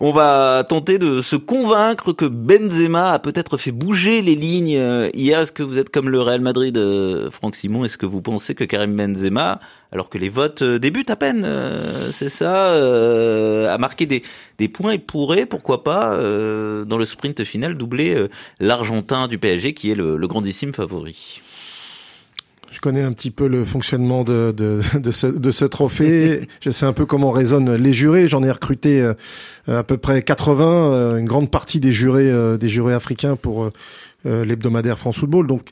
On 0.00 0.12
va 0.12 0.66
tenter 0.68 0.98
de 0.98 1.22
se 1.22 1.36
convaincre 1.36 2.12
que 2.12 2.26
Benzema 2.26 3.12
a 3.12 3.18
peut-être 3.18 3.56
fait 3.56 3.72
bouger 3.72 4.20
les 4.20 4.34
lignes 4.34 5.08
hier. 5.14 5.40
Est-ce 5.40 5.52
que 5.52 5.62
vous 5.62 5.78
êtes 5.78 5.88
comme 5.88 6.10
le 6.10 6.20
Real 6.20 6.42
Madrid, 6.42 6.78
Franck 7.30 7.56
Simon? 7.56 7.86
Est-ce 7.86 7.96
que 7.96 8.04
vous 8.04 8.20
pensez 8.20 8.54
que 8.54 8.64
Karim 8.64 8.94
Benzema 8.94 9.58
alors 9.92 10.08
que 10.08 10.18
les 10.18 10.28
votes 10.28 10.62
euh, 10.62 10.78
débutent 10.78 11.10
à 11.10 11.16
peine, 11.16 11.42
euh, 11.44 12.12
c'est 12.12 12.28
ça, 12.28 12.70
euh, 12.70 13.72
a 13.72 13.78
marqué 13.78 14.06
des, 14.06 14.22
des 14.58 14.68
points 14.68 14.92
et 14.92 14.98
pourrait, 14.98 15.46
pourquoi 15.46 15.82
pas, 15.82 16.10
dans 16.10 16.98
le 16.98 17.04
sprint 17.04 17.44
final, 17.44 17.76
doubler 17.76 18.28
l'Argentin 18.58 19.26
du 19.28 19.38
PSG 19.38 19.74
qui 19.74 19.90
est 19.90 19.94
le, 19.94 20.16
le, 20.16 20.28
grandissime 20.28 20.72
favori. 20.72 21.42
Je 22.70 22.78
connais 22.80 23.02
un 23.02 23.12
petit 23.12 23.30
peu 23.30 23.48
le 23.48 23.64
fonctionnement 23.64 24.22
de, 24.22 24.54
de, 24.56 24.80
de, 24.98 25.10
ce, 25.10 25.26
de 25.26 25.50
ce 25.50 25.64
trophée. 25.64 26.48
Je 26.60 26.70
sais 26.70 26.86
un 26.86 26.92
peu 26.92 27.04
comment 27.04 27.32
résonnent 27.32 27.74
les 27.74 27.92
jurés. 27.92 28.28
J'en 28.28 28.42
ai 28.42 28.50
recruté 28.50 29.02
à 29.66 29.82
peu 29.82 29.96
près 29.96 30.22
80, 30.22 31.16
une 31.18 31.26
grande 31.26 31.50
partie 31.50 31.80
des 31.80 31.92
jurés, 31.92 32.30
des 32.58 32.68
jurés 32.68 32.94
africains 32.94 33.36
pour 33.36 33.70
l'hebdomadaire 34.24 34.98
France 34.98 35.18
Football. 35.18 35.46
Donc, 35.46 35.68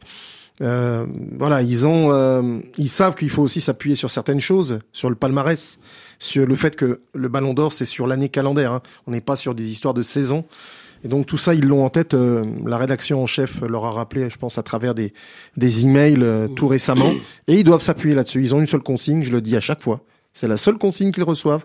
euh, 0.63 1.07
voilà, 1.37 1.63
ils 1.63 1.87
ont, 1.87 2.13
euh, 2.13 2.59
ils 2.77 2.89
savent 2.89 3.15
qu'il 3.15 3.31
faut 3.31 3.43
aussi 3.43 3.61
s'appuyer 3.61 3.97
sur 3.97 4.11
certaines 4.11 4.41
choses, 4.41 4.81
sur 4.93 5.09
le 5.09 5.17
palmarès, 5.17 5.79
sur 6.19 6.47
le 6.47 6.55
fait 6.57 6.75
que 6.77 7.01
le 7.15 7.29
Ballon 7.29 7.55
d'Or 7.55 7.73
c'est 7.73 7.85
sur 7.85 8.07
l'année 8.07 8.29
calendaire. 8.29 8.73
Hein. 8.73 8.83
On 9.07 9.13
n'est 9.13 9.21
pas 9.21 9.37
sur 9.37 9.55
des 9.55 9.71
histoires 9.71 9.95
de 9.95 10.03
saison. 10.03 10.45
Et 11.05 11.09
donc 11.09 11.27
tout 11.27 11.37
ça, 11.37 11.55
ils 11.55 11.65
l'ont 11.65 11.85
en 11.85 11.91
tête. 11.91 12.15
Euh, 12.15 12.45
la 12.67 12.77
rédaction 12.77 13.23
en 13.23 13.27
chef 13.27 13.61
leur 13.63 13.85
a 13.85 13.91
rappelé, 13.91 14.29
je 14.31 14.37
pense, 14.37 14.59
à 14.59 14.63
travers 14.63 14.95
des 14.95 15.13
des 15.57 15.85
emails 15.85 16.23
euh, 16.23 16.49
tout 16.49 16.69
récemment. 16.69 17.13
Et 17.47 17.55
ils 17.55 17.65
doivent 17.65 17.83
s'appuyer 17.83 18.15
là-dessus. 18.15 18.43
Ils 18.43 18.55
ont 18.55 18.61
une 18.61 18.67
seule 18.67 18.83
consigne. 18.83 19.23
Je 19.23 19.33
le 19.33 19.41
dis 19.41 19.57
à 19.57 19.61
chaque 19.61 19.83
fois. 19.83 20.01
C'est 20.33 20.49
la 20.49 20.57
seule 20.57 20.79
consigne 20.79 21.13
qu'ils 21.13 21.25
reçoivent 21.25 21.65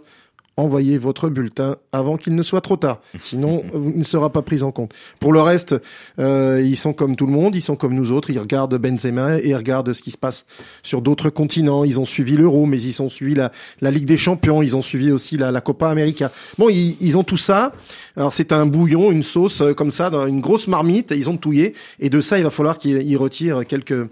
envoyez 0.56 0.98
votre 0.98 1.30
bulletin 1.30 1.78
avant 1.92 2.18
qu'il 2.18 2.36
ne 2.36 2.44
soit 2.44 2.62
trop 2.62 2.78
tard. 2.78 3.02
Sinon, 3.20 3.64
vous 3.74 3.92
ne 3.96 4.04
sera 4.04 4.30
pas 4.30 4.42
pris 4.42 4.64
en 4.64 4.72
compte. 4.72 4.94
Pour 5.20 5.34
le 5.34 5.42
reste, 5.42 5.76
euh, 6.20 6.62
ils 6.64 6.78
sont 6.78 6.94
comme 6.94 7.16
tout 7.16 7.26
le 7.26 7.32
monde, 7.32 7.56
ils 7.56 7.62
sont 7.62 7.76
comme 7.76 7.94
nous 7.94 8.12
autres. 8.12 8.30
Ils 8.30 8.40
regardent 8.40 8.78
Benzema 8.78 9.40
et 9.40 9.50
ils 9.50 9.56
regardent 9.56 9.94
ce 9.94 10.02
qui 10.02 10.12
se 10.12 10.18
passe 10.18 10.46
sur 10.84 11.02
d'autres 11.02 11.30
continents. 11.30 11.84
Ils 11.84 12.00
ont 12.00 12.06
suivi 12.06 12.38
l'Euro, 12.38 12.66
mais 12.66 12.82
ils 12.82 13.02
ont 13.02 13.10
suivi 13.10 13.34
la, 13.34 13.52
la, 13.82 13.92
Ligue 13.92 14.06
des 14.06 14.18
Champions. 14.18 14.62
Ils 14.62 14.78
ont 14.78 14.82
suivi 14.82 15.12
aussi 15.12 15.38
la, 15.38 15.52
la 15.52 15.62
Copa 15.62 15.90
América. 15.90 16.32
Bon, 16.58 16.70
ils, 16.70 16.98
ils, 17.02 17.18
ont 17.18 17.24
tout 17.24 17.38
ça. 17.38 17.74
Alors 18.16 18.34
c'est 18.34 18.52
un 18.52 18.66
bouillon, 18.66 19.12
une 19.12 19.24
sauce 19.24 19.62
euh, 19.62 19.74
comme 19.74 19.92
ça, 19.92 20.10
dans 20.10 20.28
une 20.28 20.42
grosse 20.42 20.68
marmite. 20.68 21.12
Ils 21.12 21.30
ont 21.30 21.38
touillé. 21.38 21.74
Et 22.00 22.10
de 22.10 22.22
ça, 22.22 22.38
il 22.38 22.44
va 22.44 22.52
falloir 22.52 22.78
qu'ils 22.78 23.18
retirent 23.18 23.66
quelques 23.66 24.08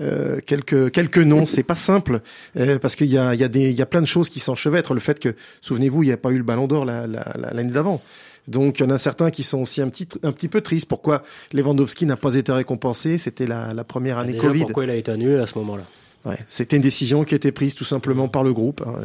euh, 0.00 0.38
quelques 0.44 0.90
quelques 0.90 1.18
noms. 1.18 1.46
C'est 1.46 1.62
pas 1.62 1.74
simple 1.74 2.20
euh, 2.56 2.78
parce 2.78 2.96
qu'il 2.96 3.08
y 3.08 3.18
a 3.18 3.34
il 3.34 3.40
y 3.40 3.44
a 3.44 3.48
des 3.48 3.70
il 3.70 3.76
y 3.76 3.82
a 3.82 3.86
plein 3.86 4.00
de 4.00 4.06
choses 4.06 4.28
qui 4.28 4.40
s'enchevêtrent. 4.40 4.94
Le 4.94 5.00
fait 5.00 5.18
que 5.18 5.34
souvenez-vous, 5.60 6.02
il 6.02 6.06
n'y 6.06 6.12
a 6.12 6.16
pas 6.16 6.30
eu 6.30 6.36
le 6.36 6.42
Ballon 6.42 6.66
d'Or 6.66 6.84
l'année 6.84 7.12
la, 7.12 7.52
la, 7.52 7.62
d'avant. 7.64 8.02
Donc 8.48 8.78
il 8.78 8.82
y 8.82 8.86
en 8.86 8.90
a 8.90 8.98
certains 8.98 9.30
qui 9.30 9.42
sont 9.42 9.60
aussi 9.60 9.80
un 9.80 9.88
petit 9.88 10.08
un 10.22 10.32
petit 10.32 10.48
peu 10.48 10.60
tristes. 10.60 10.88
Pourquoi 10.88 11.22
Lewandowski 11.52 12.06
n'a 12.06 12.16
pas 12.16 12.34
été 12.34 12.50
récompensé? 12.52 13.18
C'était 13.18 13.46
la, 13.46 13.74
la 13.74 13.84
première 13.84 14.18
année 14.18 14.32
Déjà, 14.32 14.46
Covid. 14.46 14.60
Pourquoi 14.62 14.84
il 14.84 14.90
a 14.90 14.96
été 14.96 15.12
annulé 15.12 15.36
à 15.36 15.46
ce 15.46 15.58
moment-là? 15.58 15.84
Ouais, 16.24 16.38
c'était 16.48 16.76
une 16.76 16.82
décision 16.82 17.24
qui 17.24 17.34
a 17.34 17.36
été 17.36 17.52
prise 17.52 17.74
tout 17.74 17.84
simplement 17.84 18.28
par 18.28 18.42
le 18.42 18.52
groupe. 18.52 18.82
Hein 18.86 19.00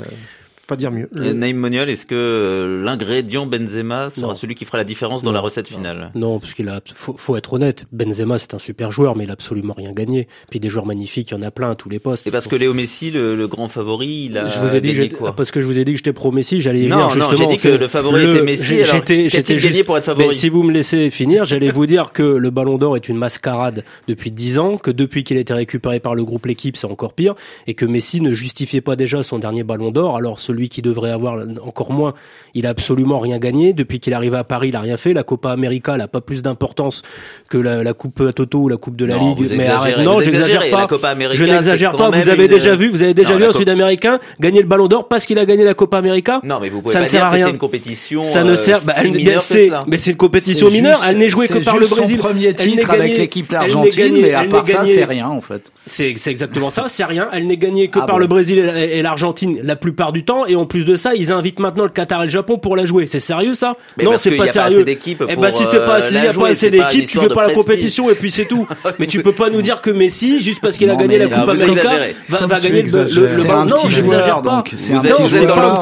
pas 0.66 0.76
dire 0.76 0.92
mieux. 0.92 1.10
Le... 1.14 1.34
Naïm 1.34 1.58
Moniol, 1.58 1.90
est-ce 1.90 2.06
que 2.06 2.16
euh, 2.16 2.84
l'ingrédient 2.84 3.46
Benzema 3.46 4.10
sera 4.10 4.28
non. 4.28 4.36
celui 4.36 4.56
qui 4.56 4.66
fera 4.66 4.78
la 4.78 4.84
différence 4.84 5.24
dans 5.24 5.30
non. 5.30 5.36
la 5.36 5.42
recette 5.42 5.68
finale? 5.68 6.12
Non, 6.16 6.40
parce 6.40 6.54
qu'il 6.54 6.68
a, 6.70 6.82
faut, 6.94 7.16
faut, 7.18 7.36
être 7.36 7.54
honnête, 7.54 7.86
Benzema 7.92 8.40
c'est 8.40 8.54
un 8.54 8.60
super 8.60 8.92
joueur, 8.92 9.16
mais 9.16 9.26
il 9.26 9.30
a 9.30 9.34
absolument 9.34 9.74
rien 9.76 9.94
gagné. 9.94 10.28
Puis 10.50 10.60
des 10.60 10.70
joueurs 10.70 10.86
magnifiques, 10.86 11.32
il 11.32 11.34
y 11.36 11.38
en 11.38 11.42
a 11.42 11.52
plein 11.52 11.72
à 11.72 11.76
tous 11.76 11.90
les 11.90 12.00
postes. 12.00 12.26
Et 12.28 12.32
parce 12.32 12.48
que 12.48 12.56
Léo 12.56 12.74
Messi, 12.74 13.12
le, 13.12 13.36
le 13.36 13.48
grand 13.48 13.70
favori, 13.70 14.28
il 14.30 14.38
a 14.38 14.48
je 14.48 14.60
vous 14.60 14.76
ai 14.76 14.82
dit 14.82 14.94
gagné 14.94 15.10
que 15.10 15.16
quoi? 15.16 15.36
Parce 15.36 15.52
que 15.52 15.62
je 15.62 15.66
vous 15.66 15.80
ai 15.80 15.86
dit 15.86 15.92
que 15.92 15.98
j'étais 15.98 16.14
pro 16.14 16.32
Messi, 16.32 16.62
j'allais 16.62 16.88
non, 16.88 16.98
dire 16.98 17.10
justement. 17.10 17.32
Non, 17.32 17.38
j'ai 17.38 17.56
dit 17.56 17.62
que 17.62 17.68
le 17.68 17.88
favori 17.88 18.24
le, 18.24 18.32
était 18.32 18.44
Messi. 18.44 18.86
J'étais, 18.86 19.30
j'étais 19.30 19.58
gagné 19.58 19.84
pour 19.84 19.98
être 19.98 20.06
favori? 20.06 20.28
Mais 20.28 20.34
si 20.34 20.50
vous 20.50 20.64
me 20.64 20.72
laissez 20.72 21.10
finir, 21.10 21.46
j'allais 21.46 21.70
vous 21.70 21.86
dire 21.86 22.12
que 22.12 22.24
le 22.24 22.50
Ballon 22.50 22.78
d'Or 22.78 22.96
est 22.96 23.08
une 23.10 23.18
mascarade 23.18 23.84
depuis 24.08 24.32
dix 24.32 24.58
ans, 24.58 24.78
que 24.78 24.92
depuis 24.92 25.24
qu'il 25.24 25.38
a 25.38 25.40
été 25.40 25.54
récupéré 25.54 26.00
par 26.00 26.16
le 26.16 26.24
groupe 26.24 26.46
l'équipe, 26.46 26.78
c'est 26.78 26.88
encore 26.88 27.14
pire, 27.14 27.36
et 27.68 27.74
que 27.74 27.86
Messi 27.86 28.22
ne 28.22 28.34
justifiait 28.34 28.82
pas 28.82 28.96
déjà 28.96 29.24
son 29.24 29.40
dernier 29.40 29.64
Ballon 29.64 29.92
d'Or. 29.92 30.18
Alors 30.18 30.40
celui 30.40 30.55
qui 30.70 30.82
devrait 30.82 31.12
avoir 31.12 31.38
encore 31.64 31.92
moins. 31.92 32.14
Il 32.54 32.66
a 32.66 32.70
absolument 32.70 33.20
rien 33.20 33.38
gagné 33.38 33.74
depuis 33.74 34.00
qu'il 34.00 34.14
est 34.14 34.16
arrivé 34.16 34.38
à 34.38 34.44
Paris. 34.44 34.70
Il 34.70 34.76
a 34.76 34.82
rien 34.82 34.98
fait. 34.98 35.14
La 35.14 35.24
Copa 35.24 35.52
América, 35.52 35.96
elle 35.96 36.02
a 36.02 36.08
pas 36.08 36.22
plus 36.22 36.42
d'importance 36.42 37.04
que 37.50 37.58
la, 37.58 37.84
la 37.84 37.94
coupe 37.94 38.22
à 38.22 38.34
Toto 38.34 38.60
ou 38.60 38.70
la 38.70 38.78
coupe 38.78 38.96
de 38.96 39.06
la 39.06 39.16
non, 39.16 39.36
Ligue. 39.36 39.52
mais 39.58 39.68
arrête, 39.68 40.00
non, 40.00 40.22
j'exagère 40.22 40.70
pas. 40.70 40.82
La 40.82 40.88
Copa 40.88 41.10
América, 41.10 41.38
je 41.38 41.52
n'exagère 41.52 41.96
pas. 41.96 42.10
Vous 42.10 42.30
avez 42.30 42.46
une... 42.46 42.50
déjà 42.52 42.76
vu, 42.76 42.90
vous 42.90 43.02
avez 43.02 43.14
déjà 43.14 43.34
non, 43.34 43.38
vu 43.38 43.46
un. 43.46 43.54
Sud-Américain 43.54 44.20
gagner 44.40 44.62
le 44.62 44.68
Ballon 44.68 44.88
d'Or 44.88 45.08
parce 45.08 45.26
qu'il 45.26 45.38
a 45.40 45.46
gagné 45.46 45.64
la 45.64 45.74
Copa 45.74 45.98
América. 45.98 46.40
Non, 46.44 46.60
mais 46.62 46.70
vous 46.70 46.82
pouvez 46.82 46.94
ça 46.94 47.00
pas 47.00 47.06
ne 47.06 47.10
sert 47.10 47.20
dire 47.22 47.28
à 47.28 47.30
rien. 47.32 47.46
C'est 47.46 47.52
une 47.52 47.58
compétition. 47.58 48.24
Ça 48.24 48.44
ne 48.44 48.56
sert. 48.56 48.78
Euh, 48.78 48.82
Bah, 48.86 48.94
si 49.40 49.58
elle, 49.58 49.80
mais 49.88 49.98
c'est 49.98 50.12
une 50.12 50.18
compétition 50.18 50.70
mineure. 50.70 51.02
Elle 51.08 51.18
n'est 51.18 51.30
jouée 51.30 51.48
que 51.48 51.60
par 51.60 51.78
le 51.78 51.88
Brésil. 51.88 52.18
Son 52.18 52.28
premier 52.28 52.54
titre 52.54 52.92
avec 52.92 53.18
l'équipe 53.18 53.52
argentine, 53.54 54.22
mais 54.22 54.34
à 54.34 54.44
elle 54.44 54.50
part 54.50 54.66
ça, 54.66 54.86
c'est 54.86 55.06
rien 55.06 55.28
en 55.28 55.42
fait. 55.42 55.72
C'est 55.86 56.16
exactement 56.28 56.70
ça, 56.70 56.86
c'est 56.88 57.04
rien. 57.06 57.30
Elle 57.32 57.48
n'est 57.48 57.58
gagnée 57.58 57.88
que 57.90 58.00
Ah 58.02 58.06
par 58.06 58.20
le 58.20 58.28
Brésil 58.28 58.60
et 58.60 59.02
l'Argentine 59.02 59.60
la 59.62 59.76
plupart 59.76 60.12
du 60.12 60.24
temps. 60.24 60.45
Et 60.48 60.56
en 60.56 60.66
plus 60.66 60.86
de 60.86 60.96
ça, 60.96 61.14
ils 61.16 61.32
invitent 61.32 61.60
maintenant 61.60 61.84
le 61.84 61.90
Qatar 61.90 62.22
et 62.22 62.26
le 62.26 62.32
Japon 62.32 62.58
pour 62.58 62.76
la 62.76 62.86
jouer. 62.86 63.08
C'est 63.08 63.20
sérieux 63.20 63.54
ça? 63.54 63.76
Mais 63.98 64.04
Non, 64.06 64.12
c'est 64.18 64.32
pas 64.32 64.36
y 64.38 64.42
a 64.42 64.46
pas 64.48 64.52
sérieux. 64.54 64.76
assez 64.78 64.84
d'équipes 64.84 65.24
Eh 65.28 65.34
pour, 65.34 65.44
ben 65.44 65.52
si 65.52 65.64
c'est 65.66 65.78
euh, 65.78 65.86
pas 65.86 66.02
s'il 66.02 66.18
y 66.18 66.20
la 66.20 66.22
a 66.22 66.26
pas 66.28 66.32
jouer, 66.34 66.50
assez 66.52 66.60
c'est 66.60 66.72
pas 66.72 66.78
une 66.78 67.00
d'équipes, 67.00 67.10
tu 67.10 67.20
fais 67.20 67.28
pas 67.30 67.48
la 67.48 67.54
compétition 67.54 68.10
et 68.10 68.16
puis 68.16 68.32
c'est 68.32 68.46
tout. 68.46 68.68
mais 69.00 69.08
tu 69.08 69.22
peux 69.24 69.32
pas 69.32 69.50
nous 69.50 69.62
dire 69.62 69.82
que 69.82 69.90
Messi, 69.92 70.42
juste 70.42 70.62
parce 70.62 70.78
qu'il 70.78 70.90
a 70.90 70.96
gagné 70.96 71.18
la 71.18 71.28
Coupe 71.28 71.50
América, 71.50 71.90
va, 72.30 72.46
va 72.48 72.60
gagner 72.60 72.84
le, 72.84 73.04
le, 73.04 73.44
le 73.44 73.50
un 73.52 73.66
Non, 73.66 73.76
petit 73.76 73.90
j'exagère 73.90 74.26
joueur, 74.26 74.42
pas. 74.42 74.50
donc 74.58 74.72
c'est 74.76 74.94
un 74.94 75.00
petit 75.02 75.08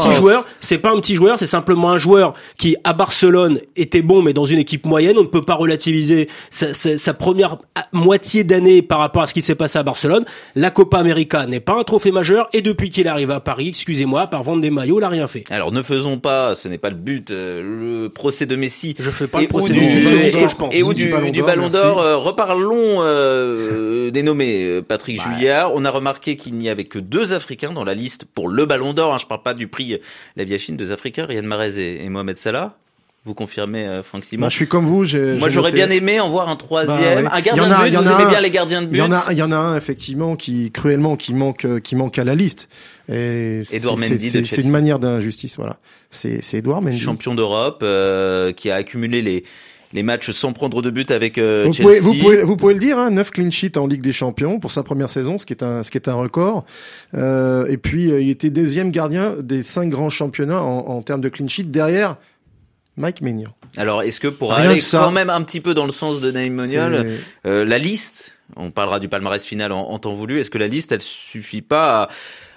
pas 0.08 0.14
joueur, 0.14 0.46
c'est 0.60 0.78
pas 0.78 0.92
un 0.92 1.00
petit 1.00 1.16
joueur, 1.16 1.40
c'est 1.40 1.48
simplement 1.48 1.92
un 1.92 1.98
joueur 1.98 2.34
qui 2.58 2.76
à 2.84 2.94
Barcelone 2.94 3.60
était 3.76 4.02
bon, 4.02 4.22
mais 4.22 4.34
dans 4.34 4.46
une 4.46 4.60
équipe 4.60 4.86
moyenne, 4.86 5.18
on 5.18 5.22
ne 5.24 5.28
peut 5.28 5.42
pas 5.42 5.56
relativiser 5.56 6.30
sa, 6.50 6.74
sa- 6.74 6.98
sa 6.98 7.14
première 7.14 7.58
à- 7.76 7.86
moitié 7.92 8.44
d'année 8.44 8.82
par 8.82 9.00
rapport 9.00 9.24
à 9.24 9.28
ce 9.28 9.34
qui 9.34 9.42
s'est 9.42 9.56
passé 9.56 9.80
à 9.80 9.84
Barcelone. 9.84 10.26
La 10.56 10.72
Copa 10.72 10.98
América 10.98 11.46
n'est 11.46 11.60
pas 11.60 11.74
un 11.80 11.84
trophée 11.84 12.12
majeur, 12.12 12.48
et 12.54 12.62
depuis 12.62 12.90
qu'il 12.90 13.08
arrive 13.08 13.32
à 13.32 13.40
Paris, 13.40 13.70
excusez-moi, 13.70 14.28
par 14.28 14.44
des 14.62 14.70
maillots, 14.70 15.00
il 15.00 15.04
a 15.04 15.10
rien 15.10 15.28
fait. 15.28 15.44
Alors 15.52 15.72
ne 15.72 15.82
faisons 15.82 16.20
pas, 16.20 16.56
ce 16.56 16.68
n'est 16.68 16.78
pas 16.78 16.90
le 16.90 16.96
but, 16.96 17.32
euh, 17.32 18.04
le 18.04 18.10
procès 18.10 18.46
de 18.46 18.56
Messi. 18.56 18.96
Je 19.00 19.10
fais 19.12 19.28
pas 19.28 19.40
et 19.40 19.44
le 19.44 19.48
procès 19.48 19.72
ou 19.72 19.76
de 19.76 19.80
du, 19.80 19.86
Messi, 19.86 20.02
je 20.04 20.10
dis 20.10 20.32
ce 20.32 20.38
que 20.38 20.44
et- 20.46 20.50
je 20.50 20.56
pense. 20.56 20.76
et 20.76 20.84
ou 20.84 20.94
Du 20.94 21.06
du, 21.32 21.42
Ballon 21.44 21.70
d'Or. 21.70 22.00
Euh, 22.00 22.18
reparlons 22.18 22.98
euh, 23.02 24.12
des 24.12 24.24
nommés. 24.24 24.64
Euh, 24.64 24.82
Patrick 24.82 25.22
Juillard, 25.22 25.72
on 25.74 25.86
a 25.86 25.90
remarqué 25.90 26.36
qu'il 26.38 26.56
n'y 26.56 26.70
avait 26.70 26.86
que 26.86 27.00
deux 27.00 27.34
Africains 27.34 27.74
dans 27.74 27.84
la 27.84 27.94
liste 27.94 28.26
pour 28.26 28.48
le 28.48 28.66
Ballon 28.66 28.94
d'Or. 28.94 29.14
Hein, 29.14 29.18
je 29.20 29.26
parle 29.26 29.44
pas 29.44 29.54
du 29.54 29.68
prix 29.68 30.00
La 30.36 30.44
Viachine, 30.44 30.78
deux 30.78 30.92
Africains, 30.92 31.26
Riyad 31.26 31.46
Mahrez 31.46 31.78
et, 31.80 32.04
et 32.06 32.10
Mohamed 32.10 32.38
Salah. 32.38 32.78
Vous 33.26 33.34
confirmez, 33.34 33.88
euh, 33.88 34.04
Franck 34.04 34.26
Simon 34.26 34.42
Moi, 34.42 34.50
je 34.50 34.56
suis 34.56 34.68
comme 34.68 34.86
vous. 34.86 35.06
Moi, 35.40 35.50
j'aurais 35.50 35.72
bien 35.72 35.90
aimé 35.90 36.20
en 36.20 36.30
voir 36.30 36.50
un 36.50 36.58
troisième, 36.58 36.98
Bah, 36.98 37.22
ouais. 37.22 37.28
un 37.32 37.42
gardien 37.42 37.70
de 37.70 37.70
but. 37.90 37.96
Vous 37.96 38.12
aimez 38.12 38.24
un- 38.26 38.30
bien 38.30 38.42
les 38.42 38.52
gardiens 38.52 38.82
de 38.82 38.88
but 38.88 38.98
Il 38.98 39.00
y 39.00 39.02
en 39.02 39.12
a, 39.14 39.24
il 39.32 39.38
y 39.38 39.42
en 39.42 39.52
a 39.54 39.56
un 39.56 39.78
effectivement 39.78 40.36
qui 40.36 40.72
cruellement 40.72 41.16
qui 41.16 41.34
manque, 41.34 41.64
euh, 41.64 41.80
qui 41.80 41.96
manque 41.96 42.20
à 42.20 42.26
la 42.26 42.36
liste. 42.36 42.68
Et 43.08 43.62
c'est- 43.64 44.62
une 44.62 44.72
manière 44.72 45.00
d'injustice, 45.00 45.56
voilà. 45.56 45.78
C'est 46.12 46.44
c'est 46.44 46.58
Edouard 46.58 46.82
Mendy. 46.82 47.00
champion 47.00 47.34
d'Europe, 47.34 47.80
euh, 47.84 48.52
qui 48.52 48.70
a 48.70 48.76
accumulé 48.76 49.22
les 49.22 49.46
les 49.94 50.02
matchs 50.02 50.32
sans 50.32 50.54
prendre 50.54 50.82
de 50.82 50.90
but 50.90 51.12
avec 51.12 51.38
euh, 51.38 51.66
Vous 51.68 51.74
Chelsea. 51.74 51.88
pouvez, 51.88 52.00
vous, 52.00 52.14
pouvez, 52.16 52.42
vous 52.42 52.58
pouvez 52.58 52.74
le 52.74 52.80
dire, 52.80 52.98
hein, 52.98 53.12
9 53.12 53.30
clean 53.30 53.52
sheets 53.52 53.78
en 53.78 53.86
Ligue 53.86 54.02
des 54.02 54.12
Champions 54.12 54.60
pour 54.60 54.72
sa 54.72 54.82
première 54.82 55.08
saison, 55.12 55.38
ce 55.38 55.46
qui 55.46 55.54
est 55.54 55.62
un, 55.62 55.84
ce 55.84 55.92
qui 55.92 56.00
est 56.00 56.10
un 56.10 56.16
record. 56.16 56.66
Euh, 57.14 57.68
et 57.68 57.78
puis, 57.78 58.12
euh, 58.12 58.20
il 58.20 58.32
était 58.32 58.50
deuxième 58.50 58.90
gardien 58.90 59.36
des 59.40 59.62
cinq 59.62 59.90
grands 59.90 60.10
championnats 60.10 60.64
en, 60.64 60.80
en 60.88 61.02
termes 61.04 61.22
de 61.22 61.30
clean 61.30 61.48
sheet 61.48 61.66
derrière 61.66 62.16
Mike 62.98 63.22
Maignan. 63.22 63.54
Alors, 63.78 64.04
est-ce 64.04 64.20
que 64.20 64.28
pour 64.28 64.54
Rien 64.54 64.66
aller 64.70 64.80
que 64.80 64.84
ça. 64.84 65.00
quand 65.00 65.12
même 65.12 65.30
un 65.30 65.42
petit 65.42 65.62
peu 65.62 65.74
dans 65.74 65.86
le 65.86 65.92
sens 65.92 66.20
de 66.22 66.30
Naïm 66.32 66.54
Moniol, 66.54 67.06
C'est- 67.44 67.50
euh, 67.50 67.66
la 67.66 67.78
liste, 67.80 68.34
on 68.56 68.70
parlera 68.72 69.00
du 69.00 69.10
palmarès 69.10 69.44
final 69.44 69.72
en, 69.72 69.90
en 69.90 69.98
temps 70.00 70.14
voulu, 70.14 70.40
est-ce 70.40 70.52
que 70.52 70.60
la 70.60 70.68
liste, 70.68 70.92
elle 70.92 71.02
suffit 71.02 71.62
pas 71.64 72.04
à, 72.04 72.10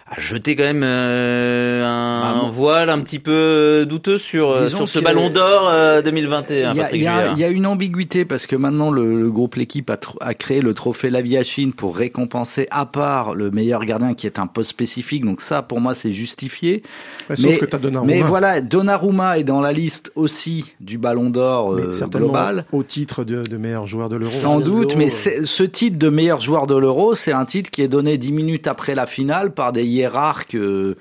à 0.08 0.20
jeter 0.20 0.54
quand 0.54 0.62
même 0.64 0.84
euh, 0.84 1.84
un, 1.84 2.20
Bah, 2.20 2.40
bon. 2.42 2.48
voile 2.50 2.90
un 2.90 3.00
petit 3.00 3.18
peu 3.18 3.84
douteux 3.88 4.18
sur, 4.18 4.50
euh, 4.50 4.68
sur 4.68 4.88
ce 4.88 5.00
ballon 5.00 5.30
d'or 5.30 5.68
euh, 5.68 6.00
2021, 6.02 6.72
Il 6.72 6.76
y, 6.76 6.80
a, 6.80 6.96
y 6.96 7.06
a- 7.08 7.32
y 7.36 7.42
a 7.44 7.48
une 7.48 7.66
ambiguïté 7.66 8.24
parce 8.24 8.46
que 8.46 8.54
maintenant 8.54 8.90
le, 8.92 9.20
le 9.20 9.30
groupe 9.30 9.56
l'équipe 9.56 9.90
a, 9.90 9.98
a 10.20 10.34
créé 10.34 10.60
le 10.60 10.74
trophée 10.74 11.10
Laviachine 11.10 11.72
pour 11.72 11.96
récompenser 11.96 12.68
à 12.70 12.86
part 12.86 13.34
le 13.34 13.50
meilleur 13.50 13.84
gardien 13.84 14.14
qui 14.14 14.26
est 14.28 14.38
un 14.38 14.46
poste 14.46 14.70
spécifique. 14.70 15.24
Donc 15.24 15.40
ça, 15.40 15.62
pour 15.62 15.80
moi, 15.80 15.92
c'est 15.94 16.12
justifié. 16.12 16.84
Ouais, 17.28 17.36
sauf 17.36 17.58
que 17.58 17.64
t'as 17.64 17.78
Donnarumma. 17.78 18.12
mais 18.12 18.20
voilà, 18.20 18.60
Donnarumma 18.60 19.38
est 19.38 19.44
dans 19.44 19.60
la 19.60 19.72
liste 19.72 20.12
aussi 20.14 20.72
du 20.80 20.98
Ballon 20.98 21.30
d'Or 21.30 21.72
Mais 21.72 21.82
euh, 21.82 21.92
certainement 21.92 22.28
global. 22.28 22.64
au 22.70 22.84
titre 22.84 23.24
de, 23.24 23.42
de 23.42 23.56
meilleur 23.56 23.86
joueur 23.88 24.08
de 24.08 24.16
l'Euro. 24.16 24.30
Sans 24.32 24.60
doute, 24.60 24.94
mais 24.96 25.08
ce 25.10 25.62
titre 25.64 25.98
de 25.98 26.08
meilleur 26.10 26.38
joueur 26.38 26.68
de 26.68 26.76
l'Euro, 26.76 27.14
c'est 27.14 27.32
un 27.32 27.44
titre 27.44 27.70
qui 27.70 27.82
est 27.82 27.88
donné 27.88 28.18
dix 28.18 28.30
minutes 28.32 28.68
après 28.68 28.94
la 28.94 29.06
finale 29.06 29.52
par 29.52 29.72
des 29.72 29.95
hiérarques 29.96 30.56
euh, 30.56 30.94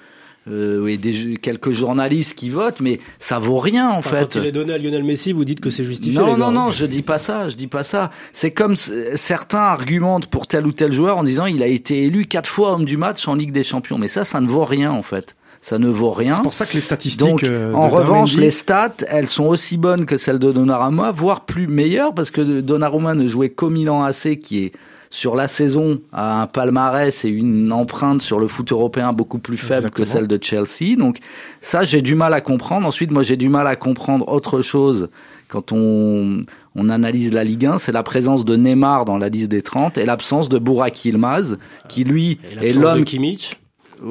et 0.88 0.98
des, 0.98 1.38
quelques 1.38 1.72
journalistes 1.72 2.36
qui 2.36 2.50
votent, 2.50 2.80
mais 2.80 3.00
ça 3.20 3.40
vaut 3.40 3.58
rien 3.58 3.90
en 3.90 3.98
Enfin, 3.98 4.10
fait. 4.18 4.34
Quand 4.34 4.40
il 4.42 4.46
est 4.46 4.52
donné 4.52 4.74
à 4.74 4.78
Lionel 4.78 5.04
Messi, 5.04 5.32
vous 5.32 5.46
dites 5.46 5.60
que 5.60 5.70
c'est 5.70 5.84
justifié. 5.84 6.20
Non, 6.20 6.34
les 6.34 6.40
non, 6.40 6.52
non, 6.52 6.72
je 6.72 6.86
dis 6.86 7.02
pas 7.02 7.18
ça, 7.18 7.50
je 7.50 7.56
dis 7.56 7.68
pas 7.68 7.84
ça. 7.84 8.12
C'est 8.32 8.52
comme 8.52 8.76
certains 8.76 9.58
argumentent 9.58 10.28
pour 10.28 10.46
tel 10.48 10.68
ou 10.68 10.72
tel 10.72 10.94
joueur 10.94 11.18
en 11.18 11.24
disant 11.24 11.48
il 11.48 11.64
a 11.64 11.68
été 11.68 12.04
élu 12.04 12.26
quatre 12.26 12.50
fois 12.50 12.74
homme 12.74 12.86
du 12.86 12.96
match 12.98 13.28
en 13.28 13.34
Ligue 13.36 13.52
des 13.52 13.64
Champions. 13.64 13.98
Mais 13.98 14.08
ça, 14.08 14.24
ça 14.24 14.40
ne 14.40 14.48
vaut 14.48 14.66
rien 14.66 14.92
en 14.92 15.04
fait. 15.04 15.36
Ça 15.62 15.80
ne 15.80 15.88
vaut 15.88 16.12
rien. 16.12 16.36
C'est 16.36 16.44
pour 16.44 16.54
ça 16.54 16.68
que 16.68 16.74
les 16.76 16.80
statistiques. 16.82 17.28
Donc, 17.28 17.44
euh, 17.44 17.74
en 17.74 17.90
revanche, 17.90 18.38
les 18.38 18.52
stats, 18.52 18.98
elles 19.08 19.26
sont 19.26 19.46
aussi 19.46 19.78
bonnes 19.78 20.06
que 20.06 20.16
celles 20.16 20.38
de 20.38 20.52
Donnarumma, 20.52 21.12
voire 21.12 21.46
plus 21.46 21.66
meilleures, 21.66 22.14
parce 22.14 22.30
que 22.30 22.62
Donnarumma 22.62 23.16
ne 23.16 23.28
jouait 23.28 23.50
qu'au 23.50 23.72
Milan 23.72 24.04
AC, 24.04 24.40
qui 24.40 24.66
est 24.66 24.74
sur 25.16 25.38
la 25.38 25.48
saison 25.48 26.02
a 26.12 26.42
un 26.42 26.46
palmarès 26.46 27.24
et 27.24 27.30
une 27.30 27.72
empreinte 27.72 28.22
sur 28.22 28.38
le 28.38 28.48
foot 28.48 28.74
européen 28.74 29.14
beaucoup 29.14 29.40
plus 29.40 29.56
faible 29.56 29.86
Exactement. 29.88 30.04
que 30.04 30.12
celle 30.12 30.28
de 30.28 30.38
Chelsea. 30.42 30.98
Donc 30.98 31.20
ça, 31.62 31.84
j'ai 31.84 32.02
du 32.02 32.16
mal 32.16 32.34
à 32.34 32.42
comprendre. 32.42 32.86
Ensuite, 32.86 33.12
moi, 33.12 33.24
j'ai 33.24 33.38
du 33.38 33.48
mal 33.48 33.66
à 33.66 33.78
comprendre 33.78 34.28
autre 34.28 34.62
chose 34.62 35.08
quand 35.48 35.72
on, 35.72 36.42
on 36.76 36.90
analyse 36.90 37.32
la 37.32 37.46
Ligue 37.46 37.66
1, 37.66 37.78
c'est 37.78 37.94
la 37.94 38.04
présence 38.04 38.44
de 38.44 38.58
Neymar 38.58 39.06
dans 39.06 39.18
la 39.18 39.30
liste 39.30 39.48
des 39.48 39.62
30 39.62 39.98
et 39.98 40.06
l'absence 40.06 40.50
de 40.50 40.60
Burak 40.60 41.06
Yilmaz, 41.06 41.60
qui 41.88 42.04
lui 42.04 42.38
Et 42.44 42.48
est 42.52 42.56
l'absence 42.56 42.76
de 42.76 42.82
l'homme 42.82 43.04
Kimmich. 43.06 43.58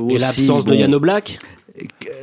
Et 0.08 0.16
l'absence 0.16 0.64
de 0.64 0.74
Yann 0.74 0.94
Oblak. 0.94 1.38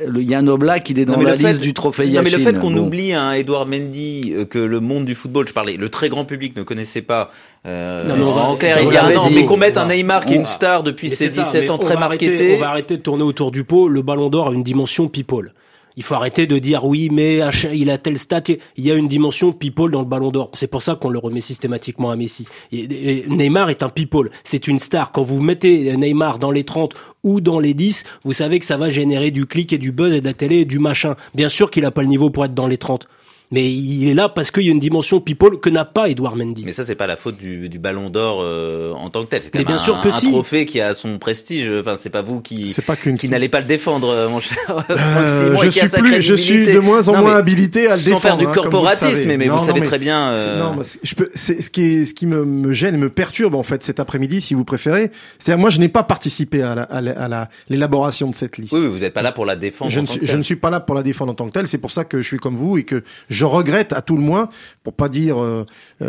Le 0.06 0.22
Yann 0.22 0.48
Oblak, 0.48 0.90
il 0.90 0.98
est 0.98 1.04
dans 1.04 1.16
Non, 1.16 1.22
la 1.22 1.36
fait- 1.36 1.48
liste 1.48 1.60
du 1.60 1.74
trophée 1.74 2.08
Non, 2.08 2.22
mais 2.22 2.30
le 2.30 2.38
fait 2.38 2.58
qu'on 2.58 2.70
Bon. 2.70 2.80
oublie 2.86 3.12
un 3.12 3.32
Edouard 3.32 3.66
Mendy 3.66 4.32
euh, 4.34 4.44
que 4.44 4.58
le 4.58 4.80
monde 4.80 5.04
du 5.04 5.14
football, 5.14 5.46
je 5.48 5.52
parlais, 5.52 5.76
le 5.76 5.88
très 5.88 6.08
grand 6.08 6.24
public 6.24 6.56
ne 6.56 6.62
connaissait 6.62 7.02
pas. 7.02 7.30
Euh, 7.66 8.04
Non, 8.16 8.26
en 8.26 8.56
clair, 8.56 8.78
il 8.82 8.92
y 8.92 8.96
a 8.96 9.04
un 9.04 9.16
an, 9.16 9.28
mais 9.32 9.44
qu'on 9.44 9.56
mette 9.56 9.76
un 9.76 9.86
Neymar 9.86 10.24
qui 10.26 10.34
est 10.34 10.36
une 10.36 10.46
star 10.46 10.82
depuis 10.82 11.10
ses 11.10 11.16
c'est 11.16 11.30
ça, 11.30 11.42
17 11.44 11.62
mais 11.64 11.70
ans 11.70 11.78
très 11.78 11.96
marketé. 11.96 12.54
On 12.56 12.60
va 12.60 12.70
arrêter 12.70 12.96
de 12.96 13.02
tourner 13.02 13.22
autour 13.22 13.50
du 13.52 13.64
pot. 13.64 13.88
Le 13.88 14.02
ballon 14.02 14.28
d'or 14.30 14.48
a 14.48 14.52
une 14.52 14.62
dimension 14.64 15.08
people. 15.08 15.52
Il 15.96 16.02
faut 16.02 16.14
arrêter 16.14 16.46
de 16.46 16.58
dire 16.58 16.84
oui, 16.84 17.08
mais 17.12 17.40
il 17.72 17.90
a 17.90 17.98
tel 17.98 18.18
stat. 18.18 18.42
Il 18.76 18.84
y 18.84 18.90
a 18.90 18.94
une 18.94 19.08
dimension 19.08 19.52
people 19.52 19.90
dans 19.90 20.00
le 20.00 20.06
ballon 20.06 20.30
d'or. 20.30 20.50
C'est 20.54 20.66
pour 20.66 20.82
ça 20.82 20.94
qu'on 20.94 21.10
le 21.10 21.18
remet 21.18 21.40
systématiquement 21.40 22.10
à 22.10 22.16
Messi. 22.16 22.46
Neymar 22.72 23.70
est 23.70 23.82
un 23.82 23.88
people. 23.88 24.30
C'est 24.44 24.68
une 24.68 24.78
star. 24.78 25.12
Quand 25.12 25.22
vous 25.22 25.40
mettez 25.40 25.96
Neymar 25.96 26.38
dans 26.38 26.50
les 26.50 26.64
30 26.64 26.94
ou 27.24 27.40
dans 27.40 27.60
les 27.60 27.74
10, 27.74 28.04
vous 28.24 28.32
savez 28.32 28.58
que 28.58 28.64
ça 28.64 28.76
va 28.76 28.90
générer 28.90 29.30
du 29.30 29.46
clic 29.46 29.72
et 29.72 29.78
du 29.78 29.92
buzz 29.92 30.14
et 30.14 30.20
de 30.20 30.26
la 30.26 30.34
télé 30.34 30.60
et 30.60 30.64
du 30.64 30.78
machin. 30.78 31.16
Bien 31.34 31.48
sûr 31.48 31.70
qu'il 31.70 31.84
a 31.84 31.90
pas 31.90 32.02
le 32.02 32.08
niveau 32.08 32.30
pour 32.30 32.44
être 32.44 32.54
dans 32.54 32.66
les 32.66 32.78
30. 32.78 33.08
Mais 33.52 33.70
il 33.70 34.08
est 34.08 34.14
là 34.14 34.28
parce 34.28 34.50
qu'il 34.50 34.64
y 34.64 34.68
a 34.68 34.72
une 34.72 34.80
dimension 34.80 35.20
people 35.20 35.60
que 35.60 35.68
n'a 35.70 35.84
pas 35.84 36.08
Edouard 36.08 36.36
Mendy. 36.36 36.64
Mais 36.64 36.72
ça, 36.72 36.84
c'est 36.84 36.94
pas 36.94 37.06
la 37.06 37.16
faute 37.16 37.36
du, 37.36 37.68
du 37.68 37.78
Ballon 37.78 38.08
d'Or 38.10 38.40
euh, 38.42 38.92
en 38.94 39.10
tant 39.10 39.22
que 39.24 39.28
tel. 39.28 39.42
C'est 39.42 39.50
quand 39.50 39.58
Mais 39.58 39.64
même 39.64 39.74
bien 39.74 39.76
un, 39.76 39.84
sûr 39.84 40.00
que 40.00 40.08
un 40.08 40.12
si. 40.12 40.28
trophée 40.30 40.64
qui 40.64 40.80
a 40.80 40.94
son 40.94 41.18
prestige. 41.18 41.70
Enfin, 41.80 41.96
c'est 42.00 42.10
pas 42.10 42.22
vous 42.22 42.40
qui 42.40 42.70
C'est 42.70 42.84
pas 42.84 42.96
qu'une. 42.96 43.18
qui 43.18 43.28
n'allez 43.28 43.48
pas 43.50 43.60
le 43.60 43.66
défendre, 43.66 44.08
euh, 44.08 44.28
mon 44.28 44.40
cher 44.40 44.56
Euh, 44.90 45.56
je 45.62 45.70
suis 45.70 45.88
plus, 45.88 46.22
je 46.22 46.34
suis 46.34 46.64
de 46.66 46.78
moins 46.78 47.08
en 47.08 47.12
Non, 47.12 47.20
moins 47.20 47.36
habilité 47.36 47.86
à 47.86 47.90
le 47.92 47.96
sans 47.96 48.04
défendre. 48.06 48.22
faire 48.22 48.36
du 48.38 48.46
hein, 48.46 48.52
corporatisme, 48.52 49.26
mais 49.36 49.36
Non, 49.46 49.54
vous 49.54 49.60
non, 49.60 49.66
savez 49.66 49.80
mais 49.80 49.86
très 49.86 49.98
bien. 49.98 50.32
euh, 50.34 50.58
Non, 50.58 50.74
mais 50.78 50.84
je 51.02 51.14
peux, 51.14 51.30
c'est 51.34 51.60
ce 51.60 51.70
qui 51.70 51.82
est, 51.82 52.04
ce 52.06 52.14
qui 52.14 52.26
me, 52.26 52.44
me 52.44 52.72
gêne 52.72 52.94
et 52.94 52.98
me 52.98 53.10
perturbe 53.10 53.54
en 53.54 53.62
fait 53.62 53.84
cet 53.84 54.00
après-midi, 54.00 54.40
si 54.40 54.54
vous 54.54 54.64
préférez. 54.64 55.10
C'est-à-dire, 55.38 55.60
moi, 55.60 55.70
je 55.70 55.78
n'ai 55.78 55.88
pas 55.88 56.02
participé 56.02 56.62
à 56.62 56.74
la- 56.74 56.82
à 56.84 57.00
la- 57.00 57.12
à 57.20 57.28
la- 57.28 57.48
l'élaboration 57.68 58.30
de 58.30 58.34
cette 58.34 58.56
liste. 58.56 58.72
Oui, 58.72 58.80
oui, 58.80 58.86
vous 58.88 58.98
n'êtes 59.00 59.12
pas 59.14 59.22
là 59.22 59.32
pour 59.32 59.44
la 59.46 59.56
défendre. 59.56 59.90
Je 59.90 59.98
en 59.98 60.02
ne, 60.02 60.06
tant 60.06 60.12
suis, 60.12 60.20
que 60.20 60.26
je 60.26 60.30
tel. 60.32 60.38
ne 60.38 60.42
suis 60.42 60.56
pas 60.56 60.70
là 60.70 60.80
pour 60.80 60.94
la 60.94 61.02
défendre 61.02 61.32
en 61.32 61.34
tant 61.34 61.46
que 61.46 61.52
telle. 61.52 61.66
C'est 61.66 61.78
pour 61.78 61.90
ça 61.90 62.04
que 62.04 62.22
je 62.22 62.26
suis 62.26 62.38
comme 62.38 62.56
vous 62.56 62.78
et 62.78 62.84
que 62.84 63.02
je 63.28 63.41
regrette 63.44 63.92
à 63.92 64.02
tout 64.02 64.16
le 64.16 64.22
moins, 64.22 64.48
pour 64.82 64.92
pas 64.92 65.08
dire, 65.08 65.40
euh, 65.42 65.64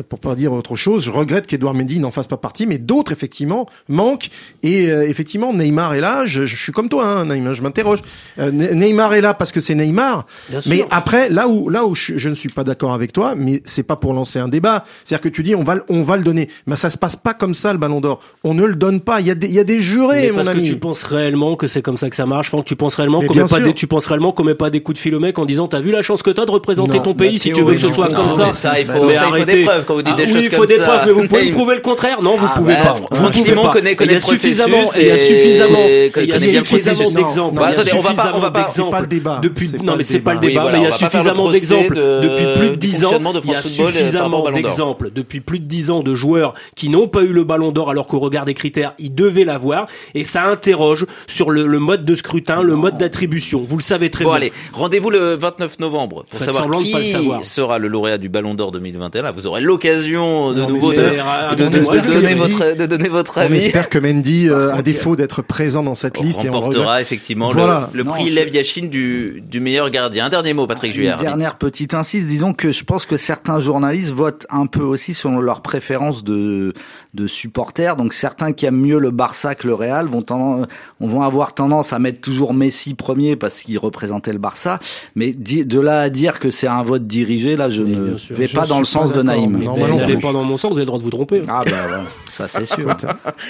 pour 0.09 0.19
pas 0.19 0.35
dire 0.35 0.53
autre 0.53 0.75
chose, 0.75 1.03
je 1.05 1.11
regrette 1.11 1.47
qu'Edouard 1.47 1.73
Mendy 1.73 1.99
n'en 1.99 2.11
fasse 2.11 2.27
pas 2.27 2.37
partie, 2.37 2.65
mais 2.67 2.77
d'autres 2.77 3.11
effectivement 3.11 3.67
manquent. 3.87 4.29
Et 4.63 4.89
euh, 4.89 5.07
effectivement, 5.07 5.53
Neymar 5.53 5.93
est 5.93 6.01
là. 6.01 6.25
Je, 6.25 6.45
je 6.45 6.55
suis 6.55 6.71
comme 6.71 6.89
toi, 6.89 7.05
hein, 7.05 7.25
Neymar. 7.25 7.53
Je 7.53 7.61
m'interroge. 7.63 7.99
Euh, 8.39 8.51
Ne- 8.51 8.69
Neymar 8.73 9.13
est 9.13 9.21
là 9.21 9.33
parce 9.33 9.51
que 9.51 9.59
c'est 9.59 9.75
Neymar. 9.75 10.25
Bien 10.49 10.61
sûr. 10.61 10.71
Mais 10.71 10.85
après, 10.91 11.29
là 11.29 11.47
où 11.47 11.69
là 11.69 11.85
où 11.85 11.95
je, 11.95 12.17
je 12.17 12.29
ne 12.29 12.33
suis 12.35 12.49
pas 12.49 12.63
d'accord 12.63 12.93
avec 12.93 13.13
toi, 13.13 13.33
mais 13.35 13.61
c'est 13.65 13.83
pas 13.83 13.95
pour 13.95 14.13
lancer 14.13 14.39
un 14.39 14.47
débat. 14.47 14.83
C'est-à-dire 15.03 15.21
que 15.21 15.29
tu 15.29 15.43
dis 15.43 15.55
on 15.55 15.63
va 15.63 15.75
le- 15.75 15.83
on 15.89 16.01
va 16.01 16.17
le 16.17 16.23
donner, 16.23 16.49
mais 16.67 16.75
ça 16.75 16.89
se 16.89 16.97
passe 16.97 17.15
pas 17.15 17.33
comme 17.33 17.53
ça 17.53 17.73
le 17.73 17.79
Ballon 17.79 18.01
d'Or. 18.01 18.19
On 18.43 18.53
ne 18.53 18.63
le 18.63 18.75
donne 18.75 19.01
pas. 19.01 19.21
Il 19.21 19.27
y 19.27 19.31
a 19.31 19.35
des 19.35 19.47
il 19.47 19.53
y 19.53 19.59
a 19.59 19.63
des 19.63 19.79
jurés, 19.79 20.23
Mais 20.23 20.29
mon 20.31 20.35
parce 20.37 20.47
ami. 20.49 20.63
que 20.67 20.73
tu 20.73 20.79
penses 20.79 21.03
réellement 21.03 21.55
que 21.55 21.67
c'est 21.67 21.81
comme 21.81 21.97
ça 21.97 22.09
que 22.09 22.15
ça 22.15 22.25
marche, 22.25 22.47
Franck. 22.49 22.65
Tu 22.65 22.75
penses 22.75 22.95
réellement 22.95 23.21
qu'on 23.21 23.33
met 23.33 23.43
pas 23.45 23.59
des, 23.59 23.73
tu 23.73 23.87
penses 23.87 24.05
réellement 24.07 24.31
qu'on 24.31 24.43
met 24.43 24.55
pas 24.55 24.69
des 24.69 24.81
coups 24.81 24.97
de 24.97 25.01
fil 25.01 25.13
au 25.15 25.19
mec 25.19 25.37
en 25.39 25.45
disant 25.45 25.67
t'as 25.67 25.79
vu 25.79 25.91
la 25.91 26.01
chance 26.01 26.23
que 26.23 26.29
t'as 26.31 26.45
de 26.45 26.51
représenter 26.51 26.97
Non, 26.97 27.03
ton 27.03 27.13
pays 27.29 27.39
si 27.39 27.51
tu 27.51 27.61
veux 27.63 27.73
que 27.75 27.81
ce 27.81 27.93
soit 27.93 28.13
comme 28.13 28.29
ça. 28.29 28.79
il 28.79 28.85
faut- 28.85 29.03
Mais 29.05 29.15
ça, 29.15 29.25
il 29.25 29.29
faut 29.29 29.35
des 29.35 29.41
arrêtez. 29.41 29.63
preuves 29.65 29.85
quand 29.85 29.93
vous 29.95 30.01
dites 30.01 30.13
Ah 30.15 30.17
des 30.17 30.25
oui, 30.25 30.33
choses 30.33 30.43
il 30.45 30.51
faut 30.51 30.65
des 30.65 30.75
preuves, 30.77 31.01
mais 31.05 31.11
vous 31.11 31.27
pouvez 31.27 31.45
me 31.45 31.51
prouver 31.53 31.75
le 31.75 31.81
contraire 31.81 32.21
Non, 32.21 32.35
vous 32.37 32.47
Ah, 32.49 32.55
pouvez 32.57 32.73
bah, 32.73 32.79
pas. 32.83 32.95
Franck 32.95 33.07
Vous 33.11 33.29
pouvez 33.31 33.49
Simon 33.49 33.63
pas. 33.63 33.69
connaît- 33.69 33.95
connaît 33.95 34.11
il 34.11 34.13
y 34.13 34.17
a 34.17 34.21
suffisamment, 34.21 34.91
et- 34.95 35.01
il 35.01 35.07
y 35.07 35.11
a 35.11 35.17
suffisamment, 35.17 35.79
il 35.85 36.25
y 36.27 36.31
a 36.31 36.39
suffisamment 36.63 37.11
d'exemples. 37.11 37.59
Bah, 37.59 37.67
attendez, 37.67 37.91
on 37.97 38.01
va 38.01 38.13
pas- 38.13 38.31
on 38.35 38.39
va 38.39 38.51
pas- 38.51 38.67
c'est 38.69 38.89
pas 38.89 39.01
le 39.01 39.07
débat. 39.07 39.39
Depuis, 39.41 39.69
non, 39.83 39.95
mais 39.97 40.03
c'est 40.03 40.19
pas 40.19 40.33
le 40.33 40.39
débat. 40.39 40.69
mais 40.71 40.79
il 40.79 40.83
y 40.83 40.87
a 40.87 40.91
suffisamment 40.91 41.49
d'exemples. 41.49 41.95
de- 41.95 42.19
Depuis 42.23 42.45
plus 42.55 42.69
de 42.69 42.75
du 42.75 42.87
10 42.87 43.05
ans, 43.05 43.11
il 43.43 43.51
y 43.51 43.55
a 43.55 43.61
suffisamment 43.61 44.49
d'exemples. 44.51 45.09
Depuis 45.13 45.39
plus 45.41 45.59
de 45.59 45.65
10 45.65 45.91
ans 45.91 46.01
de 46.01 46.15
joueurs 46.15 46.53
qui 46.75 46.89
n'ont 46.89 47.07
pas 47.07 47.21
eu 47.21 47.33
le 47.33 47.43
ballon 47.43 47.71
d'or 47.71 47.89
alors 47.89 48.07
qu'au 48.07 48.19
regard 48.19 48.45
des 48.45 48.53
critères, 48.53 48.93
ils 48.99 49.13
devaient 49.13 49.45
l'avoir. 49.45 49.87
Et 50.15 50.23
ça 50.23 50.43
interroge 50.43 51.05
sur 51.27 51.51
le, 51.51 51.65
le 51.67 51.79
mode 51.79 52.05
de 52.05 52.15
scrutin, 52.15 52.61
le 52.61 52.75
mode 52.75 52.97
d'attribution. 52.97 53.63
Vous 53.67 53.77
le 53.77 53.81
savez 53.83 54.09
très 54.09 54.23
Bon 54.23 54.31
bien. 54.31 54.37
allez, 54.37 54.53
rendez-vous 54.73 55.09
le 55.09 55.35
29 55.35 55.79
novembre 55.79 56.23
pour 56.29 56.39
Faites 56.39 56.51
savoir 56.51 56.69
qui 56.81 56.91
le 57.03 57.11
savoir. 57.11 57.43
sera 57.43 57.77
le 57.79 57.87
lauréat 57.87 58.17
du 58.17 58.29
Ballon 58.29 58.53
d'Or 58.55 58.71
2021. 58.71 59.21
Là, 59.21 59.31
vous 59.31 59.47
aurez 59.47 59.61
l'occasion 59.61 60.53
de 60.53 60.61
nouveau 60.65 60.91
de, 60.91 60.97
de, 60.97 61.03
Ah, 61.25 61.51
de- 61.51 61.55
de 61.57 61.63
attendez-moi, 61.63 61.97
donner 61.99 62.35
Mendy- 62.35 62.51
votre 62.51 62.77
de 62.77 62.85
donner 62.85 63.09
votre 63.09 63.37
On 63.37 63.41
avis. 63.41 63.57
espère 63.57 63.89
que 63.89 63.97
Mendy, 63.99 64.49
euh, 64.49 64.73
à 64.73 64.81
défaut 64.81 65.15
d'être 65.15 65.41
présent 65.41 65.83
dans 65.83 65.95
cette 65.95 66.19
liste, 66.19 66.43
et 66.43 66.49
on 66.49 66.51
le 66.53 66.57
remportera 66.57 67.01
effectivement 67.01 67.49
le- 67.49 67.53
Voilà. 67.55 67.89
le, 67.93 68.03
Non, 68.03 68.11
prix 68.13 68.29
Lev 68.31 68.49
Yachine 68.53 68.89
du, 68.89 69.41
du 69.47 69.59
meilleur 69.59 69.89
gardien. 69.89 70.25
Un 70.25 70.29
dernier 70.29 70.53
mot, 70.53 70.67
Patrick 70.67 70.91
Juillard. 70.93 71.19
Une 71.19 71.25
dernière 71.27 71.57
petite 71.57 71.93
insiste, 71.93 72.27
disons 72.27 72.53
que 72.53 72.71
je 72.71 72.83
pense 72.83 73.05
que 73.05 73.17
certains 73.17 73.59
journalistes 73.59 74.11
votent 74.13 74.45
un 74.49 74.65
peu 74.65 74.81
aussi 74.83 75.13
selon 75.13 75.39
leurs 75.39 75.61
préférences 75.61 76.23
de, 76.23 76.73
de 77.13 77.27
supporters. 77.27 77.95
Donc 77.95 78.13
certains 78.13 78.51
qui 78.53 78.65
aiment 78.65 78.79
mieux 78.81 78.99
le 78.99 79.11
Barça 79.11 79.55
que 79.55 79.67
le 79.67 79.73
Real 79.73 80.07
vont, 80.07 80.21
tendance, 80.21 80.67
on 80.99 81.07
vont 81.07 81.21
avoir 81.23 81.53
tendance 81.53 81.91
à 81.93 81.99
mettre 81.99 82.21
toujours 82.21 82.53
Messi 82.53 82.93
premier 82.93 83.35
parce 83.35 83.61
qu'il 83.61 83.77
représentait 83.79 84.31
le 84.33 84.37
Barça. 84.39 84.79
Mais 85.15 85.33
de 85.33 85.79
là 85.79 86.01
à 86.01 86.09
dire 86.09 86.39
que 86.39 86.51
c'est 86.51 86.67
un 86.67 86.83
vote 86.83 86.92
dirigé, 86.99 87.55
là 87.55 87.69
je 87.69 87.83
Mais 87.83 87.95
ne 87.95 88.15
vais 88.35 88.47
je 88.47 88.55
pas 88.55 88.65
dans 88.65 88.79
le 88.79 88.85
sens 88.85 89.11
de 89.13 89.21
Naïm. 89.21 89.57
Normalement, 89.63 89.97
n'allez 89.97 90.13
plus. 90.15 90.21
pas 90.21 90.31
dans 90.33 90.43
mon 90.43 90.57
sens, 90.57 90.71
vous 90.71 90.77
avez 90.77 90.81
le 90.83 90.87
droit 90.87 90.99
de 90.99 91.03
vous 91.03 91.09
tromper. 91.09 91.41
Ah 91.47 91.61
bah 91.65 91.71
ouais, 91.71 92.03
ça 92.31 92.47
c'est 92.47 92.65
sûr. 92.65 92.85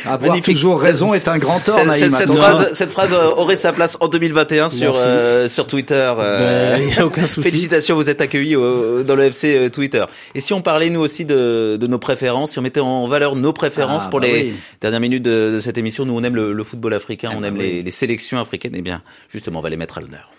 Avoir 0.05 0.31
Magnifique. 0.31 0.55
toujours 0.55 0.79
raison 0.79 1.13
est 1.13 1.27
un 1.27 1.37
grand 1.37 1.59
tort, 1.59 1.75
Cette, 1.75 1.87
Naïm. 1.87 2.13
cette- 2.13 2.31
phrase, 2.33 2.73
cette 2.73 2.91
phrase 2.91 3.09
euh, 3.13 3.29
aurait 3.37 3.55
sa 3.55 3.73
place 3.73 3.97
en 3.99 4.07
2021 4.07 4.69
sur 4.69 4.93
euh, 4.95 5.47
sur 5.47 5.67
Twitter. 5.67 6.13
euh, 6.17 6.77
Il 6.81 6.95
y 6.95 6.99
a 6.99 7.05
aucun 7.05 7.25
souci. 7.27 7.43
Félicitations, 7.49 7.95
vous 7.95 8.09
êtes 8.09 8.21
accueillis 8.21 8.55
au- 8.55 9.03
dans 9.03 9.15
le 9.15 9.23
FC 9.25 9.55
euh, 9.57 9.69
Twitter. 9.69 10.03
Et 10.35 10.41
si 10.41 10.53
on 10.53 10.61
parlait 10.61 10.89
nous 10.89 10.99
aussi 11.01 11.25
de, 11.25 11.77
de 11.79 11.87
nos 11.87 11.99
préférences, 11.99 12.51
si 12.51 12.59
on 12.59 12.61
mettait 12.61 12.79
en 12.79 13.07
valeur 13.07 13.35
nos 13.35 13.53
préférences 13.53 14.03
Ah, 14.05 14.09
pour 14.09 14.19
bah 14.19 14.27
les 14.27 14.43
oui. 14.43 14.53
dernières 14.81 14.99
minutes 14.99 15.23
de, 15.23 15.51
de 15.55 15.59
cette 15.59 15.77
émission, 15.77 16.05
nous 16.05 16.13
on 16.17 16.23
aime 16.23 16.35
le, 16.35 16.53
le 16.53 16.63
football 16.63 16.93
africain, 16.93 17.29
Ah 17.31 17.35
on 17.37 17.41
bah 17.41 17.47
aime 17.47 17.57
oui. 17.57 17.63
les, 17.77 17.83
les 17.83 17.91
sélections 17.91 18.39
africaines. 18.39 18.73
Eh 18.75 18.81
bien, 18.81 19.01
justement, 19.31 19.59
on 19.59 19.61
va 19.63 19.69
les 19.69 19.77
mettre 19.77 19.97
à 19.97 20.01
l'honneur. 20.01 20.29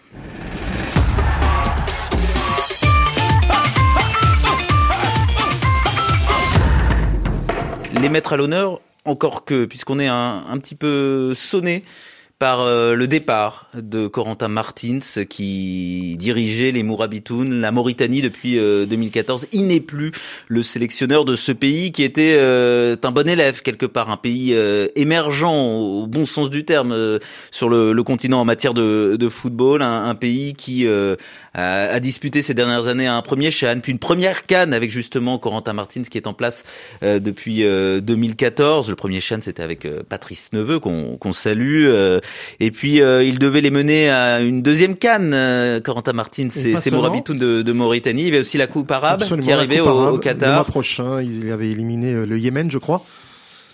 Les 8.00 8.08
mettre 8.08 8.32
à 8.32 8.36
l'honneur, 8.36 8.80
encore 9.04 9.44
que, 9.44 9.66
puisqu'on 9.66 9.98
est 9.98 10.08
un, 10.08 10.58
petit 10.58 10.74
peu 10.74 11.32
sonné 11.34 11.84
par 12.44 12.60
euh, 12.60 12.94
le 12.94 13.08
départ 13.08 13.68
de 13.72 14.06
Corentin 14.06 14.48
Martins 14.48 14.98
qui 15.30 16.14
dirigeait 16.18 16.72
les 16.72 16.82
Mourabitoun, 16.82 17.58
la 17.62 17.72
Mauritanie 17.72 18.20
depuis 18.20 18.58
euh, 18.58 18.84
2014. 18.84 19.46
Il 19.52 19.66
n'est 19.68 19.80
plus 19.80 20.12
le 20.48 20.62
sélectionneur 20.62 21.24
de 21.24 21.36
ce 21.36 21.52
pays 21.52 21.90
qui 21.90 22.02
était 22.02 22.34
euh, 22.36 22.96
un 23.02 23.10
bon 23.12 23.26
élève 23.26 23.62
quelque 23.62 23.86
part, 23.86 24.10
un 24.10 24.18
pays 24.18 24.52
euh, 24.52 24.88
émergent 24.94 25.44
au 25.44 26.06
bon 26.06 26.26
sens 26.26 26.50
du 26.50 26.66
terme 26.66 26.92
euh, 26.92 27.18
sur 27.50 27.70
le, 27.70 27.94
le 27.94 28.02
continent 28.02 28.42
en 28.42 28.44
matière 28.44 28.74
de, 28.74 29.16
de 29.18 29.28
football, 29.30 29.80
un, 29.80 30.04
un 30.04 30.14
pays 30.14 30.52
qui 30.52 30.86
euh, 30.86 31.16
a, 31.54 31.84
a 31.84 31.98
disputé 31.98 32.42
ces 32.42 32.52
dernières 32.52 32.88
années 32.88 33.06
un 33.06 33.22
premier 33.22 33.52
Chan, 33.52 33.78
puis 33.82 33.92
une 33.92 33.98
première 33.98 34.44
canne 34.44 34.74
avec 34.74 34.90
justement 34.90 35.38
Corentin 35.38 35.72
Martins 35.72 36.02
qui 36.02 36.18
est 36.18 36.26
en 36.26 36.34
place 36.34 36.64
euh, 37.02 37.20
depuis 37.20 37.64
euh, 37.64 38.00
2014. 38.02 38.90
Le 38.90 38.96
premier 38.96 39.22
Chan 39.22 39.38
c'était 39.40 39.62
avec 39.62 39.86
euh, 39.86 40.02
Patrice 40.06 40.52
Neveu 40.52 40.78
qu'on 40.78 41.16
qu'on 41.16 41.32
salue. 41.32 41.86
euh, 41.86 42.20
et 42.60 42.70
puis 42.70 43.00
euh, 43.00 43.22
il 43.24 43.38
devait 43.38 43.60
les 43.60 43.70
mener 43.70 44.10
à 44.10 44.40
une 44.40 44.62
deuxième 44.62 44.96
canne. 44.96 45.32
euh, 45.34 45.80
Corentin 45.80 46.12
Martins, 46.12 46.48
c'est. 46.50 46.90
Mourabitoun 46.92 47.38
de, 47.38 47.62
de 47.62 47.72
Mauritanie. 47.72 48.22
Il 48.22 48.26
y 48.26 48.30
avait 48.30 48.40
aussi 48.40 48.58
la 48.58 48.66
Coupe 48.66 48.90
arabe 48.90 49.22
Absolument, 49.22 49.46
qui 49.46 49.52
arrivait 49.52 49.80
au, 49.80 49.88
arabe. 49.88 49.98
au 49.98 50.04
Le 50.06 50.10
mois 50.12 50.20
Qatar. 50.20 50.64
prochain, 50.66 51.22
il 51.22 51.50
avait 51.50 51.68
éliminé 51.70 52.12
euh, 52.12 52.26
le 52.26 52.38
Yémen, 52.38 52.70
je 52.70 52.78
crois. 52.78 53.04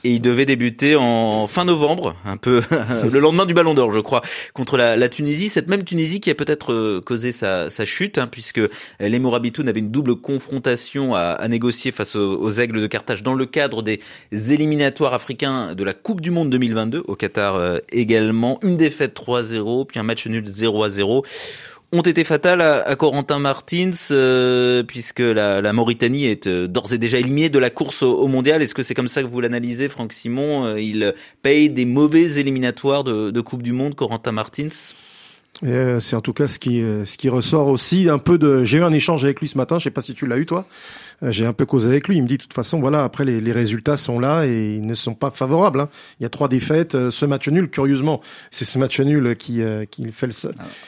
Et 0.02 0.12
il 0.12 0.22
devait 0.22 0.46
débuter 0.46 0.96
en 0.96 1.46
fin 1.46 1.64
novembre, 1.64 2.16
un 2.24 2.36
peu 2.36 2.62
le 3.10 3.20
lendemain 3.20 3.44
du 3.44 3.52
Ballon 3.52 3.74
d'Or, 3.74 3.92
je 3.92 4.00
crois, 4.00 4.22
contre 4.54 4.76
la, 4.76 5.08
Tunisie. 5.08 5.48
Cette 5.48 5.68
même 5.68 5.84
Tunisie 5.84 6.20
qui 6.20 6.30
a 6.30 6.34
peut-être 6.34 6.72
euh, 6.72 7.00
causé 7.04 7.32
sa, 7.32 7.68
chute, 7.84 8.18
hein, 8.18 8.26
puisque 8.26 8.60
les 8.98 9.18
Mourabitoun 9.18 9.68
avait 9.68 9.80
une 9.80 9.90
double 9.90 10.16
confrontation 10.16 11.14
à, 11.14 11.46
négocier 11.48 11.92
face 11.92 12.16
aux, 12.16 12.50
Aigles 12.50 12.80
de 12.80 12.86
Carthage 12.86 13.22
dans 13.22 13.34
le 13.34 13.46
cadre 13.46 13.82
des 13.82 14.00
éliminatoires 14.32 15.14
africains 15.14 15.74
de 15.74 15.84
la 15.84 15.94
Coupe 15.94 16.20
du 16.20 16.30
Monde 16.30 16.50
2022 16.50 17.04
au 17.06 17.16
Qatar 17.16 17.56
euh, 17.56 17.78
également. 17.92 18.58
Une 18.62 18.76
défaite 18.76 19.14
3-0, 19.18 19.86
puis 19.86 20.00
un 20.00 20.02
match 20.02 20.26
nul 20.26 20.46
0 20.46 20.88
0 20.88 21.24
ont 21.92 22.02
été 22.02 22.22
fatales 22.22 22.60
à, 22.60 22.94
Corentin 22.94 23.40
Martins, 23.40 23.90
euh, 24.12 24.82
puisque 24.84 25.20
la, 25.20 25.72
Mauritanie 25.72 26.26
est 26.26 26.46
euh, 26.46 26.68
d'ores 26.68 26.92
et 26.92 26.98
déjà 26.98 27.18
éliminée 27.18 27.48
de 27.48 27.58
la 27.58 27.70
course 27.70 28.02
au, 28.02 28.28
mondial. 28.28 28.62
Est-ce 28.62 28.74
que 28.74 28.82
c'est 28.82 28.94
comme 28.94 29.08
ça 29.08 29.22
que 29.22 29.26
vous 29.26 29.40
l'analysez, 29.40 29.88
Franck 29.88 30.12
Simon? 30.12 30.66
Euh, 30.66 30.80
Il 30.80 31.12
paye 31.42 31.68
des 31.68 31.84
mauvais 31.84 32.38
éliminatoires 32.38 33.02
de, 33.02 33.30
de 33.30 33.40
Coupe 33.40 33.62
du 33.62 33.72
Monde, 33.72 33.96
Corentin 33.96 34.32
Martins? 34.32 34.68
C'est 35.62 36.16
en 36.16 36.20
tout 36.20 36.32
cas 36.32 36.48
ce 36.48 36.58
qui 36.58 36.82
ce 37.04 37.16
qui 37.16 37.28
ressort 37.28 37.68
aussi 37.68 38.08
un 38.08 38.18
peu 38.18 38.38
de. 38.38 38.64
J'ai 38.64 38.78
eu 38.78 38.82
un 38.82 38.92
échange 38.92 39.24
avec 39.24 39.40
lui 39.40 39.48
ce 39.48 39.58
matin. 39.58 39.78
Je 39.78 39.84
sais 39.84 39.90
pas 39.90 40.00
si 40.00 40.14
tu 40.14 40.26
l'as 40.26 40.38
eu 40.38 40.46
toi. 40.46 40.66
Euh, 41.22 41.32
j'ai 41.32 41.46
un 41.46 41.52
peu 41.52 41.66
causé 41.66 41.88
avec 41.88 42.08
lui. 42.08 42.16
Il 42.16 42.22
me 42.22 42.28
dit 42.28 42.36
de 42.36 42.42
toute 42.42 42.54
façon, 42.54 42.80
voilà, 42.80 43.04
après 43.04 43.24
les, 43.24 43.40
les 43.40 43.52
résultats 43.52 43.96
sont 43.96 44.18
là 44.18 44.44
et 44.46 44.76
ils 44.76 44.86
ne 44.86 44.94
sont 44.94 45.14
pas 45.14 45.30
favorables. 45.30 45.80
Hein. 45.80 45.88
Il 46.18 46.22
y 46.22 46.26
a 46.26 46.28
trois 46.28 46.48
défaites, 46.48 46.94
euh, 46.94 47.10
ce 47.10 47.26
match 47.26 47.48
nul, 47.48 47.68
curieusement, 47.68 48.20
c'est 48.50 48.64
ce 48.64 48.78
match 48.78 49.00
nul 49.00 49.36
qui 49.36 49.62
euh, 49.62 49.84
qui 49.90 50.10
fait 50.12 50.26
le, 50.26 50.32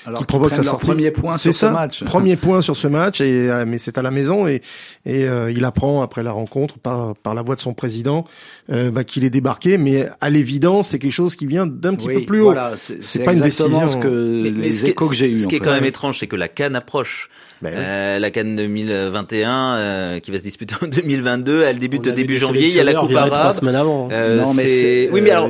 Alors 0.06 0.18
qui 0.18 0.24
provoque 0.24 0.54
sa 0.54 0.62
sortie. 0.62 0.86
Premier 0.86 1.10
point 1.10 1.36
sur 1.36 1.54
ça, 1.54 1.68
ce 1.68 1.72
match. 1.72 2.04
Premier 2.04 2.36
point 2.36 2.60
sur 2.60 2.76
ce 2.76 2.88
match 2.88 3.20
et 3.20 3.50
mais 3.66 3.78
c'est 3.78 3.98
à 3.98 4.02
la 4.02 4.10
maison 4.10 4.46
et 4.46 4.62
et 5.04 5.26
il 5.50 5.64
apprend 5.64 6.02
après 6.02 6.22
la 6.22 6.32
rencontre 6.32 6.78
par 6.78 7.14
par 7.16 7.34
la 7.34 7.42
voix 7.42 7.54
de 7.54 7.60
son 7.60 7.74
président 7.74 8.24
bah, 8.68 9.04
qu'il 9.04 9.24
est 9.24 9.30
débarqué. 9.30 9.78
Mais 9.78 10.08
à 10.20 10.30
l'évidence, 10.30 10.88
c'est 10.88 10.98
quelque 10.98 11.12
chose 11.12 11.36
qui 11.36 11.46
vient 11.46 11.66
d'un 11.66 11.94
petit 11.94 12.08
peu 12.08 12.24
plus 12.24 12.40
haut. 12.40 12.54
c'est 12.76 13.24
pas 13.24 13.32
une 13.34 13.40
décision. 13.40 13.88
Ce 13.88 13.96
que 13.96 14.61
les 14.62 14.86
échos 14.86 15.08
que 15.08 15.14
j'ai 15.14 15.30
eu. 15.30 15.36
Ce 15.36 15.48
qui 15.48 15.56
est 15.56 15.60
quand 15.60 15.72
même 15.72 15.84
étrange, 15.84 16.18
c'est 16.18 16.26
que 16.26 16.36
la 16.36 16.48
canne 16.48 16.76
approche. 16.76 17.28
Ben 17.62 17.74
euh, 17.76 18.18
la 18.18 18.32
Cannes 18.32 18.56
2021 18.56 19.76
euh, 19.76 20.18
qui 20.18 20.32
va 20.32 20.38
se 20.38 20.42
disputer 20.42 20.74
en 20.82 20.86
2022, 20.88 21.62
elle 21.62 21.78
débute 21.78 22.08
début 22.08 22.36
janvier. 22.36 22.66
Il 22.66 22.74
y 22.74 22.80
a 22.80 22.84
la 22.84 22.94
Coupe 22.94 23.14
arabe. 23.14 23.54
Avant. 23.72 24.08
Euh, 24.10 24.40
non, 24.40 24.52
mais 24.52 24.66
c'est. 24.66 25.08
Oui, 25.12 25.20
mais 25.20 25.30
alors, 25.30 25.48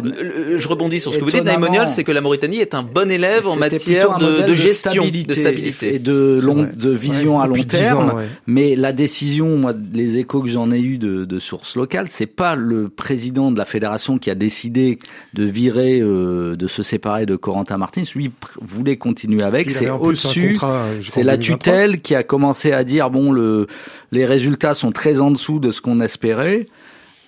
je 0.54 0.68
rebondis 0.68 1.00
sur 1.00 1.14
ce 1.14 1.18
que 1.18 1.24
vous 1.24 1.30
dites, 1.30 1.44
Naïmoniol, 1.44 1.88
c'est 1.88 2.04
que 2.04 2.12
la 2.12 2.20
Mauritanie 2.20 2.58
est 2.58 2.74
un 2.74 2.82
bon 2.82 3.10
élève 3.10 3.46
en 3.46 3.56
matière 3.56 4.18
de, 4.18 4.46
de, 4.46 4.54
gestion, 4.54 5.04
de 5.04 5.32
stabilité 5.32 5.94
et 5.94 5.98
de 5.98 6.38
long, 6.42 6.68
de 6.70 6.90
vision 6.90 7.40
à 7.40 7.46
long 7.46 7.62
terme. 7.62 8.22
Mais 8.46 8.76
la 8.76 8.92
décision, 8.92 9.56
moi, 9.56 9.72
les 9.94 10.18
échos 10.18 10.42
que 10.42 10.48
j'en 10.48 10.70
ai 10.70 10.80
eu 10.80 10.98
de, 10.98 11.24
de 11.24 11.38
sources 11.38 11.76
locales, 11.76 12.08
c'est 12.10 12.26
pas 12.26 12.54
le 12.54 12.90
président 12.90 13.50
de 13.50 13.56
la 13.56 13.64
fédération 13.64 14.18
qui 14.18 14.30
a 14.30 14.34
décidé 14.34 14.98
de 15.32 15.44
virer, 15.44 16.00
de 16.00 16.66
se 16.68 16.82
séparer 16.82 17.24
de 17.24 17.36
Corentin 17.36 17.78
Martins. 17.78 18.02
Lui 18.14 18.30
voulait 18.60 18.98
continuer 18.98 19.42
avec. 19.42 19.70
C'est 19.70 19.88
au-dessus. 19.88 20.58
C'est 21.00 21.22
la 21.22 21.38
tutelle 21.38 22.01
qui 22.02 22.14
a 22.14 22.22
commencé 22.22 22.72
à 22.72 22.84
dire 22.84 23.10
bon 23.10 23.32
le 23.32 23.66
les 24.10 24.24
résultats 24.24 24.74
sont 24.74 24.92
très 24.92 25.20
en 25.20 25.30
dessous 25.30 25.58
de 25.58 25.70
ce 25.70 25.80
qu'on 25.80 26.00
espérait 26.00 26.66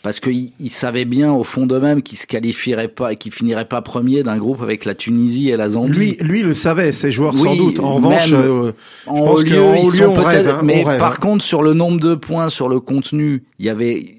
parce 0.04 0.20
qu'il 0.20 0.52
il 0.60 0.70
savait 0.70 1.06
bien 1.06 1.32
au 1.32 1.44
fond 1.44 1.64
d'eux-mêmes 1.64 2.02
qu'il 2.02 2.18
se 2.18 2.26
qualifierait 2.26 2.88
pas 2.88 3.14
et 3.14 3.16
qu'il 3.16 3.32
finirait 3.32 3.64
pas 3.64 3.80
premier 3.80 4.22
d'un 4.22 4.36
groupe 4.36 4.60
avec 4.60 4.84
la 4.84 4.94
Tunisie 4.94 5.48
et 5.48 5.56
la 5.56 5.70
Zambie. 5.70 5.96
Lui, 5.96 6.16
lui 6.20 6.42
le 6.42 6.52
savait, 6.52 6.92
ses 6.92 7.10
joueurs 7.10 7.36
sans 7.38 7.56
doute. 7.56 7.80
En 7.80 7.94
revanche, 7.94 8.30
euh, 8.34 8.72
en 9.06 9.16
je 9.16 9.22
pense 9.22 9.44
lieu, 9.44 9.64
ils 9.78 9.90
sont 9.90 10.12
peut-être. 10.12 10.58
Hein, 10.58 10.60
mais 10.62 10.84
par 10.84 11.12
hein. 11.12 11.16
contre, 11.18 11.42
sur 11.42 11.62
le 11.62 11.72
nombre 11.72 12.00
de 12.00 12.14
points, 12.14 12.50
sur 12.50 12.68
le 12.68 12.80
contenu, 12.80 13.44
il 13.58 13.64
y 13.64 13.70
avait, 13.70 14.18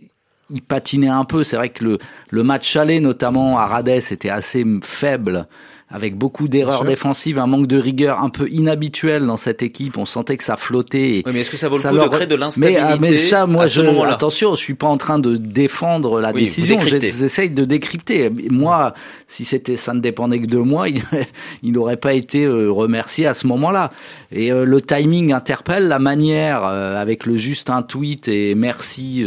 il 0.49 0.63
patinait 0.63 1.07
un 1.07 1.23
peu. 1.23 1.43
C'est 1.43 1.55
vrai 1.55 1.69
que 1.69 1.83
le 1.83 1.97
le 2.31 2.43
match 2.43 2.75
aller, 2.75 2.99
notamment 2.99 3.59
à 3.59 3.67
Rades, 3.67 3.89
était 3.89 4.29
assez 4.29 4.65
faible 4.81 5.47
avec 5.87 6.17
beaucoup 6.17 6.47
d'erreurs 6.47 6.83
défensives, 6.83 7.37
un 7.37 7.45
manque 7.45 7.67
de 7.67 7.77
rigueur 7.77 8.19
un 8.19 8.29
peu 8.29 8.49
inhabituel 8.49 9.25
dans 9.27 9.37
cette 9.37 9.61
équipe. 9.61 9.97
On 9.97 10.05
sentait 10.07 10.35
que 10.35 10.43
ça 10.43 10.57
flottait. 10.57 11.21
oui, 11.25 11.31
mais 11.31 11.41
est-ce 11.41 11.51
que 11.51 11.57
ça 11.57 11.69
vaut 11.69 11.77
le 11.77 11.83
coup 11.83 11.95
de 11.95 12.07
créer 12.15 12.27
de 12.27 12.35
l'instabilité 12.35 12.81
mais, 12.81 12.89
ah, 12.93 12.97
mais, 12.99 13.17
ça, 13.17 13.45
moi, 13.45 13.67
je, 13.67 13.81
attention, 13.81 14.55
je 14.55 14.59
suis 14.59 14.73
pas 14.73 14.87
en 14.87 14.97
train 14.97 15.19
de 15.19 15.37
défendre 15.37 16.19
la 16.19 16.33
décision. 16.33 16.79
J'essaye 16.83 17.51
de 17.51 17.65
décrypter. 17.65 18.31
Moi, 18.49 18.93
si 19.27 19.45
c'était, 19.45 19.77
ça 19.77 19.93
ne 19.93 19.99
dépendait 19.99 20.39
que 20.39 20.47
de 20.47 20.57
moi, 20.57 20.87
il 21.63 21.71
n'aurait 21.71 21.97
pas 21.97 22.13
été 22.13 22.45
euh, 22.45 22.71
remercié 22.71 23.27
à 23.27 23.35
ce 23.35 23.45
moment-là. 23.47 23.91
Et 24.31 24.51
euh, 24.51 24.65
le 24.65 24.81
timing 24.81 25.33
interpelle, 25.33 25.87
la 25.87 25.99
manière 25.99 26.65
euh, 26.65 26.99
avec 26.99 27.27
le 27.27 27.35
juste 27.35 27.69
un 27.69 27.83
tweet 27.83 28.27
et 28.27 28.55
merci 28.55 29.23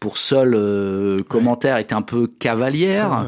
pour 0.00 0.16
seul 0.16 1.22
commentaire 1.28 1.76
est 1.76 1.92
un 1.92 2.02
peu 2.02 2.26
cavalière. 2.26 3.26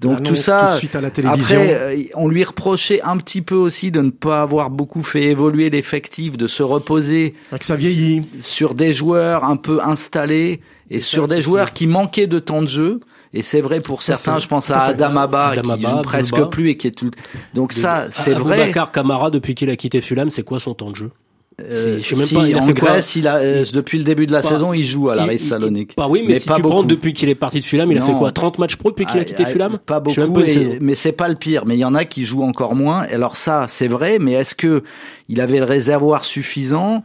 Donc 0.00 0.22
tout 0.22 0.36
ça, 0.36 0.78
après, 1.24 1.74
euh, 1.74 2.02
on 2.14 2.26
lui 2.26 2.42
reprochait 2.42 3.02
un 3.02 3.18
petit 3.18 3.42
peu 3.42 3.54
aussi 3.54 3.90
de 3.90 4.00
ne 4.00 4.10
pas 4.10 4.40
avoir 4.40 4.70
beaucoup 4.70 5.02
fait 5.02 5.24
évoluer 5.24 5.68
l'effectif, 5.68 6.38
de 6.38 6.46
se 6.46 6.62
reposer 6.62 7.34
que 7.58 7.64
ça 7.64 7.76
vieillit. 7.76 8.22
sur 8.38 8.74
des 8.74 8.94
joueurs 8.94 9.44
un 9.44 9.56
peu 9.56 9.82
installés 9.82 10.60
et 10.90 11.00
sur 11.00 11.28
des 11.28 11.42
joueurs 11.42 11.74
qui 11.74 11.86
manquaient 11.86 12.26
de 12.26 12.38
temps 12.38 12.62
de 12.62 12.68
jeu. 12.68 13.00
Et 13.32 13.42
c'est 13.42 13.60
vrai 13.60 13.80
pour 13.80 14.02
certains, 14.02 14.38
je 14.38 14.48
pense 14.48 14.70
à 14.70 14.84
Adam 14.84 15.16
Abba, 15.16 15.54
qui 15.56 15.82
joue 15.82 16.02
presque 16.02 16.44
plus 16.46 16.70
et 16.70 16.76
qui 16.76 16.88
est 16.88 16.92
tout. 16.92 17.10
Donc 17.54 17.72
ça, 17.72 18.06
c'est 18.10 18.32
vrai. 18.32 18.56
Bakar 18.66 18.92
Kamara, 18.92 19.30
depuis 19.30 19.54
qu'il 19.54 19.70
a 19.70 19.76
quitté 19.76 20.00
Fulham, 20.00 20.30
c'est 20.30 20.42
quoi 20.42 20.60
son 20.60 20.74
temps 20.74 20.90
de 20.90 20.96
jeu? 20.96 21.10
Euh, 21.70 21.98
je 22.00 22.02
sais 22.02 22.16
même 22.16 22.28
pas, 22.28 22.48
il 22.48 22.56
a 22.56 22.62
en 22.62 22.66
fait 22.66 22.74
Grèce, 22.74 23.16
il 23.16 23.28
a, 23.28 23.36
euh, 23.36 23.64
depuis 23.72 23.98
le 23.98 24.04
début 24.04 24.26
de 24.26 24.32
la 24.32 24.42
saison, 24.42 24.72
il 24.72 24.84
joue 24.84 25.10
à 25.10 25.14
la 25.14 25.24
Real 25.24 25.38
Salonique. 25.38 25.94
Pas 25.94 26.08
oui, 26.08 26.24
mais, 26.26 26.38
si 26.38 26.48
tu 26.48 26.62
prends 26.62 26.82
depuis 26.82 27.12
qu'il 27.12 27.28
est 27.28 27.34
parti 27.34 27.60
de 27.60 27.64
Fulham, 27.64 27.90
il 27.90 27.98
a 27.98 28.02
fait 28.02 28.12
quoi 28.12 28.32
30 28.32 28.58
matchs 28.58 28.76
pro 28.76 28.90
depuis 28.90 29.06
qu'il 29.06 29.18
a 29.18 29.22
ah, 29.22 29.24
quitté 29.24 29.44
ah, 29.46 29.50
Fulham 29.50 29.78
Pas 29.78 30.00
beaucoup, 30.00 30.42
mais 30.80 30.94
c'est 30.94 31.12
pas 31.12 31.28
le 31.28 31.34
pire. 31.34 31.66
Mais 31.66 31.76
il 31.76 31.80
y 31.80 31.84
en 31.84 31.94
a 31.94 32.04
qui 32.04 32.24
jouent 32.24 32.42
encore 32.42 32.74
moins. 32.74 33.00
Alors 33.10 33.36
ça, 33.36 33.66
c'est 33.68 33.88
vrai, 33.88 34.18
mais 34.18 34.32
est-ce 34.32 34.54
que 34.54 34.82
il 35.28 35.40
avait 35.40 35.58
le 35.58 35.64
réservoir 35.64 36.24
suffisant? 36.24 37.04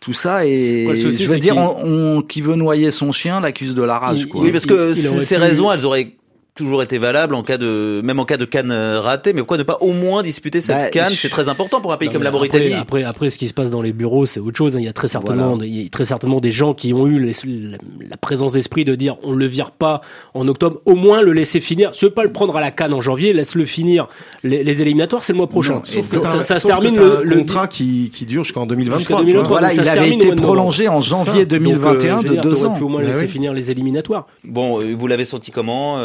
Tout 0.00 0.12
ça 0.12 0.44
et 0.44 0.88
je 0.96 1.28
veux 1.28 1.38
dire 1.38 1.56
on, 1.56 2.22
qui 2.22 2.40
veut 2.40 2.56
noyer 2.56 2.90
son 2.90 3.12
chien 3.12 3.40
l'accuse 3.40 3.76
de 3.76 3.82
la 3.82 4.00
rage 4.00 4.26
quoi. 4.26 4.40
Oui 4.40 4.50
parce 4.50 4.66
que 4.66 4.92
ces 4.94 5.36
raisons 5.36 5.70
elles 5.70 5.86
auraient 5.86 6.16
toujours 6.54 6.82
été 6.82 6.98
valable 6.98 7.34
en 7.34 7.42
cas 7.42 7.56
de 7.56 8.02
même 8.04 8.20
en 8.20 8.26
cas 8.26 8.36
de 8.36 8.44
canne 8.44 8.72
euh, 8.72 9.00
ratée 9.00 9.32
mais 9.32 9.40
pourquoi 9.40 9.56
ne 9.56 9.62
pas 9.62 9.78
au 9.80 9.92
moins 9.92 10.22
disputer 10.22 10.60
cette 10.60 10.76
bah, 10.76 10.90
canne? 10.90 11.10
c'est 11.10 11.30
très 11.30 11.48
important 11.48 11.80
pour 11.80 11.94
un 11.94 11.96
pays 11.96 12.10
comme 12.10 12.22
la 12.22 12.30
Mauritanie. 12.30 12.74
après, 12.74 13.04
après 13.04 13.30
ce 13.30 13.38
qui 13.38 13.48
se 13.48 13.54
passe 13.54 13.70
dans 13.70 13.80
les 13.80 13.92
bureaux 13.92 14.26
c'est 14.26 14.38
autre 14.38 14.58
chose 14.58 14.76
hein. 14.76 14.80
il 14.80 14.84
y 14.84 14.88
a 14.88 14.92
très 14.92 15.08
certainement 15.08 15.58
il 15.62 15.82
y 15.82 15.86
a 15.86 15.88
très 15.88 16.04
certainement 16.04 16.40
des 16.40 16.50
gens 16.50 16.74
qui 16.74 16.92
ont 16.92 17.06
eu 17.06 17.18
la, 17.18 18.16
présence 18.18 18.52
d'esprit 18.52 18.84
de 18.84 18.94
dire 18.94 19.16
on 19.22 19.32
le 19.32 19.46
vire 19.46 19.70
pas 19.70 20.02
en 20.34 20.46
octobre 20.46 20.80
au 20.84 20.94
moins 20.94 21.22
le 21.22 21.32
laisser 21.32 21.60
finir. 21.60 21.90
Veux 22.02 22.10
pas 22.10 22.24
le 22.24 22.32
prendre 22.32 22.56
à 22.56 22.60
la 22.60 22.70
canne 22.70 22.92
en 22.92 23.00
janvier 23.00 23.32
laisse-le 23.32 23.64
finir 23.64 24.08
les, 24.42 24.82
éliminatoires 24.82 25.24
c'est 25.24 25.32
le 25.32 25.38
mois 25.38 25.48
prochain. 25.48 25.82
Ça, 25.84 26.58
se 26.60 26.66
termine 26.66 26.96
le, 26.96 27.36
contrat 27.38 27.68
qui, 27.68 28.10
qui 28.12 28.26
dure 28.26 28.44
jusqu'en 28.44 28.66
2023, 28.66 29.22
voilà 29.44 29.72
il 29.72 29.88
avait 29.88 30.10
été 30.10 30.34
prolongé 30.34 30.88
en 30.88 31.00
janvier 31.00 31.46
2021 31.46 32.18
euh, 32.18 32.22
de 32.22 32.34
deux 32.40 32.64
ans. 32.64 32.76
au 32.80 32.88
moins 32.88 33.00
bah 33.00 33.08
laisser 33.08 33.26
finir 33.26 33.54
les 33.54 33.70
éliminatoires. 33.70 34.26
Bon 34.44 34.80
euh, 34.80 34.94
vous 34.94 35.06
l'avez 35.06 35.24
senti 35.24 35.50
comment 35.50 35.98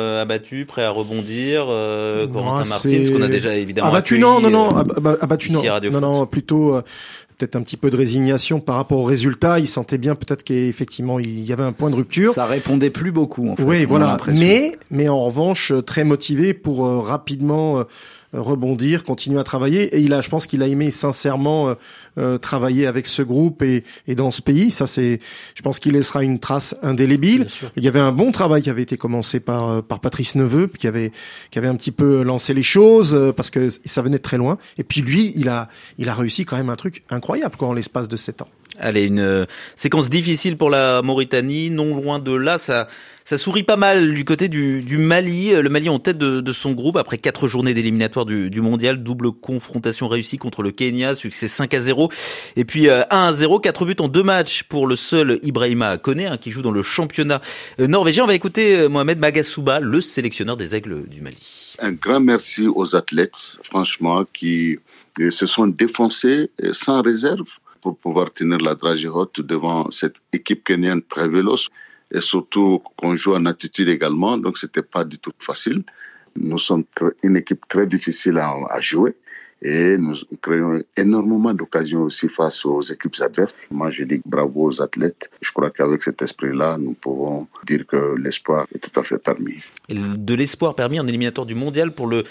prêt 0.66 0.84
à 0.84 0.90
rebondir. 0.90 1.66
Euh, 1.68 2.28
Corentin 2.28 2.68
Martins, 2.70 3.04
qu'on 3.12 3.22
a 3.22 3.28
déjà 3.28 3.56
évidemment 3.56 3.90
abattu. 3.90 4.20
non, 4.20 4.40
non, 4.40 4.50
non, 4.50 4.76
abattu 5.22 5.52
non, 5.52 5.62
non, 5.92 6.02
non, 6.02 6.26
plutôt 6.26 6.76
euh, 6.76 6.82
peut-être 7.38 7.56
un 7.56 7.62
petit 7.62 7.78
peu 7.78 7.90
de 7.90 7.98
résignation 7.98 8.60
par 8.60 8.76
rapport 8.76 9.00
aux 9.00 9.06
résultats. 9.06 9.60
Il 9.60 9.68
sentait 9.68 9.98
bien 9.98 10.16
peut-être 10.16 10.44
qu'effectivement 10.44 11.20
il 11.20 11.44
y 11.46 11.54
avait 11.54 11.64
un 11.64 11.72
point 11.72 11.90
de 11.90 11.96
rupture. 11.96 12.34
Ça 12.34 12.46
répondait 12.46 12.90
plus 12.90 13.12
beaucoup 13.12 13.50
en 13.50 13.56
fait. 13.56 13.64
Oui, 13.64 13.86
voilà. 13.86 14.18
Mais, 14.28 14.74
mais 14.92 15.10
en 15.10 15.26
revanche, 15.26 15.72
très 15.86 16.04
motivé 16.04 16.54
pour 16.54 16.86
euh, 16.86 17.00
rapidement 17.00 17.84
rebondir, 18.34 19.04
continuer 19.04 19.40
à 19.40 19.44
travailler. 19.44 19.96
Et 19.96 20.00
il 20.00 20.14
a, 20.14 20.22
je 20.22 20.30
pense 20.30 20.48
qu'il 20.48 20.62
a 20.62 20.68
aimé 20.68 20.92
sincèrement 20.92 21.76
euh, 22.18 22.28
euh, 22.28 22.38
travailler 22.38 22.88
avec 22.88 23.08
ce 23.08 23.22
groupe 23.22 23.62
et, 23.62 23.84
et 24.08 24.16
dans 24.16 24.32
ce 24.32 24.42
pays. 24.42 24.72
Ça, 24.72 24.88
c'est, 24.88 25.20
je 25.56 25.62
pense 25.62 25.80
qu'il 25.80 25.94
laissera 25.94 26.24
une 26.24 26.40
trace 26.40 26.76
indélébile. 26.82 27.48
Il 27.76 27.84
y 27.84 27.88
avait 27.88 28.00
un 28.00 28.12
bon 28.12 28.32
travail 28.32 28.62
qui 28.62 28.70
avait 28.70 28.82
été 28.82 28.98
commencé 28.98 29.40
par 29.40 29.70
euh, 29.70 29.82
par 29.82 30.00
Patrice 30.00 30.36
Neveu, 30.36 30.68
qui 30.68 30.88
avait 30.88 31.12
qui 31.52 31.60
avait 31.60 31.68
un 31.68 31.76
petit 31.76 31.92
peu 31.92 32.24
lancé 32.24 32.54
les 32.54 32.64
choses 32.64 33.18
parce 33.36 33.50
que 33.50 33.70
ça 33.86 34.02
venait 34.02 34.18
de 34.18 34.24
très 34.24 34.38
loin. 34.38 34.58
Et 34.78 34.84
puis 34.84 35.02
lui, 35.02 35.34
il 35.36 35.50
a 35.50 35.70
il 35.98 36.10
a 36.10 36.14
réussi 36.14 36.46
quand 36.46 36.58
même 36.58 36.70
un 36.70 36.76
truc 36.76 37.04
incroyable 37.10 37.56
quoi 37.56 37.70
en 37.70 37.74
l'espace 37.74 38.08
de 38.08 38.18
sept 38.18 38.42
ans. 38.42 38.50
Allez, 38.80 39.06
une 39.06 39.48
séquence 39.76 40.10
difficile 40.10 40.56
pour 40.56 40.70
la 40.70 41.02
Mauritanie, 41.02 41.72
non 41.72 41.96
loin 41.96 42.20
de 42.20 42.34
là, 42.34 42.58
ça 42.60 42.88
ça 43.28 43.38
sourit 43.38 43.64
pas 43.64 43.76
mal 43.76 44.14
du 44.14 44.24
côté 44.24 44.48
du, 44.48 44.82
du 44.82 44.98
Mali. 44.98 45.50
Le 45.50 45.68
Mali 45.68 45.90
en 45.90 46.00
tête 46.00 46.18
de, 46.18 46.40
de, 46.40 46.54
son 46.54 46.72
groupe 46.72 46.96
après 46.96 47.18
quatre 47.18 47.46
journées 47.46 47.74
d'éliminatoire 47.74 48.26
du, 48.26 48.50
du, 48.50 48.62
mondial. 48.62 49.04
Double 49.04 49.34
confrontation 49.34 50.08
réussie 50.08 50.38
contre 50.38 50.64
le 50.64 50.72
Kenya, 50.72 51.14
succès 51.14 51.50
5 51.50 51.74
à 51.74 51.82
0. 51.82 52.07
Et 52.56 52.66
puis 52.66 52.90
1 52.90 52.94
euh, 52.94 53.04
à 53.10 53.34
0, 53.34 53.60
quatre 53.60 53.86
buts 53.86 53.96
en 54.00 54.08
deux 54.08 54.24
matchs 54.24 54.64
pour 54.64 54.88
le 54.88 54.96
seul 54.96 55.40
Ibrahima 55.44 55.98
Kone 55.98 56.22
hein, 56.22 56.38
qui 56.38 56.52
joue 56.52 56.62
dans 56.62 56.72
le 56.72 56.84
championnat 56.84 57.42
euh, 57.80 57.88
norvégien. 57.88 58.24
On 58.24 58.28
va 58.28 58.36
écouter 58.36 58.80
euh, 58.80 58.90
Mohamed 58.90 59.20
Magasouba, 59.20 59.80
le 59.80 60.02
sélectionneur 60.02 60.58
des 60.58 60.76
Aigles 60.76 61.08
du 61.08 61.22
Mali. 61.22 61.76
Un 61.80 61.92
grand 61.92 62.20
merci 62.20 62.68
aux 62.68 62.96
athlètes, 62.96 63.58
franchement, 63.64 64.26
qui 64.34 64.80
se 65.32 65.46
sont 65.46 65.68
défoncés 65.68 66.52
sans 66.72 67.02
réserve 67.02 67.46
pour 67.82 67.98
pouvoir 67.98 68.32
tenir 68.32 68.60
la 68.60 68.76
dragée 68.76 69.08
haute 69.08 69.42
devant 69.42 69.90
cette 69.92 70.16
équipe 70.34 70.64
kenyane 70.64 71.02
très 71.02 71.28
véloce. 71.28 71.70
et 72.12 72.22
surtout 72.22 72.82
qu'on 72.98 73.16
joue 73.16 73.36
en 73.36 73.46
attitude 73.46 73.90
également, 73.90 74.38
donc 74.38 74.58
c'était 74.58 74.82
pas 74.82 75.04
du 75.04 75.18
tout 75.20 75.34
facile. 75.40 75.84
Nous 76.36 76.60
sommes 76.60 76.86
une 77.24 77.38
équipe 77.38 77.68
très 77.68 77.88
difficile 77.88 78.38
à 78.38 78.80
jouer 78.80 79.16
et 79.62 79.98
nous 79.98 80.16
créons 80.42 80.82
énormément 80.96 81.54
d'occasions 81.54 82.02
aussi 82.04 82.30
face 82.30 82.66
aux 82.66 82.82
équipes 82.82 83.16
adverses. 83.22 83.56
Moi, 83.72 83.90
je 83.90 84.04
dis 84.04 84.22
bravo 84.26 84.66
aux 84.66 84.82
athlètes. 84.82 85.30
Je 85.42 85.52
crois 85.52 85.72
qu'avec 85.72 86.04
cet 86.04 86.22
esprit-là, 86.22 86.78
nous 86.80 86.94
pouvons 86.94 87.48
dire 87.66 87.86
que 87.88 88.16
l'espoir 88.18 88.68
est 88.74 88.80
tout 88.80 89.00
à 89.00 89.04
fait 89.04 89.18
permis. 89.18 89.56
Et 89.90 89.96
de 89.96 90.34
l'espoir 90.36 90.76
permis 90.76 91.00
en 91.00 91.08
éliminatoire 91.08 91.46
du 91.48 91.56
mondial 91.56 91.92
pour 91.92 92.08
le 92.08 92.24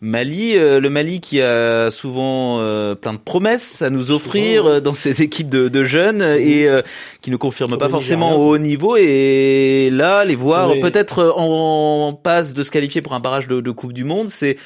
Mali, 0.00 0.58
euh, 0.58 0.80
le 0.80 0.90
Mali 0.90 1.20
qui 1.20 1.40
a 1.40 1.90
souvent 1.90 2.58
euh, 2.60 2.94
plein 2.94 3.14
de 3.14 3.18
promesses 3.18 3.80
à 3.80 3.88
nous 3.88 4.10
offrir 4.10 4.66
euh, 4.66 4.80
dans 4.80 4.92
ses 4.92 5.22
équipes 5.22 5.48
de, 5.48 5.68
de 5.68 5.84
jeunes 5.84 6.20
et 6.20 6.68
euh, 6.68 6.82
qui 7.22 7.30
ne 7.30 7.36
confirment 7.36 7.78
pas 7.78 7.88
forcément 7.88 8.36
au 8.36 8.50
haut 8.54 8.58
niveau. 8.58 8.96
Et 8.98 9.88
là, 9.90 10.26
les 10.26 10.34
voir 10.34 10.72
Oui. 10.72 10.80
peut-être 10.80 11.32
en, 11.38 12.12
passe 12.12 12.52
de 12.52 12.62
se 12.62 12.70
qualifier 12.70 13.00
pour 13.00 13.14
un 13.14 13.20
barrage 13.20 13.48
de, 13.48 13.62
de 13.62 13.70
Coupe 13.70 13.94
du 13.94 14.04
Monde, 14.04 14.28
c'est 14.28 14.58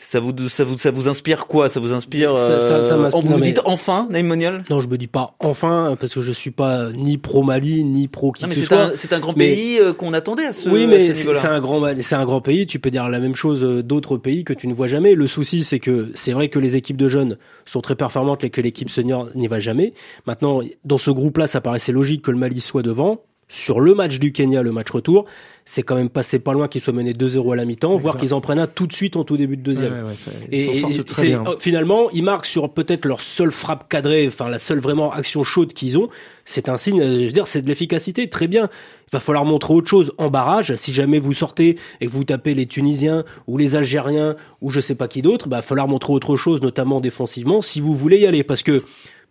ça 0.00 0.20
vous 0.20 0.32
ça 0.48 0.64
vous 0.64 0.78
ça 0.78 0.90
vous 0.90 1.08
inspire 1.08 1.46
quoi? 1.46 1.68
Ça 1.68 1.80
vous 1.80 1.92
inspire 1.92 2.36
Ça- 2.36 2.60
ça- 2.60 2.82
ça 2.82 2.94
euh, 2.94 3.08
Vous 3.08 3.20
vous 3.34 3.40
dites 3.40 3.60
enfin 3.64 4.06
Naïm 4.10 4.26
Monial 4.28 4.64
Non, 4.70 4.80
je 4.80 4.86
me 4.88 4.96
dis 4.96 5.06
pas 5.08 5.34
enfin 5.40 5.96
parce 6.00 6.14
que 6.14 6.20
je 6.20 6.32
suis 6.32 6.50
pas 6.50 6.90
ni 6.92 7.18
pro 7.18 7.42
Mali 7.42 7.84
ni 7.84 8.08
pro 8.08 8.32
qui 8.32 8.42
Non 8.44 8.48
mais 8.48 8.54
que 8.54 8.60
ce 8.60 8.66
c'est 8.66 8.74
soit. 8.74 8.84
un 8.84 8.90
c'est 8.96 9.12
un 9.12 9.18
grand 9.18 9.34
Mais- 9.36 9.48
pays 9.54 9.78
euh, 9.80 9.92
qu'on 9.92 10.12
attendait 10.12 10.46
à 10.46 10.52
ce 10.52 10.68
oui, 10.68 10.86
mais 10.86 11.14
c'est 11.14 11.28
un 11.46 11.60
grand, 11.60 11.82
c'est 12.00 12.14
un 12.16 12.24
grand 12.24 12.40
pays. 12.40 12.66
Tu 12.66 12.78
peux 12.78 12.90
dire 12.90 13.08
la 13.08 13.18
même 13.20 13.34
chose 13.34 13.64
euh, 13.64 13.82
d'autres 13.82 14.16
pays 14.16 14.44
que 14.44 14.52
tu 14.52 14.68
ne 14.68 14.74
vois 14.74 14.86
jamais. 14.86 15.14
Le 15.14 15.26
souci, 15.26 15.64
c'est 15.64 15.78
que 15.80 16.10
c'est 16.14 16.32
vrai 16.32 16.48
que 16.48 16.58
les 16.58 16.76
équipes 16.76 16.96
de 16.96 17.08
jeunes 17.08 17.36
sont 17.66 17.80
très 17.80 17.94
performantes 17.96 18.44
et 18.44 18.50
que 18.50 18.60
l'équipe 18.60 18.90
senior 18.90 19.28
n'y 19.34 19.48
va 19.48 19.60
jamais. 19.60 19.92
Maintenant, 20.26 20.60
dans 20.84 20.98
ce 20.98 21.10
groupe-là, 21.10 21.46
ça 21.46 21.60
paraissait 21.60 21.92
logique 21.92 22.22
que 22.22 22.30
le 22.30 22.38
Mali 22.38 22.60
soit 22.60 22.82
devant. 22.82 23.22
Sur 23.50 23.80
le 23.80 23.94
match 23.94 24.18
du 24.18 24.30
Kenya, 24.32 24.62
le 24.62 24.72
match 24.72 24.90
retour, 24.90 25.24
c'est 25.64 25.82
quand 25.82 25.96
même 25.96 26.10
passé 26.10 26.38
pas 26.38 26.52
loin 26.52 26.68
qu'ils 26.68 26.82
soient 26.82 26.92
menés 26.92 27.14
2-0 27.14 27.52
à 27.52 27.56
la 27.56 27.64
mi-temps, 27.64 27.96
voire 27.96 28.18
qu'ils 28.18 28.34
en 28.34 28.42
prennent 28.42 28.58
un 28.58 28.66
tout 28.66 28.86
de 28.86 28.92
suite 28.92 29.16
en 29.16 29.24
tout 29.24 29.38
début 29.38 29.56
de 29.56 29.62
deuxième. 29.62 29.92
Ouais, 29.92 30.10
ouais, 30.10 30.16
ça- 30.16 30.30
Et, 30.52 31.02
très 31.04 31.26
bien. 31.28 31.44
euh, 31.46 31.56
finalement, 31.58 32.10
ils 32.10 32.22
marquent 32.22 32.44
sur 32.44 32.68
peut-être 32.70 33.06
leur 33.06 33.22
seule 33.22 33.50
frappe 33.50 33.88
cadrée, 33.88 34.26
enfin 34.26 34.50
la 34.50 34.58
seule 34.58 34.80
vraiment 34.80 35.12
action 35.12 35.44
chaude 35.44 35.72
qu'ils 35.72 35.96
ont. 35.96 36.10
C'est 36.44 36.68
un 36.68 36.76
signe, 36.76 37.00
euh, 37.00 37.20
je 37.20 37.24
veux 37.26 37.32
dire, 37.32 37.46
c'est 37.46 37.62
de 37.62 37.68
l'efficacité, 37.68 38.28
très 38.28 38.48
bien. 38.48 38.68
Il 39.10 39.12
va 39.12 39.20
falloir 39.20 39.46
montrer 39.46 39.72
autre 39.72 39.88
chose 39.88 40.12
en 40.18 40.28
barrage. 40.28 40.74
Si 40.76 40.92
jamais 40.92 41.18
vous 41.18 41.32
sortez 41.32 41.78
et 42.02 42.06
que 42.06 42.10
vous 42.10 42.24
tapez 42.24 42.52
les 42.54 42.66
Tunisiens 42.66 43.24
ou 43.46 43.56
les 43.56 43.76
Algériens 43.76 44.36
ou 44.60 44.68
je 44.68 44.80
sais 44.80 44.94
pas 44.94 45.08
qui 45.08 45.22
d'autre, 45.22 45.48
bah, 45.48 45.56
il 45.56 45.60
va 45.60 45.62
falloir 45.62 45.88
montrer 45.88 46.12
autre 46.12 46.36
chose, 46.36 46.60
notamment 46.60 47.00
défensivement, 47.00 47.62
si 47.62 47.80
vous 47.80 47.94
voulez 47.94 48.18
y 48.18 48.26
aller. 48.26 48.44
Parce 48.44 48.62
que 48.62 48.82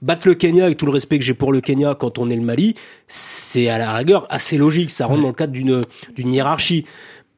battre 0.01 0.27
le 0.27 0.35
Kenya, 0.35 0.65
avec 0.65 0.77
tout 0.77 0.85
le 0.85 0.91
respect 0.91 1.19
que 1.19 1.25
j'ai 1.25 1.33
pour 1.33 1.51
le 1.51 1.61
Kenya 1.61 1.95
quand 1.99 2.17
on 2.17 2.29
est 2.29 2.35
le 2.35 2.41
Mali, 2.41 2.75
c'est 3.07 3.69
à 3.69 3.77
la 3.77 3.93
rigueur 3.93 4.25
assez 4.29 4.57
logique. 4.57 4.91
Ça 4.91 5.05
rentre 5.05 5.21
dans 5.21 5.27
le 5.27 5.33
cadre 5.33 5.53
d'une 5.53 5.81
d'une 6.15 6.33
hiérarchie. 6.33 6.85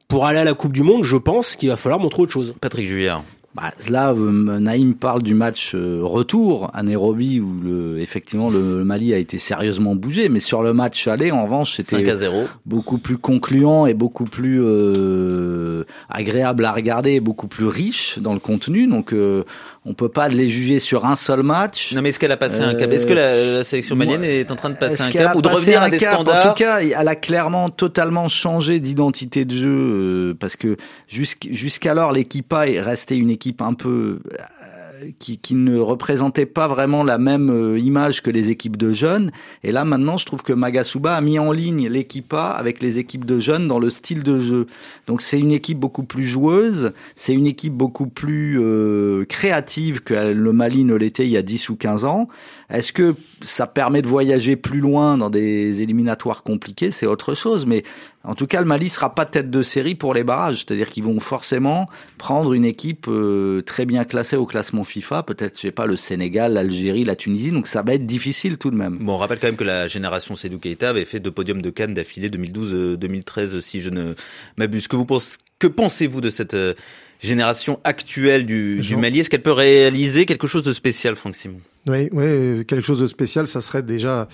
Pour 0.07 0.26
aller 0.26 0.39
à 0.39 0.43
la 0.43 0.55
Coupe 0.55 0.72
du 0.72 0.82
Monde, 0.82 1.03
je 1.03 1.18
pense 1.18 1.55
qu'il 1.55 1.70
va 1.70 1.78
falloir 1.78 1.99
montrer 1.99 2.24
autre 2.24 2.32
chose. 2.32 2.55
Patrick 2.60 2.88
Juillard. 2.88 3.24
Bah, 3.56 3.74
là, 3.89 4.12
euh, 4.12 4.60
Naïm 4.60 4.93
parle 4.93 5.24
du 5.24 5.34
match 5.34 5.72
euh, 5.74 6.02
retour 6.04 6.70
à 6.74 6.84
Nairobi 6.84 7.39
où 7.39 7.52
le, 7.64 8.00
effectivement 8.00 8.50
le 8.52 8.84
Mali 8.84 9.12
a 9.12 9.18
été 9.18 9.39
sérieusement 9.39 9.95
bougé, 9.95 10.30
mais 10.30 10.39
sur 10.39 10.62
le 10.62 10.72
match 10.72 11.08
aller, 11.08 11.32
en 11.32 11.45
revanche, 11.45 11.78
5 11.78 11.84
c'était 11.84 12.10
à 12.12 12.16
0. 12.16 12.43
beaucoup 12.68 13.00
plus 13.00 13.18
concluant 13.18 13.88
et 13.88 13.95
beaucoup 13.95 14.26
plus 14.26 14.62
euh, 14.64 15.84
agréable 16.10 16.64
à 16.66 16.72
regarder, 16.74 17.14
et 17.14 17.20
beaucoup 17.20 17.47
plus 17.47 17.66
riche 17.66 18.20
dans 18.20 18.34
le 18.34 18.39
contenu. 18.39 18.86
Donc, 18.88 19.14
euh, 19.14 19.43
on 19.86 19.93
peut 19.93 20.10
pas 20.10 20.28
les 20.30 20.47
juger 20.47 20.78
sur 20.78 21.06
un 21.06 21.16
seul 21.16 21.41
match. 21.41 21.93
Non 21.95 22.02
mais 22.04 22.10
est-ce 22.10 22.20
qu'elle 22.20 22.32
a 22.34 22.38
passé 22.38 22.62
un 22.62 22.76
cap? 22.76 22.91
Euh, 22.91 22.93
Est-ce 22.93 23.08
que 23.08 23.14
la, 23.14 23.52
la 23.54 23.64
sélection 23.64 23.95
malienne 23.95 24.20
moi, 24.20 24.28
est 24.30 24.52
en 24.52 24.56
train 24.56 24.70
de 24.70 24.76
passer 24.76 25.02
un 25.02 25.10
cap 25.10 25.36
ou 25.36 25.41
de 25.41 25.47
revenir 25.47 25.82
à 25.82 25.89
des 25.89 25.97
cap? 25.97 26.14
Standards 26.14 26.45
En 26.45 26.50
tout 26.50 26.56
cas, 26.64 26.82
elle 26.82 27.08
a 27.08 27.16
clairement 27.16 27.70
totalement 27.70 28.28
changé 28.28 28.80
d'identité 28.80 29.45
de 29.45 29.54
jeu 29.54 29.70
euh, 29.70 30.34
parce 30.39 30.56
que 30.58 30.76
jusqu'- 31.12 31.52
jusqu'alors 31.54 32.12
l'équipe 32.12 32.52
A 32.54 32.68
est 32.70 32.80
restée 32.82 33.16
une 33.16 33.30
équipe 33.32 33.39
un 33.60 33.74
peu 33.74 34.20
euh, 35.00 35.12
qui, 35.18 35.38
qui 35.38 35.56
ne 35.56 35.78
représentait 35.80 36.46
pas 36.46 36.68
vraiment 36.68 37.04
la 37.04 37.18
même 37.18 37.50
euh, 37.50 37.80
image 37.80 38.22
que 38.22 38.30
les 38.30 38.50
équipes 38.50 38.78
de 38.78 38.92
jeunes. 38.92 39.32
Et 39.64 39.72
là 39.72 39.86
maintenant, 39.86 40.18
je 40.18 40.26
trouve 40.26 40.44
que 40.44 40.54
Magasuba 40.54 41.16
a 41.16 41.22
mis 41.22 41.40
en 41.40 41.52
ligne 41.52 41.88
l'équipe 41.88 42.34
A 42.34 42.52
avec 42.52 42.82
les 42.82 43.00
équipes 43.00 43.26
de 43.26 43.40
jeunes 43.40 43.68
dans 43.68 43.80
le 43.80 43.90
style 43.90 44.24
de 44.24 44.40
jeu. 44.40 44.68
Donc 45.08 45.22
c'est 45.22 45.40
une 45.40 45.52
équipe 45.52 45.80
beaucoup 45.80 46.04
plus 46.04 46.26
joueuse, 46.26 46.92
c'est 47.16 47.34
une 47.34 47.48
équipe 47.48 47.74
beaucoup 47.74 48.08
plus 48.08 48.60
euh, 48.60 49.26
créative 49.26 50.02
que 50.02 50.14
le 50.14 50.54
Mali 50.54 50.84
ne 50.84 50.96
l'était 50.96 51.26
il 51.26 51.32
y 51.32 51.38
a 51.38 51.42
10 51.42 51.70
ou 51.70 51.76
15 51.76 52.06
ans. 52.06 52.28
Est-ce 52.70 52.94
que 52.94 53.16
ça 53.42 53.68
permet 53.68 54.02
de 54.02 54.08
voyager 54.08 54.56
plus 54.56 54.80
loin 54.80 55.18
dans 55.18 55.30
des 55.30 55.82
éliminatoires 55.82 56.44
compliqués 56.44 56.92
C'est 56.92 57.08
autre 57.08 57.34
chose, 57.34 57.66
mais 57.66 57.84
en 58.26 58.36
tout 58.36 58.47
cas, 58.47 58.59
le 58.59 58.65
Mali 58.65 58.89
sera 58.89 59.15
pas 59.15 59.26
tête 59.26 59.49
de 59.49 59.61
série 59.61 59.95
pour 59.95 60.13
les 60.13 60.26
barrages, 60.26 60.57
c'est-à-dire 60.57 60.89
qu'ils 60.89 61.05
vont 61.05 61.22
forcément 61.22 61.89
prendre 62.17 62.53
une 62.53 62.65
équipe 62.65 63.05
euh, 63.07 63.61
très 63.61 63.86
bien 63.86 64.03
classée 64.03 64.36
au 64.36 64.45
classement 64.45 64.84
FIFA, 64.84 65.24
peut-être, 65.24 65.55
je 65.55 65.61
sais 65.61 65.72
pas, 65.72 65.86
le 65.86 65.95
Sénégal, 65.95 66.53
l'Algérie, 66.53 67.05
la 67.05 67.15
Tunisie, 67.15 67.51
donc 67.51 67.65
ça 67.65 67.82
va 67.82 67.93
être 67.93 68.05
difficile 68.05 68.57
tout 68.57 68.72
de 68.72 68.76
même. 68.76 68.97
Bon, 68.99 69.13
on 69.13 69.17
rappelle 69.17 69.39
quand 69.39 69.47
même 69.47 69.55
que 69.55 69.63
la 69.63 69.88
génération 69.88 70.36
Sedou 70.36 70.59
Keita 70.59 70.89
avait 70.89 71.05
fait 71.05 71.22
deux 71.22 71.32
podiums 71.32 71.61
de 71.61 71.70
Cannes 71.70 71.93
d'affilée 71.93 72.30
2012-2013, 72.30 73.61
si 73.61 73.80
je 73.80 73.89
ne 73.89 74.15
m'abuse. 74.57 74.89
Que 74.89 74.97
vous 74.97 75.05
pensez, 75.05 75.38
que 75.57 75.67
pensez-vous 75.67 76.20
de 76.20 76.30
cette 76.30 76.55
euh, 76.55 76.74
génération 77.22 77.80
actuelle 77.86 78.45
du, 78.45 78.82
du 78.82 78.97
Mali? 78.97 79.20
Est-ce 79.20 79.30
qu'elle 79.30 79.41
peut 79.41 79.51
réaliser 79.51 80.26
quelque 80.26 80.47
chose 80.47 80.63
de 80.63 80.74
spécial, 80.74 81.15
Franck 81.15 81.38
Simon? 81.38 81.61
Oui, 81.88 82.10
oui, 82.12 82.66
quelque 82.66 82.82
chose 82.82 83.00
de 83.00 83.08
spécial, 83.08 83.48
ça 83.48 83.62
serait 83.62 83.82
déjà 83.82 84.28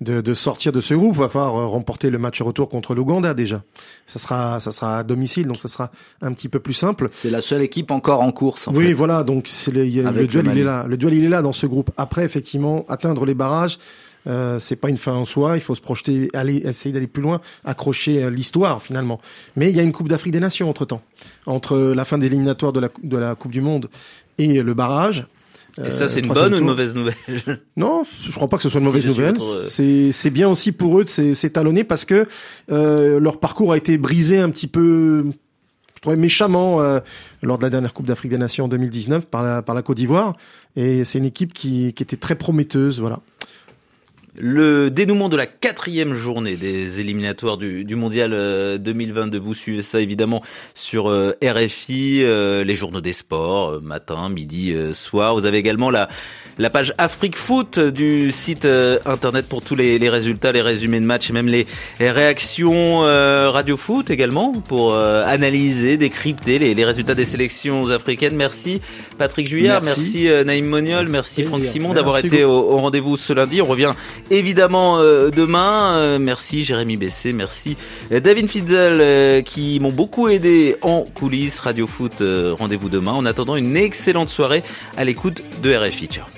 de, 0.00 0.20
de 0.20 0.34
sortir 0.34 0.72
de 0.72 0.80
ce 0.80 0.94
groupe. 0.94 1.14
Il 1.14 1.20
va 1.20 1.28
falloir 1.28 1.56
euh, 1.56 1.66
remporter 1.66 2.10
le 2.10 2.18
match 2.18 2.40
retour 2.40 2.68
contre 2.68 2.94
l'Ouganda 2.94 3.34
déjà. 3.34 3.62
Ça 4.06 4.18
sera, 4.18 4.60
ça 4.60 4.72
sera 4.72 4.98
à 4.98 5.02
domicile, 5.02 5.46
donc 5.46 5.58
ça 5.58 5.68
sera 5.68 5.90
un 6.22 6.32
petit 6.32 6.48
peu 6.48 6.58
plus 6.58 6.72
simple. 6.72 7.08
C'est 7.12 7.30
la 7.30 7.42
seule 7.42 7.62
équipe 7.62 7.90
encore 7.90 8.22
en 8.22 8.32
course. 8.32 8.68
En 8.68 8.74
oui, 8.74 8.88
fait. 8.88 8.92
voilà, 8.94 9.24
donc 9.24 9.46
c'est 9.46 9.70
le, 9.70 9.86
duel, 9.86 10.06
le 10.14 10.52
il 10.52 10.58
est 10.58 10.64
là. 10.64 10.86
Le 10.88 10.96
duel, 10.96 11.14
il 11.14 11.24
est 11.24 11.28
là 11.28 11.42
dans 11.42 11.52
ce 11.52 11.66
groupe. 11.66 11.90
Après, 11.96 12.24
effectivement, 12.24 12.84
atteindre 12.88 13.26
les 13.26 13.34
barrages, 13.34 13.78
euh, 14.26 14.58
c'est 14.58 14.76
pas 14.76 14.88
une 14.88 14.96
fin 14.96 15.12
en 15.12 15.24
soi. 15.24 15.56
Il 15.56 15.60
faut 15.60 15.74
se 15.74 15.80
projeter, 15.80 16.30
aller, 16.32 16.56
essayer 16.64 16.92
d'aller 16.92 17.06
plus 17.06 17.22
loin, 17.22 17.40
accrocher 17.64 18.24
euh, 18.24 18.30
l'histoire 18.30 18.82
finalement. 18.82 19.20
Mais 19.54 19.70
il 19.70 19.76
y 19.76 19.80
a 19.80 19.82
une 19.82 19.92
Coupe 19.92 20.08
d'Afrique 20.08 20.32
des 20.32 20.40
Nations 20.40 20.68
entre 20.68 20.86
temps, 20.86 21.02
entre 21.44 21.76
la 21.76 22.04
fin 22.04 22.18
des 22.18 22.26
éliminatoires 22.26 22.72
de 22.72 22.80
la, 22.80 22.88
de 23.02 23.16
la 23.16 23.34
Coupe 23.34 23.52
du 23.52 23.60
Monde 23.60 23.88
et 24.38 24.62
le 24.62 24.74
barrage. 24.74 25.26
Et 25.84 25.90
ça, 25.90 26.04
Euh, 26.04 26.08
c'est 26.08 26.20
une 26.20 26.28
bonne 26.32 26.54
ou 26.54 26.58
une 26.58 26.64
mauvaise 26.64 26.94
nouvelle? 26.94 27.14
Non, 27.76 28.02
je 28.22 28.32
crois 28.34 28.48
pas 28.48 28.56
que 28.56 28.62
ce 28.62 28.68
soit 28.70 28.80
une 28.80 28.86
mauvaise 28.86 29.04
nouvelle. 29.06 29.36
votre, 29.36 29.66
C'est 29.66 30.30
bien 30.30 30.48
aussi 30.48 30.72
pour 30.72 30.98
eux 30.98 31.04
de 31.04 31.08
s'é- 31.08 31.34
s'étalonner 31.34 31.84
parce 31.84 32.04
que 32.04 32.26
euh, 32.72 33.20
leur 33.20 33.38
parcours 33.38 33.72
a 33.72 33.76
été 33.76 33.98
brisé 33.98 34.38
un 34.38 34.48
petit 34.50 34.68
peu, 34.68 35.26
je 35.94 36.00
trouvais 36.00 36.16
méchamment 36.16 36.80
euh, 36.80 37.00
lors 37.42 37.58
de 37.58 37.62
la 37.64 37.70
dernière 37.70 37.92
Coupe 37.92 38.06
d'Afrique 38.06 38.30
des 38.30 38.38
Nations 38.38 38.64
en 38.64 38.68
2019 38.68 39.26
par 39.26 39.42
la 39.42 39.60
par 39.62 39.74
la 39.74 39.82
Côte 39.82 39.98
d'Ivoire. 39.98 40.34
Et 40.76 41.04
c'est 41.04 41.18
une 41.18 41.24
équipe 41.26 41.52
qui 41.52 41.92
qui 41.92 42.02
était 42.02 42.16
très 42.16 42.36
prometteuse, 42.36 43.00
voilà. 43.00 43.20
Le 44.38 44.90
dénouement 44.90 45.28
de 45.28 45.36
la 45.36 45.46
quatrième 45.46 46.12
journée 46.12 46.56
des 46.56 47.00
éliminatoires 47.00 47.56
du, 47.56 47.84
du 47.84 47.96
mondial 47.96 48.32
euh, 48.34 48.76
2022. 48.76 49.38
Vous 49.38 49.54
suivez 49.54 49.82
ça 49.82 50.00
évidemment 50.00 50.42
sur 50.74 51.08
euh, 51.08 51.32
RFI, 51.42 52.20
euh, 52.22 52.62
les 52.62 52.74
journaux 52.74 53.00
des 53.00 53.14
sports, 53.14 53.70
euh, 53.70 53.80
matin, 53.80 54.28
midi, 54.28 54.72
euh, 54.74 54.92
soir. 54.92 55.34
Vous 55.34 55.46
avez 55.46 55.56
également 55.56 55.88
la, 55.90 56.08
la 56.58 56.68
page 56.68 56.92
Afrique 56.98 57.34
Foot 57.36 57.78
du 57.78 58.30
site 58.30 58.66
euh, 58.66 58.98
internet 59.06 59.46
pour 59.46 59.62
tous 59.62 59.74
les, 59.74 59.98
les 59.98 60.10
résultats, 60.10 60.52
les 60.52 60.60
résumés 60.62 61.00
de 61.00 61.06
matchs 61.06 61.30
et 61.30 61.32
même 61.32 61.48
les, 61.48 61.66
réactions 61.98 63.04
euh, 63.04 63.50
Radio 63.50 63.76
Foot 63.76 64.10
également 64.10 64.52
pour 64.52 64.92
euh, 64.92 65.22
analyser, 65.24 65.96
décrypter 65.96 66.58
les, 66.58 66.74
les 66.74 66.84
résultats 66.84 67.14
des 67.14 67.24
sélections 67.24 67.88
africaines. 67.88 68.36
Merci 68.36 68.80
Patrick 69.18 69.48
Juillard, 69.48 69.82
merci, 69.82 70.00
Merci. 70.00 70.28
euh, 70.28 70.44
Naïm 70.44 70.66
Moniol, 70.66 71.08
merci, 71.08 71.40
Merci, 71.40 71.44
Franck. 71.44 71.64
Simon 71.64 71.94
d'avoir 71.94 72.18
été 72.18 72.44
au, 72.44 72.50
au 72.52 72.76
rendez-vous 72.78 73.16
ce 73.16 73.32
lundi. 73.32 73.62
On 73.62 73.66
revient 73.66 73.94
évidemment 74.30 74.98
euh, 74.98 75.30
demain. 75.30 75.96
Euh, 75.96 76.18
merci 76.18 76.64
Jérémy 76.64 76.96
Bessé, 76.96 77.32
merci 77.32 77.76
euh, 78.12 78.20
David 78.20 78.48
Fitzel 78.48 79.42
qui 79.44 79.78
m'ont 79.80 79.92
beaucoup 79.92 80.28
aidé 80.28 80.76
en 80.82 81.02
coulisses. 81.02 81.60
Radio 81.60 81.86
Foot, 81.86 82.22
rendez-vous 82.58 82.88
demain. 82.88 83.12
En 83.12 83.26
attendant 83.26 83.56
une 83.56 83.76
excellente 83.76 84.28
soirée 84.28 84.62
à 84.96 85.04
l'écoute 85.04 85.42
de 85.62 85.74
RFI. 85.74 86.06
Ciao. 86.06 86.35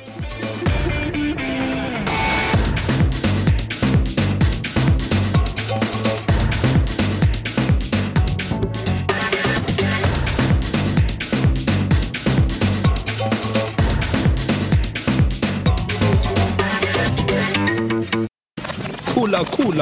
khula 19.29 19.45
khula. 19.45 19.69